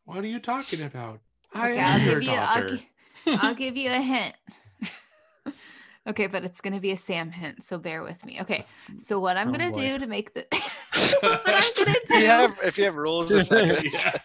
[0.04, 1.20] What are you talking about?
[1.52, 2.76] I Okay, am I'll your give you I'll, daughter.
[2.76, 2.88] gi-
[3.26, 4.34] I'll give you a hint.
[6.08, 8.40] Okay, but it's gonna be a Sam hint, so bear with me.
[8.40, 9.80] Okay, uh, so what I'm Oh, gonna boy.
[9.80, 10.46] do to make the
[11.20, 13.84] what I'm gonna if you have if you have rules, a second.
[13.84, 14.16] Yeah.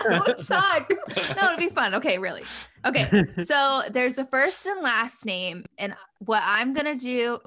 [0.00, 0.92] Don't suck.
[1.36, 1.94] No, it'll be fun.
[1.94, 2.42] Okay, really.
[2.84, 7.38] Okay, so there's a first and last name, and what I'm gonna do.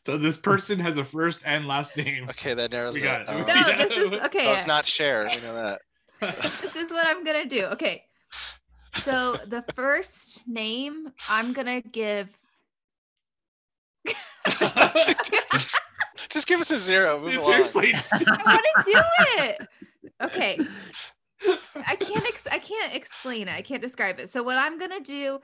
[0.00, 2.28] so this person has a first and last name.
[2.30, 3.04] Okay, that narrows We it.
[3.04, 3.26] got it.
[3.28, 3.38] Oh.
[3.44, 4.44] no, this is okay.
[4.44, 5.28] So it's not share.
[5.28, 5.80] We know that.
[6.42, 7.64] this is what I'm gonna do.
[7.66, 8.02] Okay.
[9.02, 12.36] So the first name I'm gonna give.
[16.28, 17.20] Just give us a zero.
[17.20, 17.52] Move along.
[17.52, 17.92] Seriously.
[18.12, 19.00] I want to do
[19.42, 19.68] it.
[20.22, 20.60] Okay.
[21.86, 23.52] I can't ex- I can't explain it.
[23.54, 24.28] I can't describe it.
[24.30, 25.40] So what I'm gonna do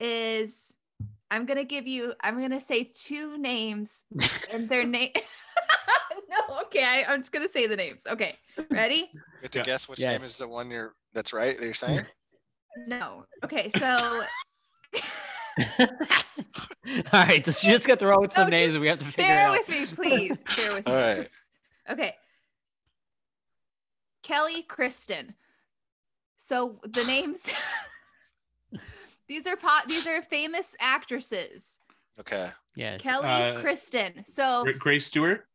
[0.00, 0.74] is
[1.30, 4.04] I'm gonna give you I'm gonna say two names
[4.50, 5.10] and their name.
[6.28, 6.84] no, okay.
[6.84, 8.06] I, I'm just gonna say the names.
[8.08, 8.36] Okay,
[8.70, 9.10] ready?
[9.12, 9.64] You have to Yeah.
[9.64, 10.12] guess which Yes.
[10.12, 12.06] name is the one you're that's right that you're saying.
[12.86, 13.24] No.
[13.44, 13.96] Okay, so
[15.78, 15.86] all
[17.12, 18.98] right, so she just got to roll with some No, names just and we have
[19.00, 19.52] to figure it bear out.
[19.58, 20.42] with me, please.
[20.56, 20.92] Bear with me.
[20.92, 21.28] All right.
[21.90, 22.14] Okay.
[24.22, 25.34] Kelly Kristen.
[26.38, 27.52] So the names
[29.28, 29.84] These are pot.
[29.88, 31.78] These are famous actresses.
[32.20, 32.50] Okay.
[32.74, 32.98] Yeah.
[32.98, 34.24] Kelly, Uh, Kristen.
[34.26, 35.46] So, Grace Stewart.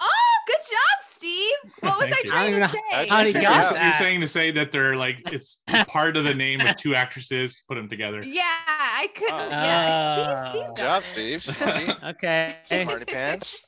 [0.00, 1.54] Oh, good job, Steve.
[1.80, 2.30] What was I you.
[2.30, 2.78] trying I to say?
[2.78, 3.84] know- How'd you How do you figure it guess out?
[3.84, 7.62] You're saying to say that they're like it's part of the name of two actresses.
[7.68, 8.22] Put them together.
[8.22, 9.34] Yeah, I couldn't.
[9.34, 9.48] Oh.
[9.48, 10.62] yeah, see, Steve.
[10.64, 10.68] Oh.
[10.74, 11.04] Good job, it.
[11.04, 11.42] Steve.
[11.42, 12.56] Smarty, Okay.
[12.64, 13.62] Smarty pants.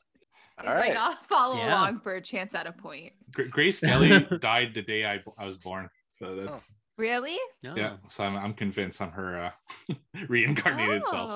[0.64, 0.90] All right.
[0.90, 0.98] Like.
[0.98, 1.70] I'll follow Yeah.
[1.74, 3.12] along for a chance at a point.
[3.34, 5.88] Gra- Grace Kelly died the day I, I was born.
[6.18, 6.60] So that's Oh.
[6.98, 7.38] Really?
[7.62, 7.74] No.
[7.74, 7.96] yeah.
[8.10, 9.50] So I'm, I'm convinced I'm her
[9.90, 9.94] uh,
[10.28, 11.30] reincarnated self.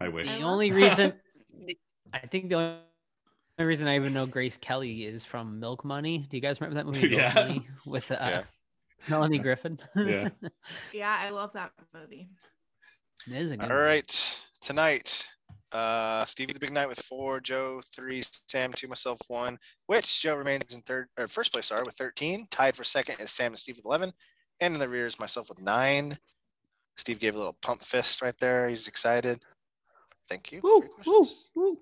[0.00, 0.04] Oh.
[0.04, 0.30] I wish.
[0.30, 1.14] The only reason
[2.12, 2.78] I think the
[3.60, 6.26] only reason I even know Grace Kelly is from Milk Money.
[6.30, 7.34] Do you guys remember that movie Milk Yeah.
[7.34, 8.42] Money with uh, Yeah.
[9.08, 9.80] Melanie Griffith?
[9.96, 10.30] Yeah.
[10.94, 12.28] Yeah, I love that movie.
[13.26, 13.78] it is a good All one.
[13.84, 14.40] right.
[14.62, 15.28] Tonight,
[15.72, 19.58] uh, Stevie the Big Night with four, Joe three, Sam two, myself one.
[19.86, 22.46] Which Joe remains in third or first place, sorry, with 13.
[22.50, 24.10] Tied for second is Sam and Steve with 11.
[24.60, 26.16] And in the rear is myself with nine.
[26.96, 28.68] Steve gave a little pump fist right there.
[28.68, 29.42] He's excited.
[30.28, 30.60] Thank you.
[30.60, 31.78] for Woo, your woo, woo.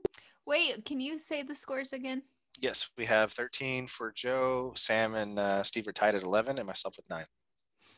[0.48, 2.22] Wait, can you say the scores again?
[2.62, 4.72] Yes, we have 13 for Joe.
[4.76, 7.26] Sam and uh, Steve are tied at 11, and myself with nine.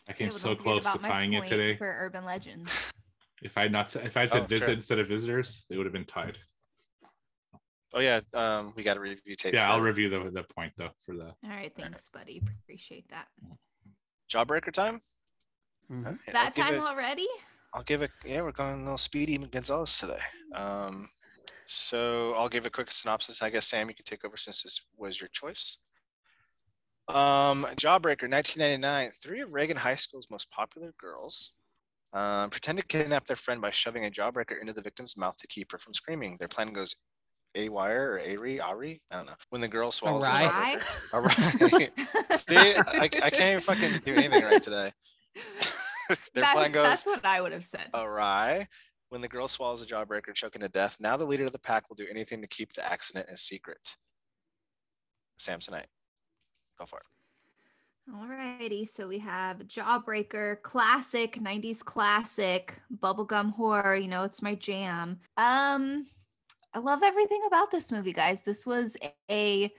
[0.08, 1.76] I came so close to tying it today.
[1.76, 2.92] for Urban Legends.
[3.42, 4.74] If I had not said- if I had said Oh, visit sure.
[4.74, 6.36] instead of visitors, it would have been tied.
[7.94, 9.54] Oh yeah, um, we got to review tape.
[9.54, 12.42] Yeah, I'll for review the the point though for the All right, thanks, buddy.
[12.62, 13.28] Appreciate that.
[14.30, 14.98] Jawbreaker time.
[15.90, 16.04] Mhm.
[16.06, 17.28] All right, I'll That time it- already?
[17.72, 18.10] I'll give it.
[18.26, 20.20] Yeah, we're going a little speedy Gonzalez today.
[20.54, 21.08] Um,
[21.72, 23.42] so I'll give a quick synopsis.
[23.42, 25.78] I guess Sam, you can take over since this was your choice.
[27.08, 29.10] Um, Jawbreaker, 1999.
[29.12, 31.52] Three of Reagan High School's most popular girls
[32.12, 35.46] um, pretend to kidnap their friend by shoving a jawbreaker into the victim's mouth to
[35.46, 36.36] keep her from screaming.
[36.38, 36.96] Their plan goes
[37.54, 39.32] a wire or Ari, Ari, I don't know.
[39.50, 40.76] When the girl swallows the Awry?
[41.12, 42.38] jawbreaker.
[42.48, 44.92] See, I, I can't even fucking do anything right today.
[46.34, 47.88] Their That- plan goes That's what I would have said.
[47.94, 48.66] awry
[49.10, 50.96] when the girl swallows a jawbreaker, choking to death.
[51.00, 53.96] Now the leader of the pack will do anything to keep the accident a secret.
[55.38, 55.86] Samsonite.
[56.78, 57.06] Go for it.
[58.12, 65.20] Alrighty, so we have Jawbreaker, classic 90s classic, bubblegum horror, you know, it's my jam.
[65.36, 66.06] Um
[66.72, 68.42] I love everything about this movie, guys.
[68.42, 68.96] This was
[69.30, 69.72] a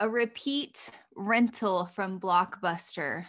[0.00, 3.26] a repeat rental from Blockbuster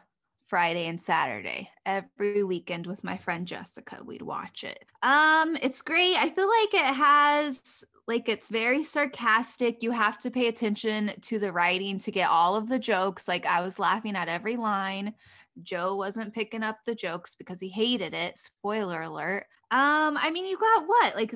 [0.53, 1.71] Friday and Saturday.
[1.83, 4.85] Every weekend with my friend Jessica, we'd watch it.
[5.01, 6.15] Um it's great.
[6.15, 9.81] I feel like it has like it's very sarcastic.
[9.81, 13.27] You have to pay attention to the writing to get all of the jokes.
[13.27, 15.15] Like I was laughing at every line.
[15.63, 18.37] Joe wasn't picking up the jokes because he hated it.
[18.37, 19.47] Spoiler alert.
[19.71, 21.15] Um, I mean, you got what?
[21.15, 21.33] Like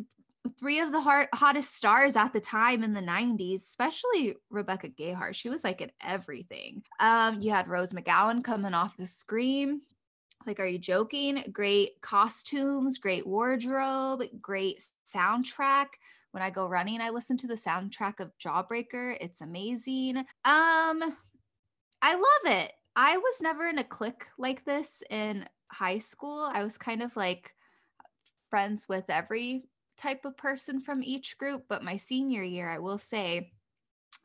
[0.58, 5.36] three of the hot, hottest stars at the time in the 90s, especially Rebecca Gayheart.
[5.36, 6.84] She was like in everything.
[7.00, 9.82] Um, you had Rose McGowan coming off the screen.
[10.46, 11.44] Like, are you joking?
[11.52, 15.88] Great costumes, great wardrobe, great soundtrack
[16.38, 19.18] when I go running, I listen to the soundtrack of Jawbreaker.
[19.20, 20.18] It's amazing.
[20.18, 22.74] Um, I love it.
[22.96, 26.48] I was never in a clique like this in high school.
[26.54, 27.56] I was kind of like
[28.52, 29.64] friends with every
[29.98, 33.52] type of person from each group, but my senior year, I will say,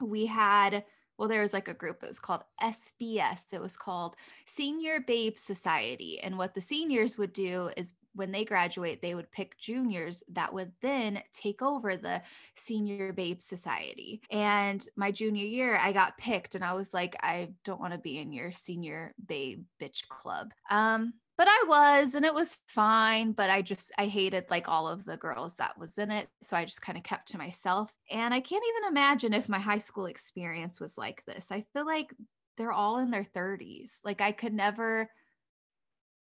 [0.00, 0.84] we had
[1.18, 3.52] well, there was like a group, it was called SBS.
[3.52, 4.16] It was called
[4.46, 6.18] Senior Babe Society.
[6.20, 10.52] And what the seniors would do is when they graduate, they would pick juniors that
[10.52, 12.22] would then take over the
[12.56, 14.20] Senior Babe Society.
[14.30, 17.98] And my junior year, I got picked and I was like, I don't want to
[17.98, 20.52] be in your Senior Babe bitch club.
[20.70, 23.32] Um, but I was, and it was fine.
[23.32, 26.28] But I just, I hated like all of the girls that was in it.
[26.42, 27.92] So I just kind of kept to myself.
[28.10, 31.50] And I can't even imagine if my high school experience was like this.
[31.50, 32.12] I feel like
[32.56, 34.00] they're all in their 30s.
[34.04, 35.08] Like I could never,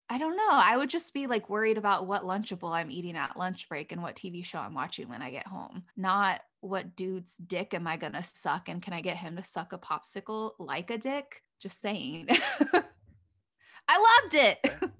[0.08, 0.50] I don't know.
[0.50, 4.02] I would just be like worried about what Lunchable I'm eating at lunch break and
[4.02, 7.98] what TV show I'm watching when I get home, not what dude's dick am I
[7.98, 11.42] going to suck and can I get him to suck a popsicle like a dick?
[11.60, 12.28] Just saying.
[13.88, 14.92] I loved it.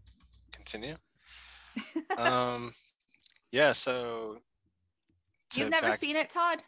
[0.55, 0.95] Continue.
[2.17, 2.71] Um,
[3.53, 3.73] yeah.
[3.73, 4.39] So
[5.55, 6.63] You've never back- seen it, Todd?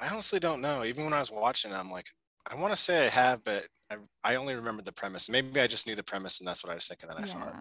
[0.00, 0.84] I honestly don't know.
[0.84, 2.06] Even when I was watching, I'm like,
[2.50, 5.28] I want to say I have, but I I only remember the premise.
[5.30, 7.48] Maybe I just knew the premise, and that's what I was thinking that I saw
[7.48, 7.54] it.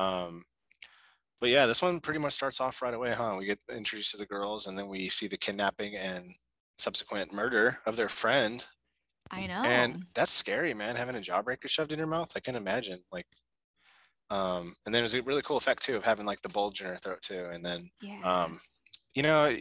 [0.00, 0.44] Um,
[1.40, 3.36] but yeah, this one pretty much starts off right away, huh?
[3.38, 6.24] We get introduced to the girls, and then we see the kidnapping and
[6.78, 8.64] subsequent murder of their friend.
[9.30, 9.62] I know.
[9.64, 10.96] And that's scary, man.
[10.96, 12.98] Having a jawbreaker shoved in your mouth, I can imagine.
[13.12, 13.26] Like,
[14.30, 16.80] um, and then it was a really cool effect too of having like the bulge
[16.80, 17.46] in her throat too.
[17.50, 18.20] And then, yeah.
[18.22, 18.58] um,
[19.14, 19.56] you know,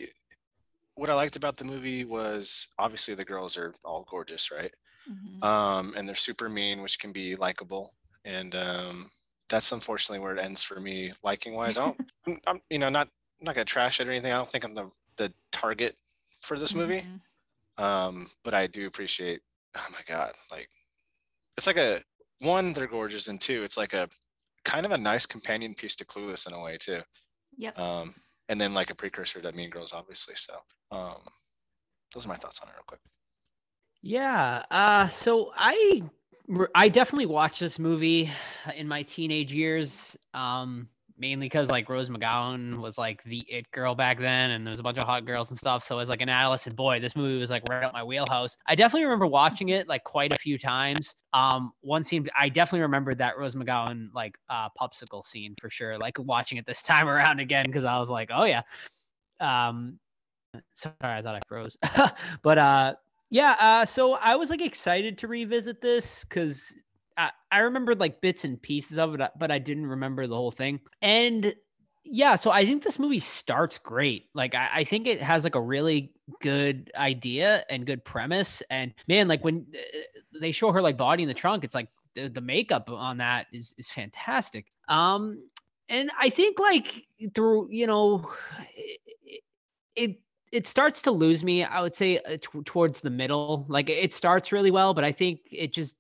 [0.96, 4.74] what I liked about the movie was obviously the girls are all gorgeous, right?
[5.10, 5.44] Mhm.
[5.44, 7.92] um, and they're super mean, which can be likable.
[8.26, 9.10] And um,
[9.48, 11.78] that's unfortunately where it ends for me liking wise.
[11.78, 13.08] I don't, I'm, I'm, you know, not
[13.40, 14.34] I'm not gonna trash it or anything.
[14.34, 15.96] I don't think I'm the the target
[16.42, 17.06] for this movie.
[17.78, 17.84] Mhm.
[17.84, 19.42] Um, but I do appreciate.
[19.76, 20.70] Oh my god, like
[21.56, 22.02] it's like a
[22.40, 24.10] one, they're gorgeous, and two, it's like a
[24.68, 27.00] kind of a nice companion piece to Clueless in a way too.
[27.58, 27.80] Yep.
[27.80, 28.14] Um,
[28.50, 30.36] and then like a precursor to Mean Girls, obviously.
[30.36, 30.54] So,
[30.92, 31.22] um,
[32.14, 33.00] those are my thoughts on it, real quick.
[34.02, 34.64] Yeah.
[34.70, 36.04] Uh, so I
[36.76, 38.30] I definitely watched this movie
[38.76, 40.16] in my teenage years.
[40.34, 40.88] Um,
[41.18, 44.80] mainly because like Rose McGowan was like the it girl back then, and there was
[44.80, 45.84] a bunch of hot girls and stuff.
[45.84, 48.58] So as like an adolescent boy, this movie was like right up my wheelhouse.
[48.68, 51.16] I definitely remember watching it like quite a few times.
[51.34, 55.98] Um, one scene I definitely remembered that Rose McGowan like uh popsicle scene for sure.
[55.98, 58.62] Like watching it this time around again because I was like, oh yeah.
[59.40, 60.00] Um,
[60.76, 61.78] sorry, I thought I froze.
[62.42, 62.94] but uh,
[63.30, 63.56] yeah.
[63.60, 66.74] Uh, so I was like excited to revisit this because
[67.52, 70.52] I, remembered like bits and pieces of it, uh, but I didn't remember the whole
[70.52, 70.80] thing.
[71.02, 71.54] And
[72.04, 74.30] yeah, so I think this movie starts great.
[74.34, 78.62] Like I, I think it has like a really good idea and good premise.
[78.70, 81.90] And man, like when uh, they show her like body in the trunk, it's like
[82.16, 84.68] the, the makeup on that is is fantastic.
[84.88, 85.44] Um,
[85.90, 88.30] and I think like through you know,
[88.76, 89.42] it,
[89.96, 90.20] it
[90.52, 91.64] it starts to lose me.
[91.64, 93.66] I would say uh, t- towards the middle.
[93.68, 95.96] Like it starts really well, but I think it just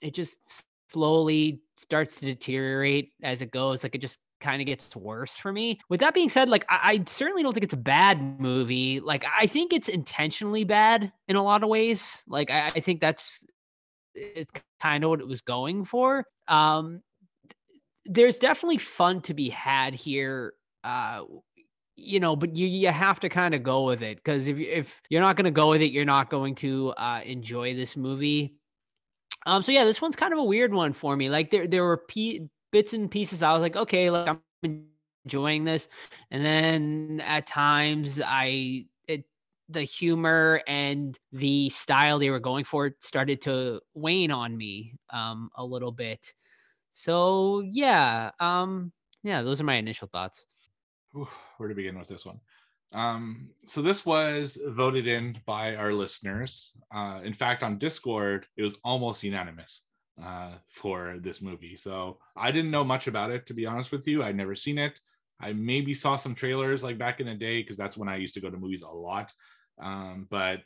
[0.00, 3.82] it just slowly starts to deteriorate as it goes.
[3.82, 5.80] Like it just kind of gets worse for me.
[5.88, 9.00] With that being said, like I, I certainly don't think it's a bad movie.
[9.00, 12.22] Like I think it's intentionally bad in a lot of ways.
[12.26, 13.44] Like I, I think that's
[14.14, 14.50] it's
[14.80, 16.24] kind of what it was going for.
[16.48, 17.02] Um,
[18.06, 20.54] there's definitely fun to be had here.
[20.82, 21.22] Uh,
[21.96, 25.00] you know, but you you have to kind of go with it because if if
[25.10, 28.56] you're not going to go with it, you're not going to uh, enjoy this movie.
[29.46, 31.28] Um, so yeah, this one's kind of a weird one for me.
[31.30, 35.64] Like there there were p- bits and pieces I was like, okay, like I'm enjoying
[35.64, 35.88] this,
[36.30, 39.24] and then at times I it
[39.68, 45.50] the humor and the style they were going for started to wane on me um
[45.56, 46.32] a little bit.
[46.92, 48.92] So yeah, um
[49.22, 50.46] yeah, those are my initial thoughts.
[51.16, 52.40] Ooh, where to begin with this one?
[52.92, 56.72] Um, so this was voted in by our listeners.
[56.92, 59.84] Uh, in fact, on Discord, it was almost unanimous
[60.22, 61.76] uh, for this movie.
[61.76, 64.22] So I didn't know much about it, to be honest with you.
[64.22, 64.98] I'd never seen it.
[65.40, 68.34] I maybe saw some trailers like back in the day because that's when I used
[68.34, 69.32] to go to movies a lot,
[69.80, 70.60] um, but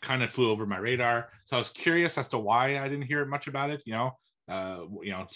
[0.00, 1.28] kind of flew over my radar.
[1.44, 3.82] So I was curious as to why I didn't hear much about it.
[3.86, 4.18] You know,
[4.48, 5.26] uh, you know,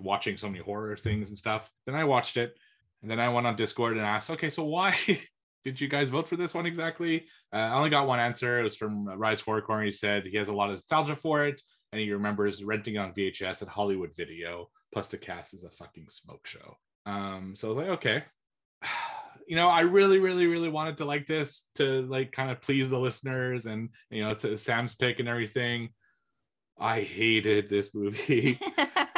[0.00, 1.70] watching so many horror things and stuff.
[1.86, 2.54] Then I watched it
[3.00, 4.96] and then I went on Discord and asked, okay, so why
[5.64, 7.26] did you guys vote for this one exactly?
[7.52, 8.60] Uh, I only got one answer.
[8.60, 9.84] It was from Rise Horror Corner.
[9.84, 11.62] He said he has a lot of nostalgia for it
[11.92, 14.70] and he remembers renting on VHS at Hollywood Video.
[14.92, 16.76] Plus, the cast is a fucking smoke show.
[17.06, 18.24] Um, so I was like, okay.
[19.48, 22.88] You know, I really, really, really wanted to like this to like kind of please
[22.88, 25.90] the listeners and you know, Sam's pick and everything.
[26.78, 28.58] I hated this movie.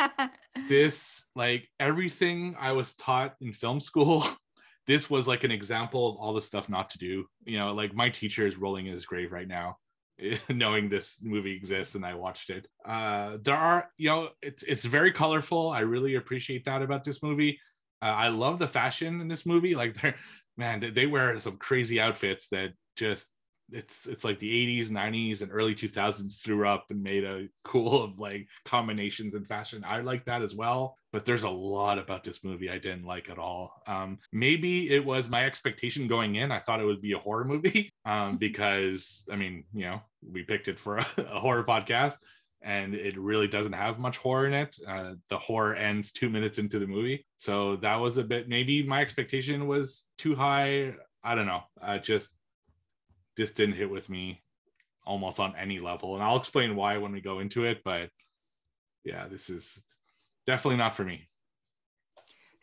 [0.69, 4.27] this like everything I was taught in film school.
[4.87, 7.27] This was like an example of all the stuff not to do.
[7.45, 9.79] You know, like my teacher is rolling in his grave right now,
[10.49, 12.67] knowing this movie exists and I watched it.
[12.85, 15.71] Uh, there are, you know, it's it's very colorful.
[15.71, 17.59] I really appreciate that about this movie.
[18.03, 19.75] Uh, I love the fashion in this movie.
[19.75, 20.17] Like they're
[20.57, 23.27] man, they- wear some crazy outfits that just
[23.73, 28.03] it's it's like the 80s 90s and early 2000s threw up and made a cool
[28.03, 32.25] of like combinations in fashion i like that as well but there's a lot about
[32.25, 33.81] this movie i didn't like at all.
[33.87, 37.45] Um maybe it was my expectation going in i thought it would be a horror
[37.45, 42.17] movie um because i mean you know we picked it for a, a horror podcast
[42.63, 44.75] and it really doesn't have much horror in it.
[44.89, 48.83] Uh, the horror ends two minutes into the movie so that was a bit maybe
[48.83, 50.93] my expectation was too high
[51.23, 51.63] i don't know.
[51.81, 52.31] I just
[53.37, 54.43] this didn't hit with me
[55.07, 58.09] almost on any level and i'll explain why when we go into it but
[59.05, 59.79] yeah this is
[60.47, 61.29] definitely not for me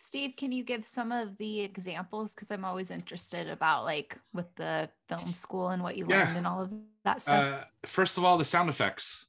[0.03, 2.33] Steve, can you give some of the examples?
[2.33, 6.23] Because I'm always interested about like with the film school and what you Yeah.
[6.23, 6.71] learned and all of
[7.05, 7.45] that stuff.
[7.45, 9.27] uh, first of all the sound effects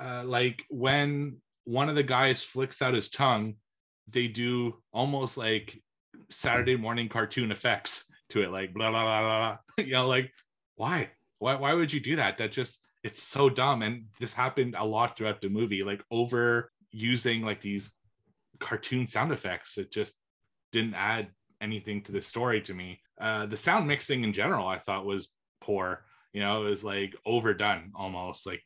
[0.00, 3.54] uh, like when one of the guys flicks out his tongue
[4.08, 5.80] they do almost like
[6.30, 9.38] saturday morning cartoon effects to it like blah blah blah blah,
[9.76, 9.84] blah.
[9.84, 10.30] you know like
[10.76, 11.08] why
[11.38, 14.84] why why would you do that that just it's so dumb and this happened a
[14.84, 17.92] lot throughout the movie like over using like these
[18.60, 20.14] cartoon sound effects it just
[20.72, 21.28] didn't add
[21.60, 25.28] anything to the story to me uh the sound mixing in general i thought was
[25.60, 28.62] poor you know it was like overdone almost like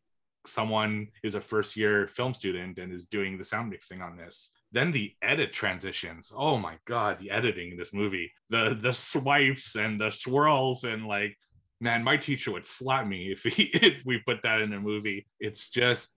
[0.47, 4.51] someone is a first year film student and is doing the sound mixing on this.
[4.73, 6.33] Then the edit transitions.
[6.35, 8.33] Oh my god, the editing in this movie.
[8.51, 11.37] The the swipes and the swirls and like
[11.81, 15.27] man, my teacher would slap me if he if we put that in a movie.
[15.41, 16.11] It's just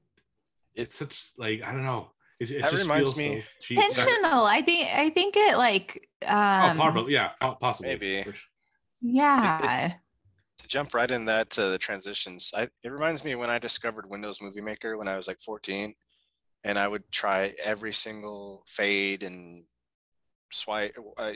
[0.75, 2.11] it's such like I don't know.
[2.39, 3.75] It, it That just reminds feels me- so.
[3.75, 4.45] Intentional.
[4.45, 7.91] I think I think it like Oh, um probably yeah, po- possibly.
[7.91, 8.23] Maybe.
[8.23, 8.41] For sure.
[9.01, 9.93] yeah.
[10.59, 14.09] to jump right in that to the transitions I, it reminds me when i discovered
[14.09, 15.93] windows movie maker when i was like 14
[16.63, 19.63] and i would try every single fade and
[20.51, 21.33] swipe uh,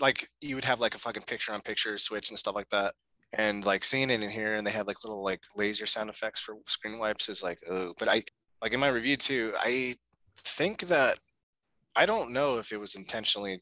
[0.00, 2.94] like you would have like a fucking picture on picture switch and stuff like that
[3.34, 6.40] and like seeing it in here and they have like little like laser sound effects
[6.40, 8.20] for screen wipes is like oh but i
[8.62, 9.94] like in my review too i
[10.44, 11.18] think that
[11.96, 13.60] i don't know if it was intentionally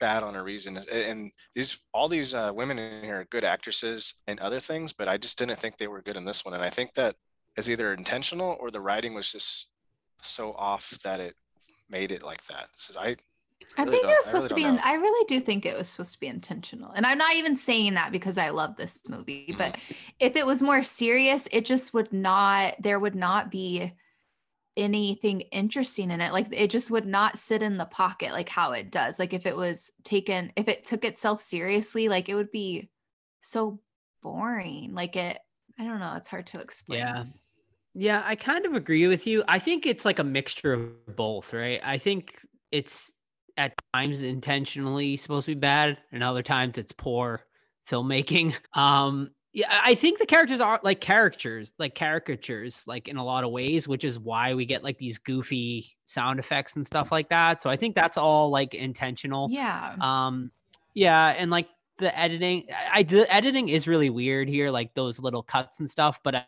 [0.00, 4.22] bad on a reason and these all these uh, women in here are good actresses
[4.26, 6.62] and other things but i just didn't think they were good in this one and
[6.62, 7.14] i think that
[7.56, 9.70] is either intentional or the writing was just
[10.22, 11.34] so off that it
[11.88, 12.68] made it like that.
[12.76, 13.16] So i
[13.76, 14.64] I really think it was supposed to be.
[14.64, 14.78] In.
[14.78, 17.94] I really do think it was supposed to be intentional, and I'm not even saying
[17.94, 19.46] that because I love this movie.
[19.48, 19.58] Mm-hmm.
[19.58, 19.76] But
[20.18, 22.76] if it was more serious, it just would not.
[22.80, 23.92] There would not be
[24.76, 26.32] anything interesting in it.
[26.32, 29.18] Like it just would not sit in the pocket like how it does.
[29.18, 32.90] Like if it was taken, if it took itself seriously, like it would be
[33.40, 33.80] so
[34.22, 34.94] boring.
[34.94, 35.38] Like it.
[35.78, 36.14] I don't know.
[36.16, 37.00] It's hard to explain.
[37.00, 37.24] Yeah.
[37.96, 39.44] Yeah, I kind of agree with you.
[39.46, 41.80] I think it's like a mixture of both, right?
[41.84, 42.40] I think
[42.72, 43.12] it's
[43.56, 47.40] at times intentionally supposed to be bad, and other times it's poor
[47.88, 48.54] filmmaking.
[48.74, 53.44] Um, yeah, I think the characters are like characters, like caricatures, like in a lot
[53.44, 57.28] of ways, which is why we get like these goofy sound effects and stuff like
[57.28, 57.62] that.
[57.62, 59.48] So I think that's all like intentional.
[59.52, 59.94] Yeah.
[60.00, 60.50] Um,
[60.92, 61.68] yeah, and like
[61.98, 65.88] the editing, I, I the editing is really weird here, like those little cuts and
[65.88, 66.18] stuff.
[66.24, 66.46] But I,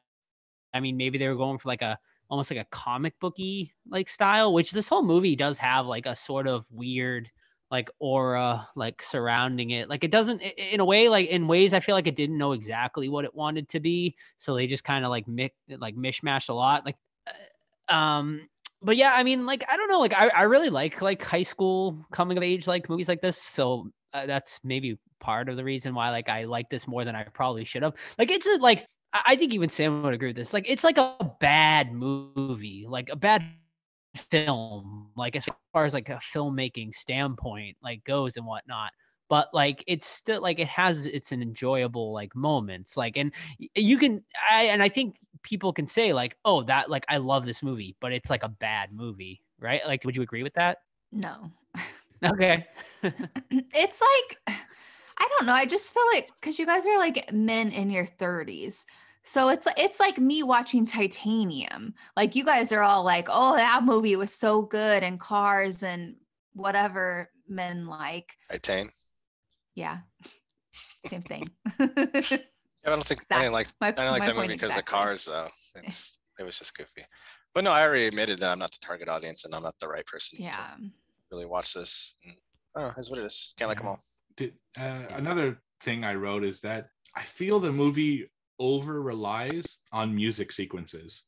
[0.75, 4.09] I mean, maybe they were going for like a almost like a comic booky like
[4.09, 7.31] style, which this whole movie does have like a sort of weird
[7.71, 9.89] like aura like surrounding it.
[9.89, 12.53] Like it doesn't in a way like in ways I feel like it didn't know
[12.53, 16.49] exactly what it wanted to be, so they just kind of like mix like mishmash
[16.49, 16.85] a lot.
[16.87, 16.97] Like,
[17.27, 18.49] uh, um,
[18.83, 21.43] but yeah, I mean, like I don't know, like I, I really like like high
[21.43, 25.65] school coming of age like movies like this, so uh, that's maybe part of the
[25.65, 27.95] reason why like I like this more than I probably should have.
[28.19, 28.87] Like it's a, like
[29.27, 30.53] I think even Sam would agree with this.
[30.53, 33.45] Like it's like a bad movie, like a bad
[34.31, 38.93] film, like as far as like a filmmaking standpoint like goes and whatnot.
[39.29, 42.97] But like it's still like it has its an enjoyable like moments.
[42.97, 43.33] Like and
[43.75, 47.45] you can I and I think people can say like, oh that like I love
[47.47, 49.81] this movie, but it's like a bad movie, right?
[49.87, 50.79] Like would you agree with that?
[51.13, 51.51] No.
[52.25, 52.67] Okay.
[53.51, 54.59] it's like
[55.19, 55.53] I don't know.
[55.53, 58.87] I just feel like because you guys are like men in your 30s.
[59.29, 61.95] So it's it's like me watching Titanium.
[62.17, 66.15] Like you guys are all like, "Oh, that movie was so good," and Cars and
[66.55, 68.33] whatever men like.
[68.53, 68.91] Titane.
[69.75, 69.99] Yeah,
[71.07, 71.49] same thing.
[72.85, 74.61] Yeah, I don't think I Exact- didn't like my, I didn't like that movie point
[74.61, 75.49] because of cars though.
[75.75, 77.05] It's it was just goofy.
[77.53, 79.89] But no, I already admitted that I'm not the target audience and I'm not the
[79.89, 80.53] right person Yeah.
[80.55, 80.89] to
[81.33, 82.15] really watch this.
[82.25, 82.35] And,
[82.77, 83.55] I don't it's what it is.
[83.59, 83.99] Can't like them all.
[84.37, 90.15] Did, uh, another thing I wrote is that I feel the movie over relies on
[90.15, 91.25] music sequences.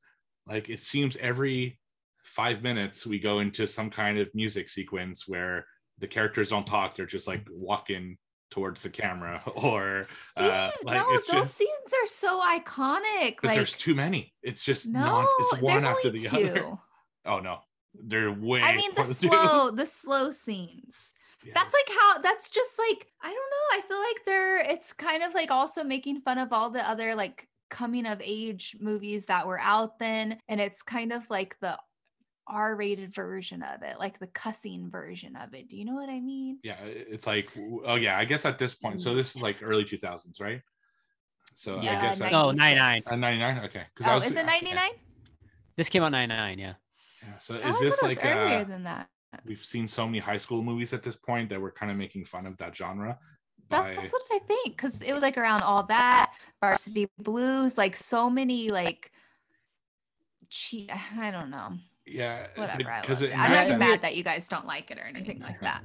[0.47, 1.79] Like it seems every
[2.25, 5.65] five minutes we go into some kind of music sequence where
[5.99, 8.17] the characters don't talk; they're just like walking
[8.51, 11.55] towards the camera, or Steve, uh, like no, those just.
[11.55, 13.37] scenes are so iconic.
[13.43, 14.33] But like there's too many.
[14.43, 15.27] It's just no, non.
[15.41, 16.37] It's one after the two.
[16.37, 16.73] other.
[17.27, 17.59] Oh no,
[17.95, 18.63] they're way.
[18.63, 19.13] I mean the two.
[19.13, 21.15] slow, the slow scenes.
[21.45, 21.53] Yeah.
[21.55, 23.79] That's like how that's just like I don't know.
[23.79, 27.15] I feel like they're it's kind of like also making fun of all the other
[27.15, 31.79] like coming of age movies that were out then and it's kind of like the
[32.51, 35.69] R-rated version of it, like the cussing version of it.
[35.69, 36.59] Do you know what I mean?
[36.65, 37.49] yeah it's like
[37.85, 40.63] oh yeah i guess at this point so this is like early 2000s right
[41.55, 43.03] so Yeah, i guess that, Oh, 99.
[43.11, 44.91] uh, 99 okay because Oh, I was, is it 99?
[45.77, 46.73] This came out 99, yeah.
[47.23, 47.39] yeah.
[47.39, 49.09] so Oh, is I this thought it was like earlier uh, than that.
[49.45, 52.25] We've seen so many high school movies at this point that we're kind of making
[52.25, 53.19] fun of that genre
[53.69, 57.97] by That's what I think because it was like around all that varsity blues, like
[57.97, 59.13] so many like
[60.49, 60.91] cheat.
[61.19, 61.73] I don't know.
[62.07, 62.91] yeah Whatever.
[62.91, 63.39] I because loved it it.
[63.39, 65.85] I'm not even mad that you guys don't like it or anything like that.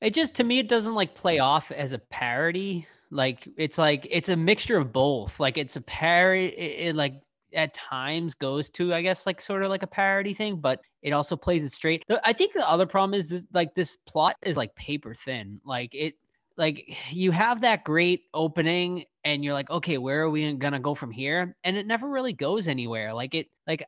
[0.00, 2.86] It just to me it doesn't like play off as a parody.
[3.10, 5.38] Like it's like it's a mixture of both.
[5.40, 7.14] Like it's a parody it, it like
[7.54, 11.12] at times goes to I guess like sort of like a parody thing, but it
[11.12, 12.04] also plays it straight.
[12.24, 15.60] I think the other problem is this, like this plot is like paper thin.
[15.64, 16.14] Like it
[16.56, 20.94] like you have that great opening and you're like okay where are we gonna go
[20.94, 23.84] from here and it never really goes anywhere like it like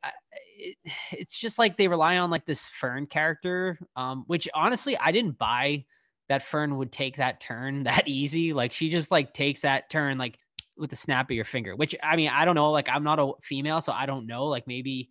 [0.56, 0.76] it,
[1.12, 5.38] it's just like they rely on like this fern character um which honestly i didn't
[5.38, 5.84] buy
[6.28, 10.18] that fern would take that turn that easy like she just like takes that turn
[10.18, 10.38] like
[10.76, 13.18] with the snap of your finger which i mean i don't know like i'm not
[13.18, 15.10] a female so i don't know like maybe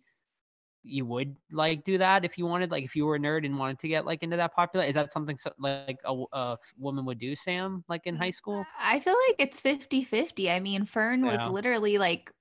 [0.82, 3.58] you would like do that if you wanted like if you were a nerd and
[3.58, 7.18] wanted to get like into that popular is that something so, like a woman would
[7.18, 10.50] do sam like in high mm, school I feel like it's 50 50.
[10.50, 11.50] I mean, Fern was Yeah.
[11.52, 12.32] literally like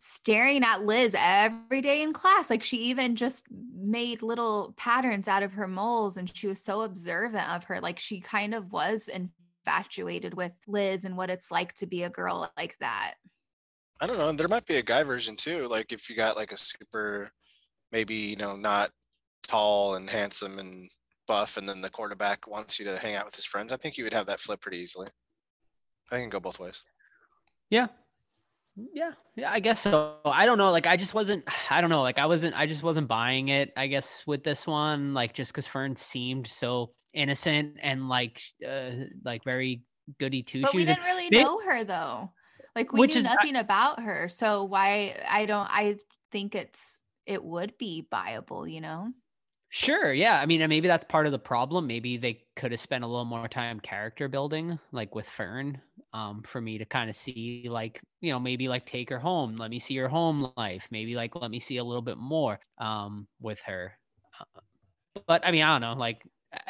[0.00, 2.50] staring at Liz every day in class.
[2.50, 6.82] Like she even just made little patterns out of her moles and she was so
[6.82, 7.80] observant of her.
[7.80, 9.08] Like she kind of was
[9.64, 13.14] infatuated with Liz and what it's like to be a girl like that.
[14.00, 14.32] I don't know.
[14.32, 15.68] There might be a guy version too.
[15.68, 17.28] Like if you got like a super,
[17.92, 18.90] maybe you know not
[19.46, 20.90] tall and handsome and
[21.26, 23.72] buff, and then the quarterback wants you to hang out with his friends.
[23.72, 25.06] I think you would have that flip pretty easily.
[26.10, 26.82] I can go both ways.
[27.70, 27.86] yeah
[28.94, 32.02] yeah yeah i guess so i don't know like i just wasn't i don't know
[32.02, 35.52] like i wasn't i just wasn't buying it i guess with this one like just
[35.52, 38.90] because fern seemed so innocent and like uh
[39.24, 39.82] like very
[40.18, 40.62] goody two shoes.
[40.62, 42.30] But we didn't really know her though.
[42.74, 44.28] Like we knew is- I- nothing about her.
[44.28, 45.96] So why I don't I
[46.30, 49.12] think it's it would be buyable, you know?
[49.74, 50.38] Sure, yeah.
[50.38, 51.86] I mean, maybe that's part of the problem.
[51.86, 55.80] Maybe they could have spent a little more time character building, like with Fern,
[56.12, 59.56] um, for me to kind of see, like, you know, maybe like take her home.
[59.56, 60.88] Let me see her home life.
[60.90, 63.98] Maybe like let me see a little bit more um, with her.
[65.26, 66.22] But I mean, I don't know, like,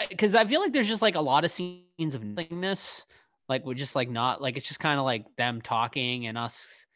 [0.09, 3.03] because I feel like there's just like a lot of scenes of nothingness,
[3.49, 6.87] like we're just like not like it's just kind of like them talking and us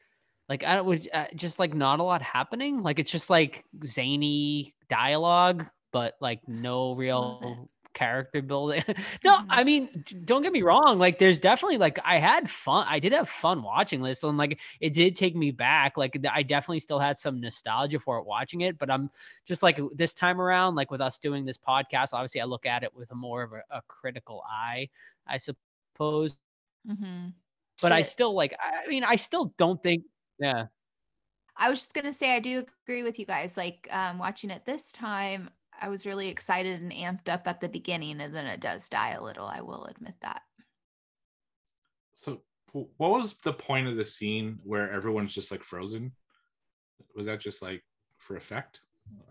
[0.49, 2.83] like I don't would uh, just like not a lot happening.
[2.83, 5.67] Like it's just like zany dialogue,
[5.97, 8.85] but like no real character building.
[9.25, 9.47] no, Mhm.
[9.49, 10.99] I mean, don't get me wrong.
[10.99, 12.85] Like there's definitely like I had fun.
[12.89, 15.97] I did have fun watching this, and like it did take me back.
[15.97, 18.79] Like I definitely still had some nostalgia for it watching it.
[18.79, 19.09] But I'm
[19.47, 22.83] just like this time around, like with us doing this podcast, obviously I look at
[22.83, 24.89] it with a more of a, a critical eye,
[25.27, 26.37] I suppose
[26.89, 27.29] Mm-hmm.
[27.83, 28.53] but I still like.
[28.61, 30.05] I I mean, I still don't think.
[30.39, 30.67] Yeah.
[31.57, 33.57] I was just gonna say I do agree with you guys.
[33.57, 35.49] Like um, watching it this time,
[35.81, 39.11] I was really excited and amped up at the beginning, and then it does die
[39.11, 39.47] a little.
[39.47, 40.43] I will admit that.
[42.25, 42.43] So,
[42.73, 46.13] what was the point of the scene where everyone's just like frozen?
[47.15, 47.83] Was that just like
[48.19, 48.81] for effect?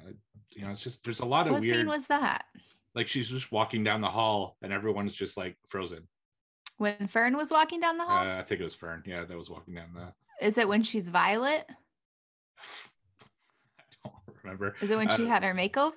[0.06, 0.12] I,
[0.52, 1.76] you know, it's just there's a lot of What weird.
[1.76, 2.46] scene was that?
[2.94, 6.08] like she's just walking down the hall and everyone's just like frozen.
[6.78, 8.26] When Fern was walking down the hall?
[8.26, 9.04] Uh, I think it was Fern.
[9.06, 10.46] Yeah, that was walking down the.
[10.46, 11.66] Is it when she's Violet?
[12.60, 14.76] I don't remember.
[14.82, 15.94] Is it when she had her makeover?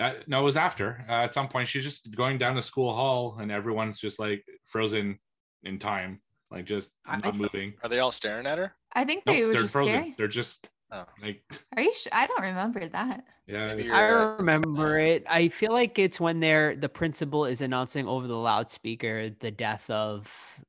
[0.00, 1.04] Uh, no, it was after.
[1.08, 4.44] Uh, at some point, she's just going down the school hall, and everyone's just like
[4.64, 5.18] frozen
[5.64, 6.20] in time,
[6.50, 7.74] like just I- not moving.
[7.82, 8.74] Are they all staring at her?
[8.94, 9.90] I think Nope, they were they're just frozen.
[9.92, 10.14] staring.
[10.16, 11.04] They're just Oh.
[11.22, 11.40] like,
[11.76, 11.94] Are you?
[11.94, 13.24] Sh- I don't remember that.
[13.46, 13.66] yeah.
[13.68, 15.24] Maybe it's- I uh, remember it.
[15.28, 19.88] I feel like it's when they're the principal is announcing over the loudspeaker the death
[19.88, 20.28] of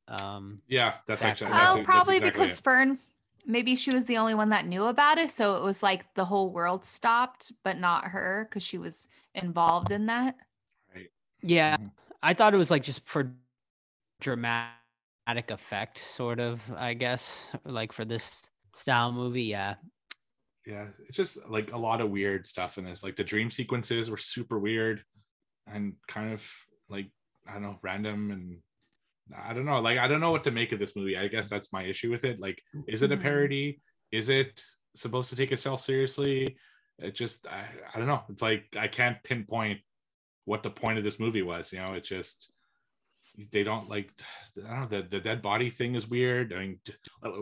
[0.09, 1.51] um yeah, that's That actually.
[1.53, 2.63] That's, oh, it- that's probably exactly because it.
[2.63, 2.99] Fern.
[3.45, 6.25] Maybe she was the only one that knew about it, so it was like the
[6.25, 10.35] whole world stopped, but not her because she was involved in that.
[10.93, 11.09] Right.
[11.41, 11.77] Yeah.
[11.77, 11.91] Mhm.
[12.23, 13.33] I thought it was like just for
[14.19, 19.43] dramatic effect, sort of, I guess, like for this style movie.
[19.43, 19.75] Yeah.
[20.65, 24.09] yeah it's just like a lot of weird stuff in this like the dream sequences
[24.11, 25.03] were super weird
[25.67, 26.45] and kind of
[26.87, 27.07] like
[27.47, 28.59] i don't know random and
[29.45, 31.49] i don't know like i don't know what to make of this movie i guess
[31.49, 33.21] that's my issue with it like is it a Mhm.
[33.21, 33.81] parody
[34.11, 34.63] is it
[34.95, 36.55] supposed to take itself seriously
[36.99, 39.79] it just I, I don't know it's like i can't pinpoint
[40.45, 42.51] what the point of this movie was you know it's just
[43.51, 44.11] they don't like
[44.65, 46.79] i don't know the, the dead body thing is weird i mean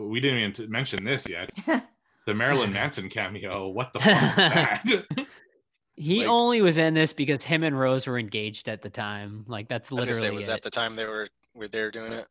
[0.08, 1.50] we didn't even mention this yet
[2.26, 3.68] the Marilyn Manson cameo.
[3.68, 4.36] What the fuck was
[5.16, 5.26] that?
[5.96, 9.44] He Like- only was in this because him and Rose were engaged at the time.
[9.48, 10.50] Like that's I was literally gonna say, was it.
[10.50, 12.26] that the time they were were there doing it?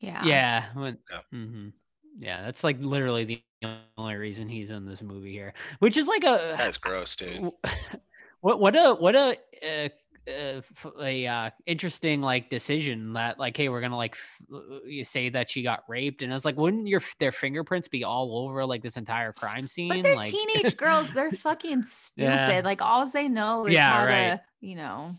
[0.00, 0.24] Yeah.
[0.24, 0.64] Yeah.
[0.74, 1.20] When, Yeah.
[1.32, 1.72] mhm.
[2.18, 3.24] Yeah, that's like literally
[3.62, 7.50] the only reason he's in this movie here, which is like a That's gross, dude.
[8.40, 9.88] what what a what a uh,
[10.28, 14.80] uh, f- a uh, interesting like decision that like hey we're gonna like f- uh,
[14.84, 18.36] you say that she got raped and it's like wouldn't your their fingerprints be all
[18.38, 21.12] over like this entire crime scene But they're like teenage girls.
[21.12, 22.24] They're fucking stupid.
[22.24, 22.60] Yeah.
[22.64, 24.36] Like all they know is Yeah, how right.
[24.36, 25.16] to, you know.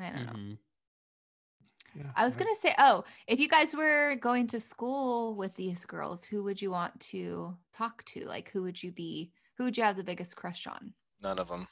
[0.00, 0.56] I don't know.
[1.94, 5.84] Yeah, I was gonna say, oh, if you guys were going to school with these
[5.84, 8.26] girls, who would you want to talk to?
[8.26, 9.32] Like, who would you be?
[9.58, 10.94] Who would you have the biggest crush on?
[11.22, 11.66] None of them.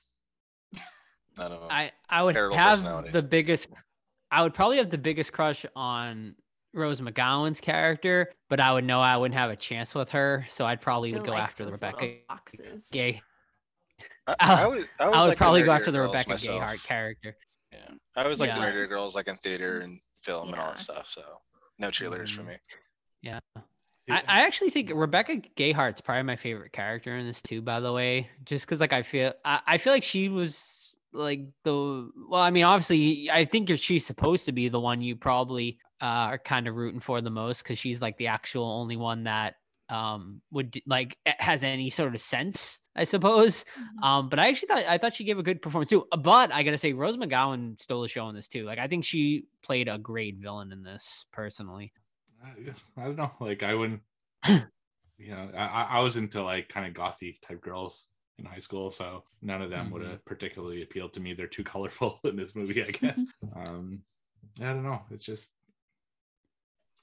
[1.37, 1.69] None of them.
[1.71, 3.69] I I would Terrible have the biggest
[4.31, 6.35] I would probably have the biggest crush on
[6.75, 10.67] Rose McGowan's character, but I would know I wouldn't have a chance with her, so
[10.67, 12.89] I'd probably would go after the Rebecca little boxes.
[12.93, 13.23] Gay.
[14.27, 16.63] I, I- I would, I, I, would like probably go after the Rebecca myself.
[16.63, 17.37] Gayheart character.
[17.73, 18.73] Yeah, I always like the Yeah.
[18.73, 19.85] nerdier girls, like in theater mm.
[19.85, 21.07] and film and all that stuff.
[21.07, 21.23] So
[21.79, 22.49] no cheerleaders for Mhm.
[22.49, 22.55] me.
[24.11, 27.61] I, I actually think Rebecca Gayheart's probably my favorite character in this too.
[27.61, 31.41] By the way, just because like I feel I, I feel like she was like
[31.65, 35.17] the well, I mean obviously I think you're, she's supposed to be the one you
[35.17, 38.97] probably uh, are kind of rooting for the most because she's like the actual only
[38.97, 39.57] one that
[39.91, 43.65] um would like has any sort of sense I suppose.
[43.77, 44.03] Mhm.
[44.03, 46.07] Um, but I actually thought I thought she gave a good performance too.
[46.11, 48.65] Uh, But I gotta say, Rose McGowan stole the show in this too.
[48.65, 51.93] Like I think she played a great villain in this personally.
[52.43, 53.33] I, I don't know.
[53.41, 54.03] Like I wouldn't.
[54.47, 58.09] you know, I, I I was into like kind of gothy type girls
[58.39, 60.03] in high school, so none of them would Mhm.
[60.03, 61.35] have particularly appealed to me.
[61.35, 63.25] They're too colorful in this movie, I guess.
[63.55, 64.03] um,
[64.61, 65.03] I don't know.
[65.11, 65.53] It's just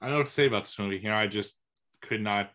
[0.00, 0.96] I don't know what to say about this movie.
[0.98, 1.58] You know, I just
[2.02, 2.50] could not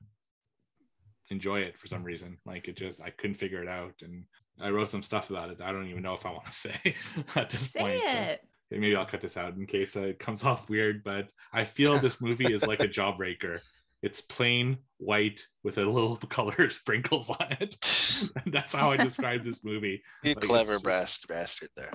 [1.32, 2.38] enjoy it for some reason.
[2.45, 4.26] Like it just I couldn't figure it out, and
[4.62, 5.58] I wrote some stuff about it.
[5.58, 6.95] that I don't even know if I want to say
[7.36, 8.02] at this Say point.
[8.03, 8.41] it.
[8.70, 11.98] Maybe I'll cut this out in case uh, it comes off weird, but I feel
[11.98, 13.60] this movie is like a jawbreaker.
[14.03, 17.76] It's plain white with a little color sprinkles on it.
[18.48, 20.02] That's how I describe this movie.
[20.24, 21.91] You Like, clever just- brast bastard there.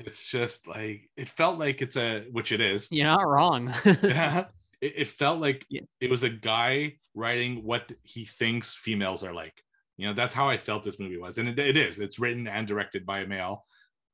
[0.00, 2.88] It's just like it felt like it's a which it is.
[2.92, 3.72] You're not wrong.
[4.02, 4.46] Yeah.
[4.80, 5.82] It, it felt like Yeah.
[6.00, 9.54] it was a guy writing what he thinks females are like.
[9.96, 11.38] You know, that's how I felt this movie was.
[11.38, 11.98] And it, it is.
[11.98, 13.64] It's written and directed by a male.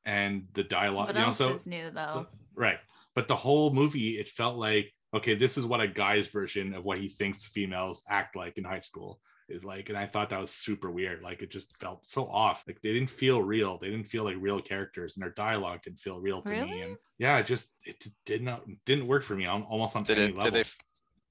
[0.07, 2.27] And the dialogue, what you know, else so is new though?
[2.55, 2.79] Right.
[3.15, 6.85] But the whole movie, it felt like, okay, this is what a guy's version of
[6.85, 9.89] what he thinks females act like in high school is like.
[9.89, 11.23] And I thought that was super weird.
[11.23, 12.65] Like it just felt so off.
[12.67, 13.79] Like they didn't feel real.
[13.79, 16.83] They didn't feel like real characters and their dialogue didn't feel real to me.
[16.83, 20.19] And yeah, it just, it did not, didn't work for me on almost on Did
[20.19, 20.37] any it?
[20.37, 20.51] level.
[20.51, 20.69] Did they?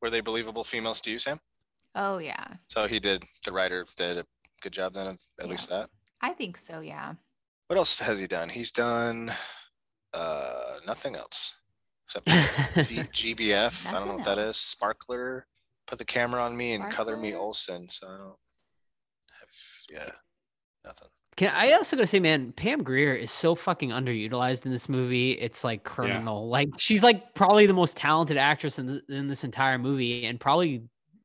[0.02, 1.40] Were they believable females to you, Sam?
[1.96, 3.24] Oh yeah, So he did.
[3.46, 4.26] The writer did a
[4.62, 5.08] good job then.
[5.08, 5.46] At Yeah.
[5.48, 5.90] least that.
[6.22, 6.80] I think so.
[6.80, 7.14] Yeah.
[7.68, 8.50] What else has he done?
[8.50, 9.32] He's done
[10.14, 11.56] uh nothing else
[12.06, 12.28] except
[12.90, 13.88] G- GBF.
[13.88, 14.58] I don't know what Nothing that is.
[14.58, 15.48] Sparkler.
[15.88, 17.46] Put the camera on me and color me Sparkler?
[17.46, 17.90] Olsen.
[17.90, 18.36] So I don't
[19.40, 19.50] have.
[19.90, 20.12] Yeah,
[20.86, 21.10] nothing.
[21.36, 25.32] Can I also gotta say, man, Pam Grier is so fucking underutilized in this movie.
[25.32, 26.48] It's like criminal.
[26.48, 30.40] Like she's like probably the most talented actress in the, in this entire movie, and
[30.40, 30.84] probably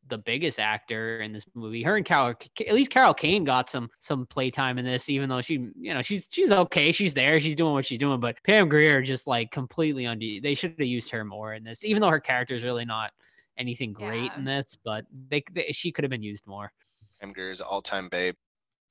[0.09, 1.83] the biggest actor in this movie.
[1.83, 2.35] Her and Carol,
[2.67, 6.01] at least Carol Kane got some some playtime in this, even though she, you know,
[6.01, 6.91] she's she's okay.
[6.91, 7.39] She's there.
[7.39, 8.19] She's doing what she's doing.
[8.19, 10.25] But Pam Grier just like completely under.
[10.43, 13.13] They should have used her more in this, even though her character is really not
[13.59, 14.37] anything great Yeah.
[14.39, 14.79] in this.
[14.85, 16.73] But they, they she could have been used more.
[17.21, 18.35] Pam Grier is all-time babe.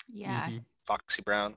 [0.09, 0.49] Yeah.
[0.49, 0.63] Mhm.
[0.85, 1.55] Foxy Brown.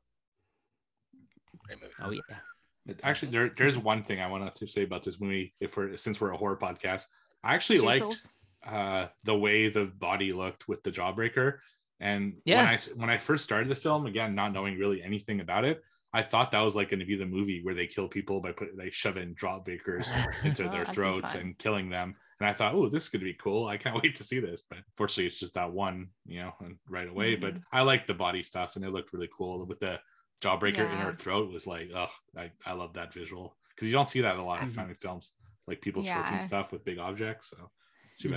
[1.65, 1.95] Great movie.
[2.01, 2.95] Oh yeah.
[3.05, 5.55] Actually, there, there's one thing I want to say about this movie.
[5.61, 7.07] If we're since we're a horror podcast,
[7.45, 8.29] I actually liked
[8.67, 11.59] uh the way the body looked with the jawbreaker
[12.01, 12.59] and Yeah.
[12.59, 15.83] when i when i first started the film again not knowing really anything about it
[16.13, 18.53] i thought that was like going to be the movie where they kill people by
[18.53, 20.13] putting they shove in jawbreakers
[20.45, 23.67] into Oh, their throats and killing them and i thought oh this could be cool
[23.67, 26.79] i can't wait to see this but fortunately it's just that one you know and
[26.89, 27.65] right away but Mhm.
[27.73, 29.99] i like the body stuff and it looked really cool with the
[30.43, 34.09] jawbreaker in her throat was like oh i, I love that visual because you don't
[34.09, 35.33] see that in a lot of family films
[35.67, 36.03] like people Yeah.
[36.03, 37.71] choking stuff with big objects so.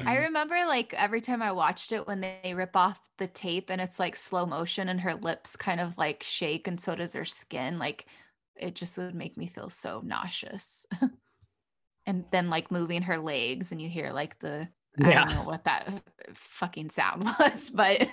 [0.06, 3.80] I remember like every time I watched it when they rip off the tape and
[3.80, 7.26] it's like slow motion and her lips kind of like shake and so does her
[7.26, 7.80] skin.
[7.80, 8.08] Like
[8.56, 10.86] it just would make me feel so nauseous.
[12.06, 14.68] and then like moving her legs and you hear like the
[15.04, 16.04] I don't know what that
[16.36, 18.08] fucking sound was, but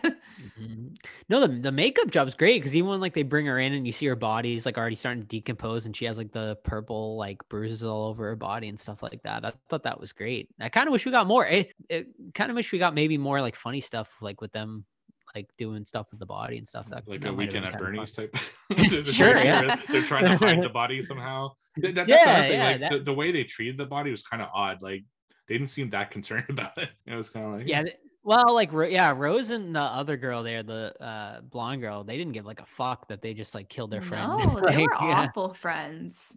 [0.58, 0.96] Mhm.
[1.28, 3.86] No, the the makeup job's great because even when like they bring her in and
[3.86, 7.16] you see her body's like already starting to decompose and she has like the purple
[7.18, 9.44] like bruises all over her body and stuff like that.
[9.44, 10.48] I thought that was great.
[10.58, 11.46] I kind of wish we got more.
[11.46, 14.86] It, it kind of wish we got maybe more like funny stuff like with them
[15.34, 16.86] like doing stuff with the body and stuff.
[16.88, 17.92] That like that a might have weekend been at kinda fun.
[17.92, 19.06] Bernie's type.
[19.12, 19.76] Sure, yeah.
[19.88, 21.50] They're trying to hide the body somehow.
[21.82, 22.58] Th- that- that's Yeah, another thing.
[22.58, 24.82] yeah, like that- the, the way they treated the body was kind of odd.
[24.82, 25.04] Like
[25.48, 26.90] they didn't seem that concerned about it.
[27.06, 27.82] It was kind of like Yeah.
[27.84, 32.16] th- Well, like yeah, Rose and the other girl there, the uh blonde girl, they
[32.18, 34.28] didn't give like a fuck that they just like killed their friend.
[34.28, 34.38] no,
[34.68, 36.36] they were yeah, awful friends.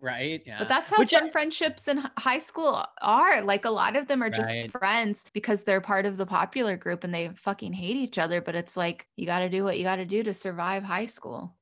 [0.00, 0.42] right.
[0.46, 0.58] Yeah.
[0.58, 3.42] But that's how Which I- some friendships in high school are.
[3.42, 4.70] Like a lot of them are just Right.
[4.72, 8.40] friends because they're part of the popular group and they fucking hate each other.
[8.40, 11.06] But it's like you got to do what you got to do to survive high
[11.06, 11.54] school.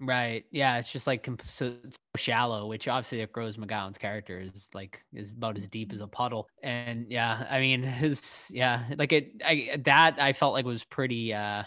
[0.00, 0.44] Right.
[0.50, 0.78] Yeah.
[0.78, 5.30] It's just like so, so shallow, which obviously like Rose McGowan's character is like is
[5.30, 6.48] about as deep as a puddle.
[6.62, 11.32] And yeah, I mean his yeah, like it I that I felt like was pretty
[11.32, 11.62] uh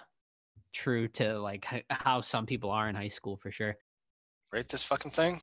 [0.73, 3.75] true to like how some people are in high school for sure.
[4.51, 5.41] Rate this fucking thing.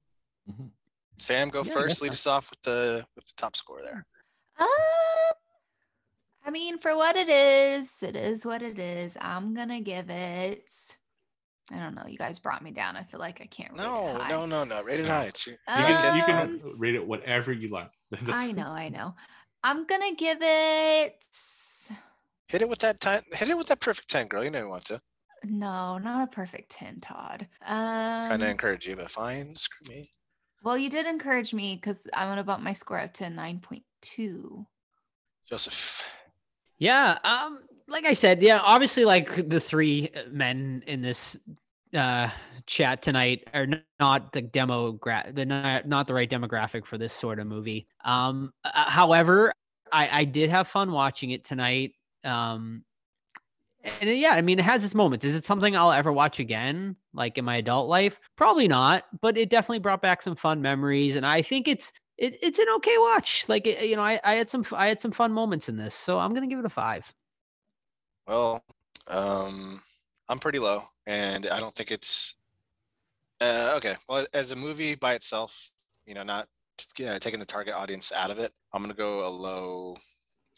[0.51, 0.71] Mhm.
[1.17, 2.03] Sam, go Yeah, first.
[2.03, 2.15] Lead so.
[2.15, 4.05] us off with the with the top score there.
[4.59, 4.69] Um,
[6.45, 9.17] I mean, for what it is, it is what it is.
[9.21, 10.99] I'm gonna give it.
[11.71, 12.05] I don't know.
[12.07, 12.97] You guys brought me down.
[12.97, 13.73] I feel like I can't.
[13.73, 14.31] rate it No, high.
[14.31, 14.83] no, no, no.
[14.83, 15.25] Rated high.
[15.25, 17.91] It's your, You can, you Um, can rate it whatever you like.
[18.29, 19.15] I know, I know.
[19.63, 21.25] I'm gonna give it.
[22.49, 23.23] hit it with that ten.
[23.33, 24.45] Hit it with that perfect ten, girl.
[24.45, 25.01] You know you want to.
[25.43, 27.47] No, not a perfect ten, Todd.
[27.67, 29.55] Trying Um, to encourage you, but fine.
[29.57, 30.11] Screw me.
[30.63, 33.85] well, you did encourage me because I'm gonna bump my score up to nine point
[34.03, 34.67] two.
[35.49, 36.11] Joseph.
[36.79, 41.37] Yeah, um, like I said, yeah, obviously, like the three men in this
[41.95, 42.29] uh
[42.67, 43.69] chat tonight are
[44.01, 47.87] not the demogra the not, not the right demographic for this sort of movie.
[48.05, 49.53] Um, uh, however,
[49.93, 51.93] I I did have fun watching it tonight.
[52.25, 52.85] Um,
[53.85, 55.25] and yeah, I mean, it has its moments.
[55.27, 58.19] Is it something I'll ever watch again, like in my adult life?
[58.37, 62.39] Probably not, but it definitely brought back some fun memories, and I think it's it,
[62.43, 63.45] it's an okay watch.
[63.49, 66.19] Like you know, I, I had some I had some fun moments in this, so
[66.19, 67.05] I'm gonna give it a five.
[68.27, 68.65] Well,
[69.09, 69.81] um,
[70.29, 72.37] I'm pretty low, and I don't think it's
[73.41, 73.97] uh, okay.
[74.09, 75.71] Well, as a movie by itself,
[76.07, 76.49] you know, not
[76.99, 79.97] yeah, taking the target audience out of it, I'm gonna go a low.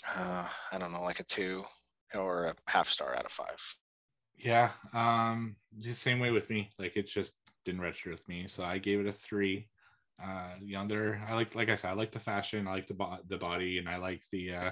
[0.09, 1.65] Uh, I don't know, like a two
[2.15, 3.59] or a half star out of five.
[4.37, 6.71] Yeah, um, the same way with me.
[6.79, 9.69] Like it just didn't register with me, so I gave it a three.
[10.23, 13.19] Uh, yonder, I like, like I said, I like the fashion, I like the bo-
[13.29, 14.71] the body, and I like the uh,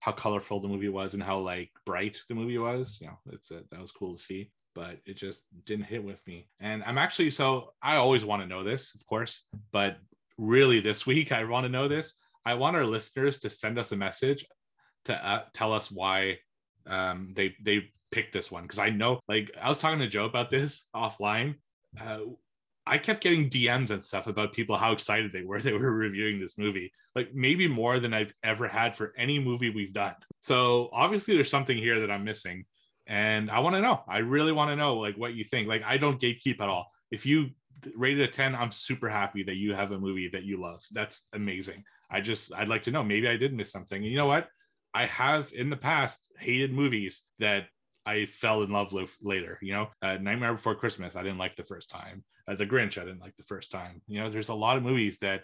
[0.00, 2.98] how colorful the movie was and how like bright the movie was.
[3.00, 6.24] You know, it's a, that was cool to see, but it just didn't hit with
[6.26, 6.48] me.
[6.60, 9.42] And I'm actually so I always want to know this, of course,
[9.72, 9.98] but
[10.36, 12.14] really this week I want to know this.
[12.44, 14.46] I want our listeners to send us a message
[15.06, 16.38] to uh, tell us why
[16.86, 20.24] um, they they picked this one because I know like I was talking to Joe
[20.24, 21.56] about this offline.
[22.00, 22.20] Uh,
[22.88, 26.40] I kept getting DMs and stuff about people how excited they were they were reviewing
[26.40, 30.14] this movie, like maybe more than I've ever had for any movie we've done.
[30.40, 32.64] So obviously there's something here that I'm missing,
[33.06, 34.00] and I want to know.
[34.08, 35.68] I really want to know like what you think.
[35.68, 36.90] Like I don't gatekeep at all.
[37.10, 37.50] If you
[37.94, 40.82] rated it a 10, I'm super happy that you have a movie that you love.
[40.92, 41.84] That's amazing.
[42.10, 43.04] I just I'd like to know.
[43.04, 44.02] Maybe I did miss something.
[44.02, 44.48] And you know what?
[44.94, 47.66] I have in the past hated movies that
[48.08, 49.58] I fell in love with later.
[49.60, 52.24] You know, uh, Nightmare Before Christmas, I didn't like the first time.
[52.48, 54.00] Uh, the Grinch, I didn't like the first time.
[54.06, 55.42] You know, there's a lot of movies that,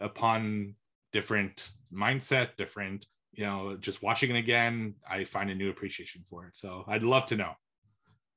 [0.00, 0.74] upon
[1.12, 1.56] different
[1.92, 6.56] mindset, different, you know, just watching it again, I find a new appreciation for it.
[6.56, 7.52] So I'd love to know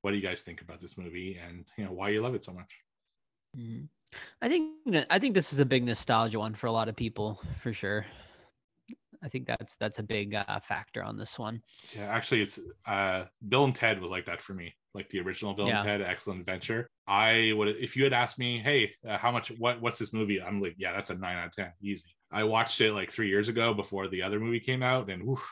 [0.01, 2.45] what do you guys think about this movie and you know why you love it
[2.45, 2.71] so much.
[3.57, 3.89] Mhm.
[4.41, 4.65] I think
[5.09, 8.05] I think this is a big nostalgia one for a lot of people, for sure.
[9.21, 11.61] I think that's that's a big uh, factor on this one.
[11.95, 15.53] Yeah, actually, it's uh, Bill and Ted was like that for me, like the original
[15.53, 15.79] Bill Yeah.
[15.81, 16.89] and Ted, Excellent Adventure.
[17.07, 20.41] I would, if you had asked me, hey, uh, how much, what, what's this movie?
[20.41, 22.15] I'm like, yeah, that's a nine out of ten, easy.
[22.31, 25.45] I watched it like three years ago before the other movie came out, and woof,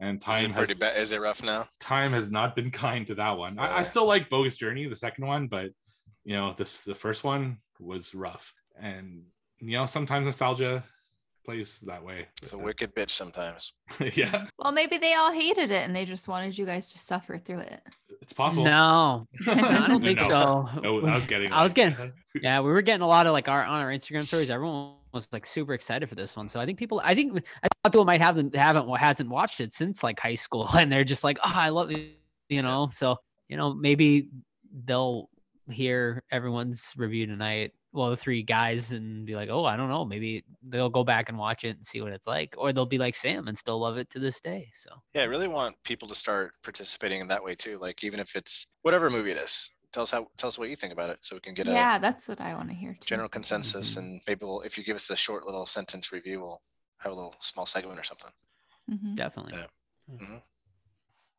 [0.00, 0.98] and Is time it pretty has bad?
[0.98, 1.66] Is it rough now?
[1.80, 3.58] time has not been kind to that one.
[3.58, 3.82] I, I Yeah.
[3.84, 5.70] still like Bogus Journey, the second one, but
[6.24, 9.22] you know, this the first one was rough, and
[9.60, 10.84] you know, sometimes nostalgia
[11.46, 12.26] plays that way.
[12.42, 13.72] It's a wicked bitch sometimes.
[14.14, 17.38] yeah, Well, maybe they all hated it and they just wanted you guys to suffer
[17.38, 17.80] through it.
[18.20, 18.64] it's possible.
[18.64, 20.28] No, no, I don't think No.
[20.28, 20.80] so.
[20.82, 21.52] No, I was getting.
[21.52, 22.12] I was getting.
[22.42, 24.50] Yeah, we were getting a lot of like our on our Instagram stories.
[24.50, 26.48] Everyone was like super excited for this one.
[26.48, 29.60] So I think people, I think I thought people might haven't haven't what hasn't watched
[29.60, 32.18] it since like high school, and they're just like, oh, I love it,
[32.48, 32.90] you know.
[32.92, 33.16] So
[33.48, 34.28] you know, maybe
[34.84, 35.30] they'll
[35.70, 37.72] hear everyone's review tonight.
[37.96, 40.04] Well, the three guys and be like, oh, I don't know.
[40.04, 42.98] Maybe they'll go back and watch it and see what it's like, or they'll be
[42.98, 44.68] like Sam and still love it to this day.
[44.74, 47.78] So Yeah, I really want people to start participating in that way too.
[47.78, 50.76] Like even if it's whatever movie it is, tell us how tell us what you
[50.76, 52.92] think about it, so we can get a yeah, that's what I want to hear
[52.92, 53.06] too.
[53.06, 53.94] general consensus.
[53.94, 53.98] Mhm.
[53.98, 56.60] And maybe we'll, if you give us a short little sentence review, we'll
[56.98, 58.32] have a little small segment or something.
[58.90, 59.16] Mhm.
[59.16, 59.54] definitely.
[59.54, 60.40] Yeah.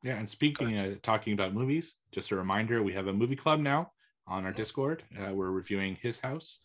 [0.04, 3.60] Yeah, and speaking, uh, talking about movies, just a reminder: we have a movie club
[3.60, 3.92] now
[4.28, 5.04] on our Discord.
[5.20, 6.60] Uh, we're reviewing His House,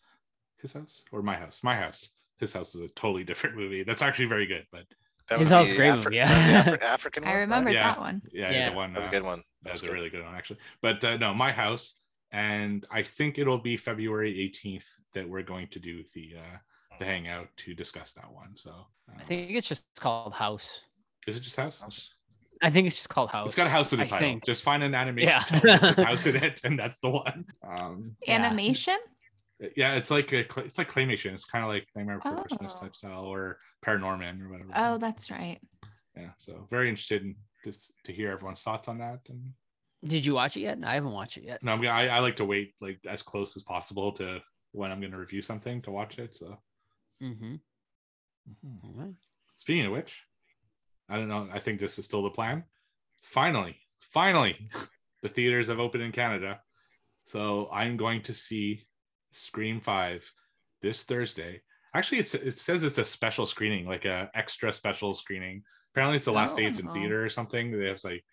[0.61, 1.61] His House, or My House.
[1.63, 2.11] My House.
[2.39, 3.83] His House is a totally different movie.
[3.85, 4.85] That's actually very good, but
[5.29, 6.65] That His was House the great Afri- movie, that was the yeah.
[6.77, 7.31] Afri- African one.
[7.31, 7.41] I right?
[7.41, 7.83] remember Yeah.
[7.89, 8.23] that one.
[8.33, 8.71] yeah, Yeah.
[8.71, 9.39] the one That was a uh, good one.
[9.39, 10.59] That That's was a really good one, actually.
[10.81, 11.95] But uh, no, my house,
[12.33, 16.57] and I think it'll be February 18th that we're going to do the uh,
[16.99, 18.55] the hangout to discuss that one.
[18.57, 20.81] So um, I think it's just called House.
[21.27, 21.81] is it just house?
[21.81, 22.13] House.
[22.63, 23.49] I think it's just called House.
[23.49, 24.29] It's got a house in the I title.
[24.29, 24.45] think.
[24.45, 25.43] Just find an animation Yeah.
[25.43, 27.45] film house in it, and that's the one.
[27.67, 28.97] Um, Animation?
[29.77, 31.33] yeah, it's like a, it's like claymation.
[31.35, 32.81] It's kind of like Nightmare Before Christmas Oh.
[32.83, 34.71] type style or Paranorman or whatever.
[34.75, 35.59] Oh, that's right.
[36.17, 36.31] yeah.
[36.39, 37.35] So very interested in
[37.65, 39.21] just to hear everyone's thoughts on that.
[39.29, 39.53] And
[40.05, 40.79] Did you watch it yet?
[40.85, 41.63] I haven't watched it yet.
[41.63, 44.41] no, I'm I, I like to wait like as close as possible to
[44.73, 46.37] when I'm going to review something to watch it.
[46.37, 46.59] So,
[47.23, 47.55] Mm-hmm.
[48.67, 49.15] Mhm.
[49.59, 50.21] speaking of which,
[51.09, 51.49] I don't know.
[51.53, 52.65] I think this is still the plan.
[53.23, 54.69] Finally, finally,
[55.23, 56.61] the theaters have opened in Canada.
[57.27, 58.85] So I'm going to see
[59.31, 60.31] Scream 5
[60.81, 61.63] this Thursday.
[61.95, 65.63] Actually, it's, it says it's a special screening, like a extra special screening.
[65.93, 66.93] Apparently, it's the last day it's in Oh.
[66.93, 67.71] theater or something.
[67.79, 68.25] They have like,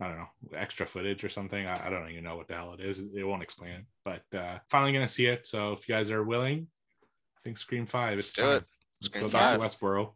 [0.00, 1.66] I don't know, extra footage or something.
[1.66, 3.00] I, I don't even know what the hell it is.
[3.00, 3.84] It won't explain it.
[4.04, 5.46] But uh, finally going to see it.
[5.46, 6.68] So if you guys are willing,
[7.36, 8.10] I think Scream 5.
[8.10, 8.56] Let's it's do time.
[8.58, 8.70] it.
[9.02, 10.12] Scream go back to Woodsboro.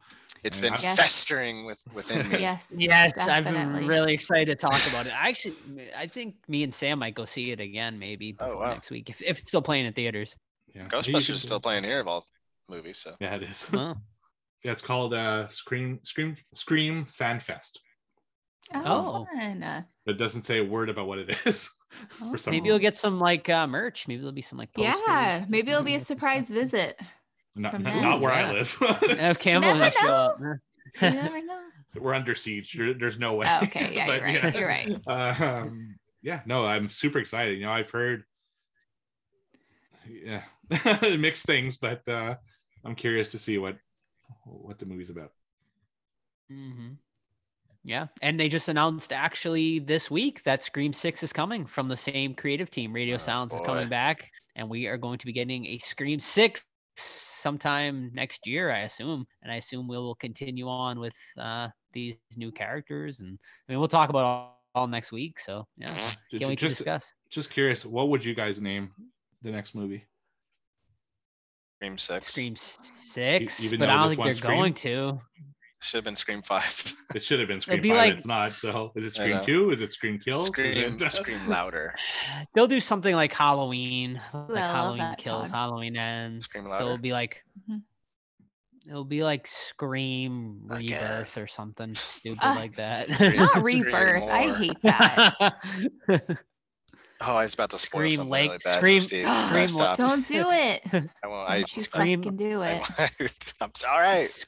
[0.47, 0.71] It's Yeah.
[0.71, 0.97] been Yes.
[0.97, 2.39] festering with within me.
[2.39, 2.73] Yes.
[2.79, 5.13] Yes, I've been really excited to talk about it.
[5.21, 5.57] I actually,
[5.95, 8.67] I think me and Sam might go see it again, maybe Oh, wow.
[8.75, 10.37] next week if, if it's still playing in theaters.
[10.73, 10.87] Yeah.
[10.89, 12.25] Ghostbusters is still playing here of all
[12.69, 12.99] movies.
[12.99, 13.69] So Yeah, it is.
[13.73, 14.01] Well,
[14.63, 17.81] Yeah, it's called uh Scream Scream Scream Fan Fest.
[18.73, 19.27] Oh, Oh.
[19.37, 19.85] fun.
[20.07, 21.71] It doesn't say a word about what it is.
[22.21, 22.31] Oh.
[22.31, 24.07] For some maybe you'll get some like uh, merch.
[24.07, 27.01] Maybe there'll be some like posters Yeah, maybe it'll be a surprise visit.
[27.57, 28.49] Not, not, not where Yeah.
[28.49, 28.79] I live.
[29.03, 30.41] If Campbell Never will show up.
[30.41, 30.57] You
[31.01, 31.61] never know.
[31.99, 32.73] We're under siege.
[32.75, 33.47] There- there's no way.
[33.49, 34.21] Oh, okay, yeah, But,
[34.55, 34.99] you're right.
[35.07, 35.51] You're right.
[35.61, 37.59] Um, yeah, no, I'm super excited.
[37.59, 38.25] You know, I've heard
[40.09, 40.43] yeah
[41.17, 42.35] mixed things, but uh
[42.85, 43.77] I'm curious to see what
[44.45, 45.33] what the movie's about.
[46.49, 46.93] hmm
[47.85, 51.97] Yeah, and they just announced actually this week that Scream Six is coming from the
[51.97, 52.93] same creative team.
[52.93, 56.21] Radio Oh, Sounds is coming back, and we are going to be getting a Scream
[56.21, 56.65] Six
[56.97, 59.27] sometime next year, I assume.
[59.43, 63.79] And I assume we will continue on with uh, these new characters, and I mean
[63.79, 65.39] we'll talk about all, all next week.
[65.41, 67.13] So yeah, can't wait to Just discuss.
[67.31, 68.91] just curious, what would you guys name
[69.43, 70.05] the next movie?
[71.79, 74.59] Scream Six Scream Six, even but I don't think they're Scream?
[74.59, 75.21] going to.
[75.81, 76.95] Should have been Scream Five.
[77.15, 77.99] It should have been Scream be Five.
[77.99, 78.53] like- it's not.
[78.53, 79.41] So is it Scream.
[79.45, 79.71] Two?
[79.71, 80.47] Is it Scream Kills?
[80.47, 81.95] Scream it- Scream louder.
[82.55, 85.51] They'll do something like Halloween, like I love Halloween that, kills, Todd.
[85.55, 86.45] Halloween ends.
[86.45, 86.83] Scream louder.
[86.83, 87.83] so it'll be like Mhm.
[88.89, 91.01] it'll be like Scream Again.
[91.01, 93.07] Rebirth or something stupid Uh, like that.
[93.09, 94.23] Scream- Not rebirth.
[94.25, 96.37] I hate that.
[97.19, 98.77] Oh, I was about to spoil Scream something leg- really bad.
[98.79, 99.27] Scream- Steve.
[99.69, 99.95] Scream I.
[99.97, 100.83] Don't do it.
[101.25, 101.49] I won't.
[101.49, 102.83] I, Don't you Scream- fucking do it.
[102.99, 103.09] I,
[103.63, 104.47] I'm all right.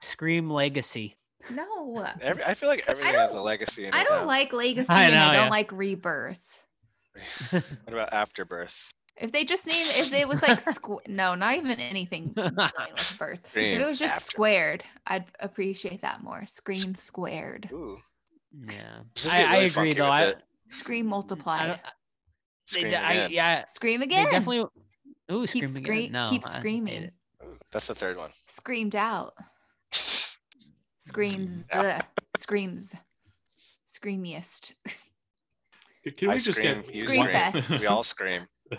[0.00, 1.16] Sc- Scream Legacy.
[1.50, 2.06] No.
[2.20, 3.94] Every, I feel like everything has a legacy in it.
[3.94, 4.26] I don't now.
[4.26, 5.50] like legacy I and I don't yeah.
[5.50, 6.64] like rebirth.
[7.50, 8.90] what about Afterbirth?
[9.20, 13.40] If they just named if it was like squ- no, not even anything with birth.
[13.54, 16.44] if it was just after- squared, I'd appreciate that more.
[16.46, 17.68] Scream squared.
[17.72, 17.98] Ooh,
[18.66, 20.06] Yeah, Just I, get I agree though.
[20.06, 20.34] I.
[20.70, 21.66] Scream multiplied.
[21.68, 21.90] don't- they,
[22.66, 23.30] Scream d- I- again.
[23.32, 24.24] yeah, Scream they again.
[24.26, 24.66] definitely.
[25.32, 26.12] Ooh, keep scream again.
[26.12, 27.10] No, keep screaming.
[27.72, 28.30] That's the third one.
[28.34, 29.34] Screamed out.
[31.08, 31.64] Screams.
[31.72, 31.96] Uh, yeah.
[31.96, 32.04] ugh,
[32.36, 32.94] Screams.
[33.88, 34.74] Screamiest.
[36.16, 36.82] Can we I just scream.
[36.82, 37.52] get You Scream scream.
[37.52, 37.80] fest.
[37.80, 38.42] We all scream.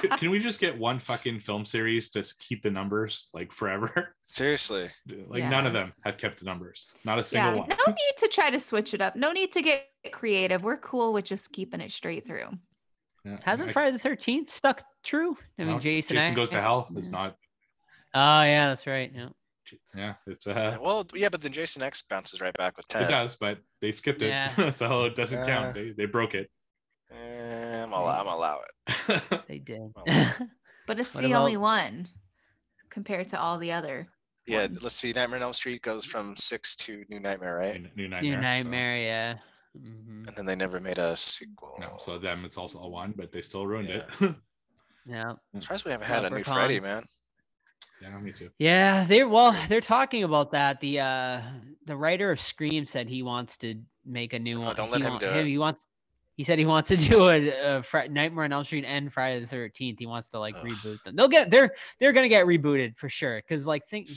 [0.00, 4.14] Can- Can we just get one fucking film series to keep the numbers like forever?
[4.26, 4.88] Seriously.
[5.28, 6.88] Like none of them have kept the numbers.
[7.04, 7.54] Not a yeah.
[7.54, 7.68] one.
[7.68, 9.16] No need to try to switch it up.
[9.16, 10.62] No need to get creative.
[10.62, 12.48] We're cool with just keeping it straight through.
[13.24, 15.36] Yeah, Hasn't I- Friday the Thirteenth stuck true?
[15.58, 16.14] I mean, no, Jason.
[16.16, 16.88] Jason X- goes to hell.
[16.96, 17.36] It's not.
[18.14, 19.10] Oh yeah, that's right.
[19.14, 19.28] Yeah.
[19.94, 23.02] Yeah, it's uh, Well, yeah, but then Jason X bounces right back with Ted.
[23.02, 24.70] it does, but they skipped it, Yeah.
[24.80, 25.74] so it doesn't Uh, count.
[25.74, 26.50] They they broke it.
[27.12, 29.44] Eh, I'm, allow, I'm allow it.
[29.48, 29.80] They did.
[29.94, 30.04] Well,
[30.86, 32.08] But it's What the only one
[32.90, 34.08] compared to all the other.
[34.46, 34.82] Yeah, ones.
[34.82, 35.12] let's see.
[35.12, 37.80] Nightmare on Elm Street goes from six to New Nightmare, right?
[37.80, 38.30] New, New Nightmare.
[38.30, 39.34] New so- Nightmare, yeah.
[39.78, 40.26] Mhm.
[40.26, 41.76] And then they never made a sequel.
[41.78, 44.04] No, so them it's also a one, but they still ruined it.
[45.06, 45.32] Yeah.
[45.54, 46.54] I'm surprised we haven't had a new Leprechaun.
[46.56, 47.04] Freddy, man.
[48.00, 48.50] Yeah, me too.
[48.58, 50.80] Yeah, they're well, they're talking about that.
[50.80, 51.42] The uh
[51.86, 53.74] the writer of Scream said he wants to
[54.04, 54.76] make a new Oh, one.
[54.76, 55.46] don't let he him wa- do it.
[55.46, 55.80] He wants
[56.36, 59.40] he said he wants to do a, a Fri- Nightmare on Elm Street and Friday
[59.40, 59.98] the Thirteenth.
[59.98, 60.64] He wants to like Ugh.
[60.64, 61.16] reboot them.
[61.16, 63.36] They'll get they're they're gonna get rebooted for sure.
[63.36, 64.08] Because like think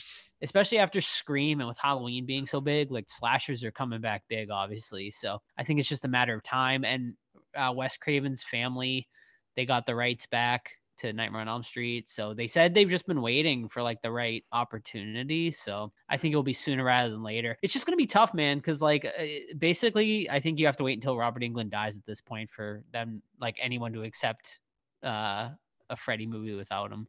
[0.42, 4.50] especially after Scream and with Halloween being so big, like slashers are coming back big,
[4.50, 5.12] obviously.
[5.12, 6.84] So I think it's just a matter of time.
[6.86, 7.14] And
[7.56, 9.08] uh, Wes Craven's family,
[9.56, 12.07] they got the rights back to Nightmare on Elm Street.
[12.10, 15.52] So they said they've just been waiting for like the right opportunity.
[15.52, 17.57] So I think it'll be sooner rather than later.
[17.61, 19.24] It's just gonna be tough, man, because like uh,
[19.57, 22.84] basically, I think you have to wait until Robert Englund dies at this point for
[22.91, 24.60] them, like anyone, to accept
[25.03, 25.49] uh,
[25.90, 27.07] a Freddy movie without him.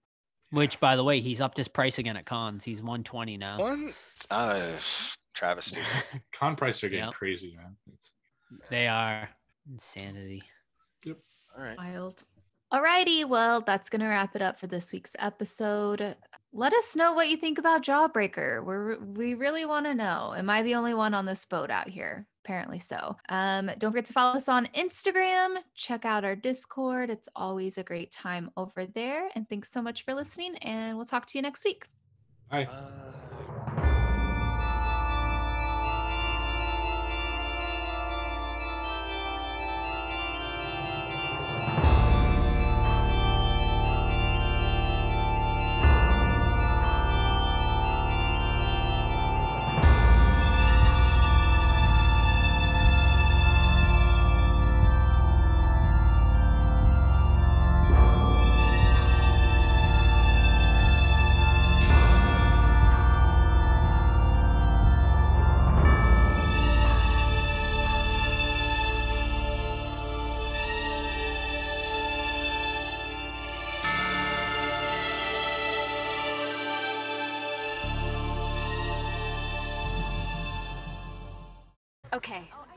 [0.51, 2.63] Which, by the way, he's upped his price again at cons.
[2.63, 3.59] He's 120 now.
[3.59, 3.93] One
[4.31, 4.79] uh,
[5.33, 5.81] travesty.
[6.39, 7.15] Con prices are getting Yep.
[7.15, 7.77] crazy, man.
[7.93, 8.13] It's,
[8.71, 9.29] they are
[9.69, 10.43] insanity.
[11.05, 11.19] Yep.
[11.57, 11.77] All right.
[11.79, 12.23] Wild.
[12.75, 16.17] Alrighty, well, that's gonna wrap it up for this week's episode.
[16.53, 18.65] Let us know what you think about Jawbreaker.
[18.65, 20.35] We're we really want to know.
[20.37, 22.27] Am I the only one on this boat out here?
[22.45, 23.17] apparently so.
[23.31, 25.57] Um, don't forget to follow us on Instagram.
[25.75, 27.09] Check out our Discord.
[27.09, 29.31] It's always a great time over there.
[29.35, 30.57] And thanks so much for listening.
[30.59, 31.87] And we'll talk to you next week.
[32.51, 32.65] Bye.
[32.65, 32.77] Okay,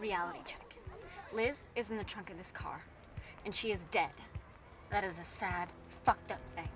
[0.08, 0.74] reality check.
[1.34, 2.82] Liz is in the trunk of this car,
[3.44, 4.16] and she is dead.
[4.90, 5.68] That is a sad,
[6.06, 6.70] fucked up thing.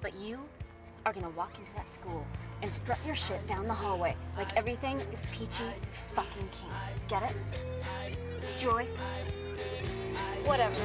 [0.00, 0.38] But you
[1.04, 2.24] are gonna walk into that school
[2.62, 5.64] and strut your shit down the hallway like everything is peachy
[6.14, 6.70] fucking king.
[7.08, 7.36] Get it?
[8.56, 8.86] Joy?
[10.44, 10.76] Whatever.